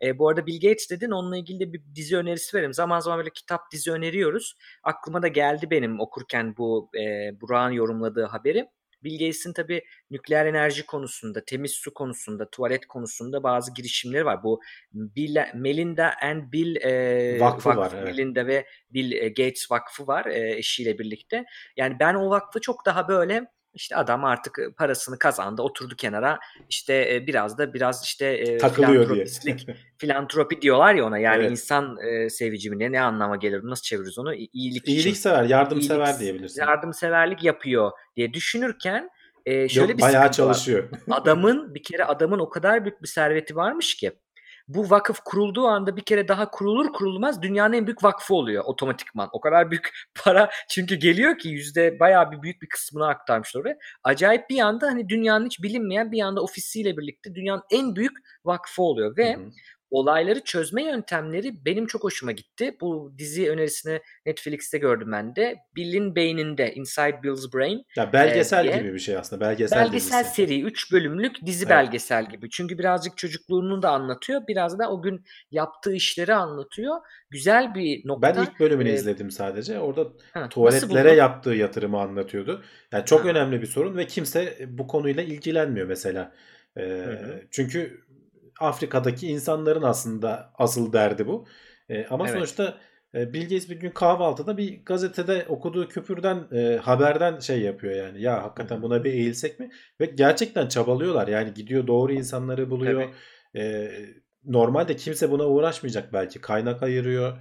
[0.00, 2.74] Eee, bu arada Bill Gates dedin, onunla ilgili de bir dizi önerisi vereyim.
[2.74, 4.54] Zaman zaman böyle kitap, dizi öneriyoruz.
[4.82, 8.66] Aklıma da geldi benim okurken bu, eee, Burak'ın yorumladığı haberi.
[9.06, 14.42] Bill Gates'in tabii nükleer enerji konusunda, temiz su konusunda, tuvalet konusunda bazı girişimleri var.
[14.44, 14.60] Bu
[14.92, 18.04] Bill Melinda and Bill, eee, Vakfı var, Vakfı, evet.
[18.04, 21.44] Melinda ve Bill, eee, Gates Vakfı var, eee, eşiyle birlikte.
[21.76, 23.46] Yani ben o vakfı çok daha böyle,
[23.76, 26.38] işte, adam artık, parasını kazandı, oturdu kenara,
[26.68, 29.04] işte, biraz da biraz, işte, Takılıyor diye.
[29.04, 29.66] filantropistlik,
[29.98, 31.50] filantropi diyorlar ya ona, yani Evet.
[31.50, 34.34] insan, eee, sevici mi ne, anlama gelir, nasıl çeviririz onu?
[34.34, 34.92] İyilik için.
[34.92, 36.60] İyiliksever, yardımsever İyilik diyebilirsin.
[36.60, 39.10] yardımseverlik yapıyor diye düşünürken,
[39.46, 40.30] şöyle Yok, bir bayağı sıkıntı var.
[40.32, 40.88] çalışıyor.
[41.10, 44.12] Adamın bir kere adamın o kadar büyük bir serveti varmış ki
[44.68, 49.28] bu vakıf kurulduğu anda bir kere daha kurulur kurulmaz dünyanın en büyük vakfı oluyor otomatikman.
[49.32, 49.90] O kadar büyük
[50.24, 53.78] para çünkü geliyor ki yüzde bayağı bir büyük bir kısmını aktarmışlar oraya.
[54.04, 58.12] Acayip bir anda, hani, dünyanın hiç bilinmeyen bir anda ofisiyle birlikte dünyanın en büyük
[58.44, 59.50] vakfı oluyor Hı ve hı.
[59.90, 62.76] Olayları çözme yöntemleri benim çok hoşuma gitti.
[62.80, 65.56] Bu dizi önerisini Netflix'te gördüm ben de.
[65.76, 68.76] Bill'in beyninde, Inside Bill's Brain, Ya, belgesel diye.
[68.78, 69.40] gibi bir şey aslında.
[69.40, 70.34] Belgesel Belgesel dizisi.
[70.36, 71.70] seri, 3 bölümlük dizi Evet.
[71.70, 72.50] belgesel gibi.
[72.50, 76.96] Çünkü birazcık çocukluğunu da anlatıyor, biraz da o gün yaptığı işleri anlatıyor.
[77.30, 78.42] Güzel bir Ben nokta.
[78.42, 79.78] ilk bölümünü Eee izledim sadece.
[79.78, 80.00] Orada
[80.34, 82.62] nasıl tuvaletlere yaptığı yatırımı anlatıyordu.
[82.92, 83.28] Yani çok Ha.
[83.28, 86.32] önemli bir sorun ve kimse bu konuyla ilgilenmiyor mesela.
[86.76, 86.86] Hı Eee,
[87.22, 87.42] hı.
[87.50, 88.06] çünkü
[88.60, 91.46] Afrika'daki insanların aslında asıl derdi bu.
[91.88, 92.36] Eee, ama Evet.
[92.36, 92.78] sonuçta,
[93.14, 98.22] eee, Bill Gates bir gün kahvaltıda bir gazetede okuduğu küpürden, eee, haberden şey yapıyor yani.
[98.22, 99.70] Ya, hakikaten buna bir eğilsek mi?
[100.00, 101.28] Ve gerçekten çabalıyorlar.
[101.28, 103.02] Yani gidiyor doğru insanları buluyor.
[103.02, 103.14] Tabii.
[103.54, 104.14] Eee,
[104.44, 106.40] normalde kimse buna uğraşmayacak belki.
[106.40, 107.38] Kaynak ayırıyor.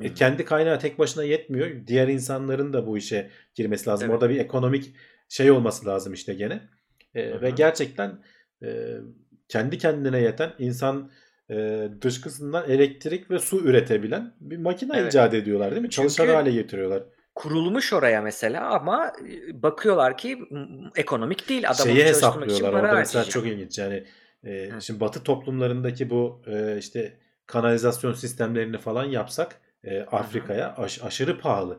[0.00, 1.86] E, kendi kaynağı tek başına yetmiyor.
[1.86, 4.06] Diğer insanların da bu işe girmesi lazım.
[4.08, 4.14] Tabii.
[4.14, 4.94] Orada bir ekonomik
[5.28, 6.54] şey olması lazım işte gene.
[6.54, 8.22] Hı Eee, ve gerçekten,
[8.62, 9.00] eee,
[9.48, 11.10] kendi kendine yeten, insan,
[11.50, 15.12] eee, dışkısından elektrik ve su üretebilen bir makine Evet.
[15.12, 15.90] icat ediyorlar değil mi?
[15.90, 17.02] Çalışır Çünkü hâle getiriyorlar.
[17.34, 20.38] kurulmuş oraya mesela ama, eee, bakıyorlar ki
[20.96, 21.70] ekonomik değil.
[21.70, 23.32] Adam Şeyi hesaplıyorlar orada mesela harcayacak.
[23.32, 23.78] çok ilginç.
[23.78, 24.04] Yani,
[24.44, 24.80] Hıh.
[24.80, 30.06] şimdi Batı toplumlarındaki bu, eee, işte kanalizasyon sistemlerini falan yapsak, hı.
[30.16, 31.78] Afrika'ya aş aşırı pahalı.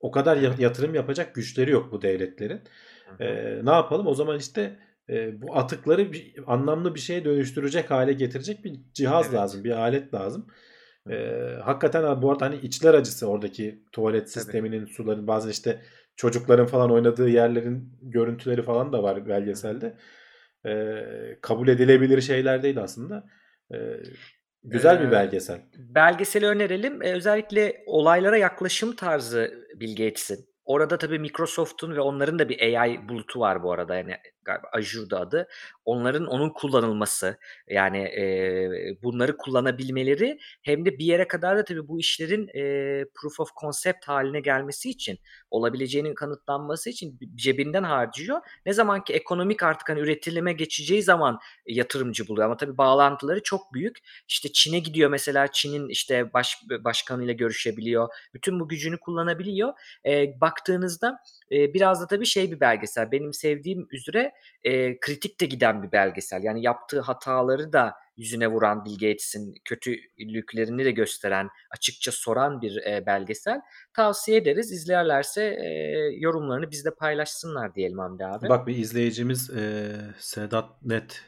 [0.00, 2.60] O kadar yatırım yapacak güçleri yok bu devletlerin.
[3.20, 4.06] Eee, ne yapalım?
[4.06, 4.76] O zaman işte,
[5.08, 9.34] eee, bu atıkları bir anlamlı bir şeye dönüştürecek hâle getirecek bir cihaz Evet.
[9.34, 10.46] lazım, bir alet lazım.
[11.10, 14.30] Eee, hakikaten ha bu arada, hani, içler acısı oradaki tuvalet Tabii.
[14.30, 15.82] sisteminin, suların bazen işte
[16.16, 19.96] çocukların falan oynadığı yerlerin görüntüleri falan da var belgeselde.
[20.64, 23.24] Eee, kabul edilebilir şeyler değil aslında.
[23.72, 24.02] Eee,
[24.64, 25.60] güzel bir belgesel.
[25.76, 27.02] belgeseli önerelim.
[27.02, 30.38] Eee, özellikle olaylara yaklaşım tarzı Bill Gates'in.
[30.64, 33.96] Orada tabii Microsoft'un ve onların da bir AI bulutu var bu arada.
[33.96, 34.16] Yani
[34.46, 35.48] galiba Azure'da adı.
[35.84, 42.00] Onların onun kullanılması yani e, bunları kullanabilmeleri hem de bir yere kadar da tabii bu
[42.00, 45.18] işlerin e, proof of concept haline gelmesi için
[45.50, 48.40] olabileceğinin kanıtlanması için cebinden harcıyor.
[48.66, 53.74] Ne zaman ki ekonomik artık hani üretilime geçeceği zaman yatırımcı buluyor ama tabii bağlantıları çok
[53.74, 53.98] büyük.
[54.28, 58.08] İşte Çin'e gidiyor mesela Çin'in işte baş, başkanıyla görüşebiliyor.
[58.34, 59.72] Bütün bu gücünü kullanabiliyor.
[60.06, 61.18] E, baktığınızda
[61.52, 63.12] e, biraz da tabii şey bir belgesel.
[63.12, 64.32] Benim sevdiğim üzere
[64.64, 66.42] e, kritik de giden bir belgesel.
[66.42, 73.06] Yani yaptığı hataları da yüzüne vuran Bill Gates'in kötülüklerini de gösteren, açıkça soran bir e,
[73.06, 73.60] belgesel.
[73.94, 74.72] Tavsiye ederiz.
[74.72, 75.68] İzlerlerse e,
[76.18, 78.48] yorumlarını bizde paylaşsınlar diyelim Hamdi abi.
[78.48, 81.22] Bak bir izleyicimiz e, Sedat Net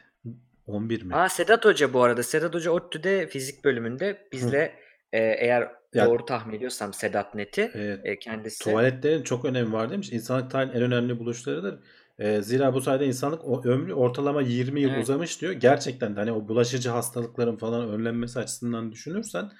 [0.67, 1.15] 11 mi?
[1.15, 2.23] Aa Sedat Hoca bu arada.
[2.23, 4.73] Sedat Hoca ODTÜ'de fizik bölümünde bizle
[5.13, 7.71] e, eğer Ya- doğru tahmin ediyorsam Sedat Net'i
[8.03, 8.63] e, kendisi.
[8.63, 10.11] Tuvaletlerin çok önemi var demiş.
[10.11, 11.79] İnsanlık tarihinin en önemli buluşlarıdır.
[12.19, 15.03] Ee, zira bu sayede insanlık o ömrü ortalama 20 yıl Evet.
[15.03, 15.53] uzamış diyor.
[15.53, 19.51] Gerçekten de hani o bulaşıcı hastalıkların falan önlenmesi açısından düşünürsen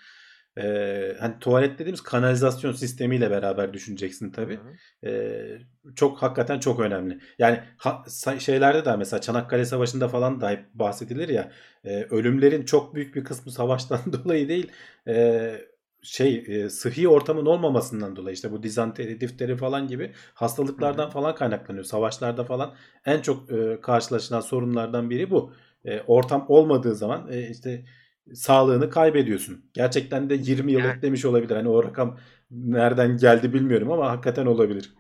[0.57, 5.10] e, hani tuvalet dediğimiz kanalizasyon sistemiyle beraber düşüneceksin hı.
[5.10, 5.57] Ee,
[5.95, 7.19] çok hakikaten çok önemli.
[7.40, 8.03] Yani ha-
[8.40, 11.52] şeylerde de mesela Çanakkale Savaşı'nda falan da hep bahsedilir ya
[11.84, 14.72] e, ölümlerin çok büyük bir kısmı savaştan dolayı değil
[15.07, 15.56] e,
[16.02, 21.14] şey e, sıhhi ortamın olmamasından dolayı işte bu dizanteri, difteri falan gibi hastalıklardan Hı hı.
[21.14, 21.84] falan kaynaklanıyor.
[21.86, 25.54] Savaşlarda falan en çok e, karşılaşılan sorunlardan biri bu.
[25.86, 27.86] E, ortam olmadığı zaman e, işte
[28.34, 29.66] sağlığını kaybediyorsun.
[29.74, 30.86] Gerçekten de 20 yıl Evet.
[30.86, 31.56] eklemiş olabilir.
[31.56, 32.20] Hani o rakam
[32.52, 34.94] nereden geldi bilmiyorum ama hakikaten olabilir.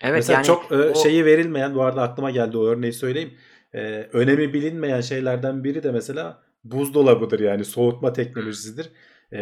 [0.00, 3.34] Evet Mesela yani çok e, o- şeyi verilmeyen bu arada aklıma geldi o örneği söyleyeyim.
[3.74, 8.90] E, önemi bilinmeyen şeylerden biri de mesela buzdolabıdır yani soğutma teknolojisidir.
[9.32, 9.38] E,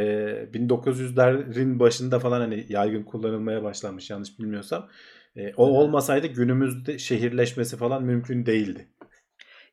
[0.55, 4.89] 1900'lerin başında falan hani yaygın kullanılmaya başlanmış yanlış bilmiyorsam.
[5.37, 8.89] E, o olmasaydı günümüzde şehirleşmesi falan mümkün değildi.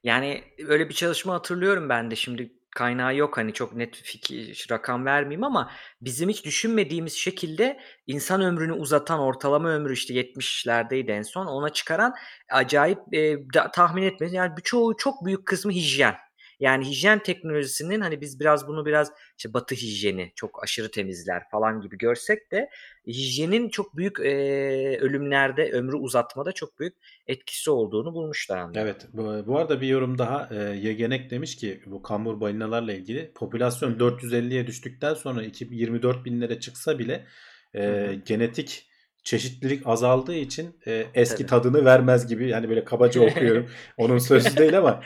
[0.03, 5.06] Yani öyle bir çalışma hatırlıyorum ben de şimdi kaynağı yok hani çok net fikir rakam
[5.06, 5.72] vermeyeyim ama
[6.02, 12.14] bizim hiç düşünmediğimiz şekilde insan ömrünü uzatan ortalama ömrü işte 70'lerdeydi en son ona çıkaran
[12.52, 16.15] acayip e, da- tahmin etmeniz yani birçoğu çok büyük kısmı hijyen.
[16.64, 21.81] Yani hijyen teknolojisinin hani biz biraz bunu biraz işte batı hijyeni çok aşırı temizler falan
[21.81, 22.69] gibi görsek de
[23.07, 26.95] hijyenin çok büyük e, ölümlerde ömrü uzatmada çok büyük
[27.27, 28.69] etkisi olduğunu bulmuşlar.
[28.76, 29.07] Evet.
[29.14, 33.99] Bu, bu arada bir yorum daha e, Yegenek demiş ki bu kambur balinalarla ilgili popülasyon
[33.99, 37.26] 450'ye düştükten sonra 2024 binlere çıksa bile
[37.73, 38.14] e, Hı hı.
[38.14, 38.92] genetik
[39.23, 41.49] çeşitlilik azaldığı için e, eski Tabii.
[41.49, 43.67] tadını vermez gibi yani böyle kabaca okuyorum.
[43.97, 45.01] Onun sözü değil ama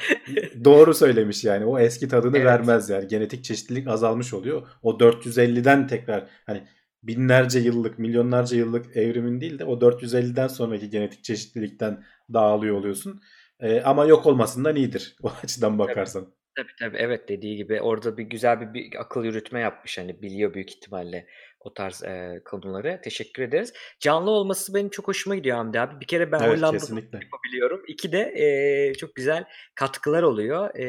[0.65, 1.65] doğru söylemiş yani.
[1.65, 2.47] O eski tadını Evet.
[2.47, 3.07] vermez yani.
[3.07, 4.67] Genetik çeşitlilik azalmış oluyor.
[4.81, 6.63] O 450'den tekrar hani
[7.03, 12.03] binlerce yıllık, milyonlarca yıllık evrimin değil de o 450'den sonraki genetik çeşitlilikten
[12.33, 13.21] dağılıyor oluyorsun.
[13.59, 16.36] Ee, ama yok olmasından iyidir o açıdan bakarsan.
[16.57, 20.53] Tabii tabii evet dediği gibi orada bir güzel bir, bir akıl yürütme yapmış hani biliyor
[20.53, 21.27] büyük ihtimalle
[21.59, 22.99] o tarz e, konuları.
[23.03, 23.73] Teşekkür ederiz.
[23.99, 25.99] Canlı olması benim çok hoşuma gidiyor Hamdi abi.
[25.99, 27.19] Bir kere ben Evet Hollanda'da kesinlikle.
[27.23, 27.83] yapabiliyorum.
[27.87, 30.75] İki de e, çok güzel katkılar oluyor.
[30.75, 30.85] E,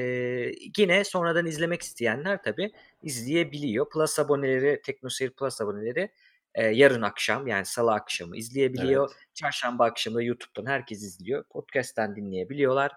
[0.78, 2.70] yine sonradan izlemek isteyenler tabii
[3.02, 3.90] izleyebiliyor.
[3.90, 6.10] Plus aboneleri, TeknoSeyir Plus aboneleri
[6.54, 9.10] e, yarın akşam yani salı akşamı izleyebiliyor.
[9.12, 9.26] Evet.
[9.34, 11.44] Çarşamba akşamı da YouTube'dan herkes izliyor.
[11.44, 12.92] Podcast'ten dinleyebiliyorlar.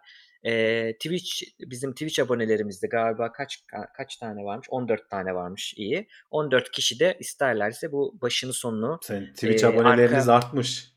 [0.46, 4.68] Ee, Twitch bizim Twitch abonelerimizde galiba kaç ka- kaç tane varmış?
[4.70, 6.08] 14 tane varmış iyi.
[6.32, 10.92] 14 kişi de isterlerse bu başını sonunu Sen Twitch Ee, aboneleriniz arka- artmış.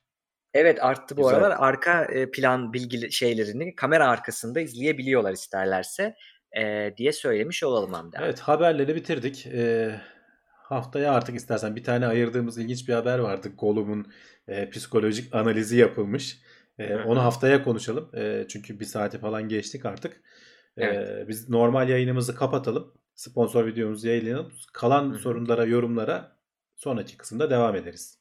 [0.54, 1.34] evet arttı bu Güzel.
[1.36, 6.14] aralar arka e, plan bilgi şeylerini kamera arkasında izleyebiliyorlar isterlerse
[6.58, 8.16] e, diye söylemiş olalım Hamdi.
[8.20, 9.46] Evet haberleri bitirdik.
[9.46, 10.00] Ee,
[10.62, 13.48] haftaya artık istersen bir tane ayırdığımız ilginç bir haber vardı.
[13.58, 14.12] Gollum'un
[14.48, 16.38] e, psikolojik analizi yapılmış.
[16.78, 18.10] E, onu haftaya konuşalım.
[18.16, 20.12] E, çünkü bir saati falan geçtik artık.
[20.76, 21.28] E, Evet.
[21.28, 22.94] Biz normal yayınımızı kapatalım.
[23.14, 24.52] Sponsor videomuzu yayınlayalım.
[24.72, 25.18] Kalan Hı hı.
[25.18, 26.36] sorunlara, yorumlara
[26.76, 28.18] sonraki kısımda devam ederiz.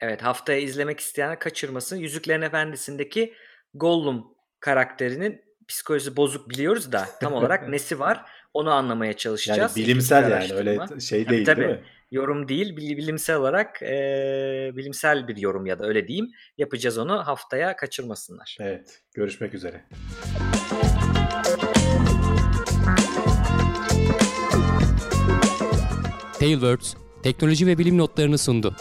[0.00, 1.96] Evet haftaya izlemek isteyenler kaçırmasın.
[1.96, 3.34] Yüzüklerin Efendisi'ndeki
[3.74, 9.76] Gollum karakterinin psikolojisi bozuk biliyoruz da tam olarak nesi var onu anlamaya Yani çalışacağız.
[9.76, 11.60] bilimsel İkinci yani öyle şey Tabii, değil tabii.
[11.60, 11.80] değil mi?
[12.10, 16.30] Yorum değil bil- bilimsel olarak eee, bilimsel bir yorum ya da öyle diyeyim.
[16.58, 18.56] Yapacağız onu haftaya kaçırmasınlar.
[18.60, 19.02] Evet.
[19.14, 19.84] Görüşmek üzere.
[26.38, 28.76] Tailwords teknoloji ve bilim notlarını sundu.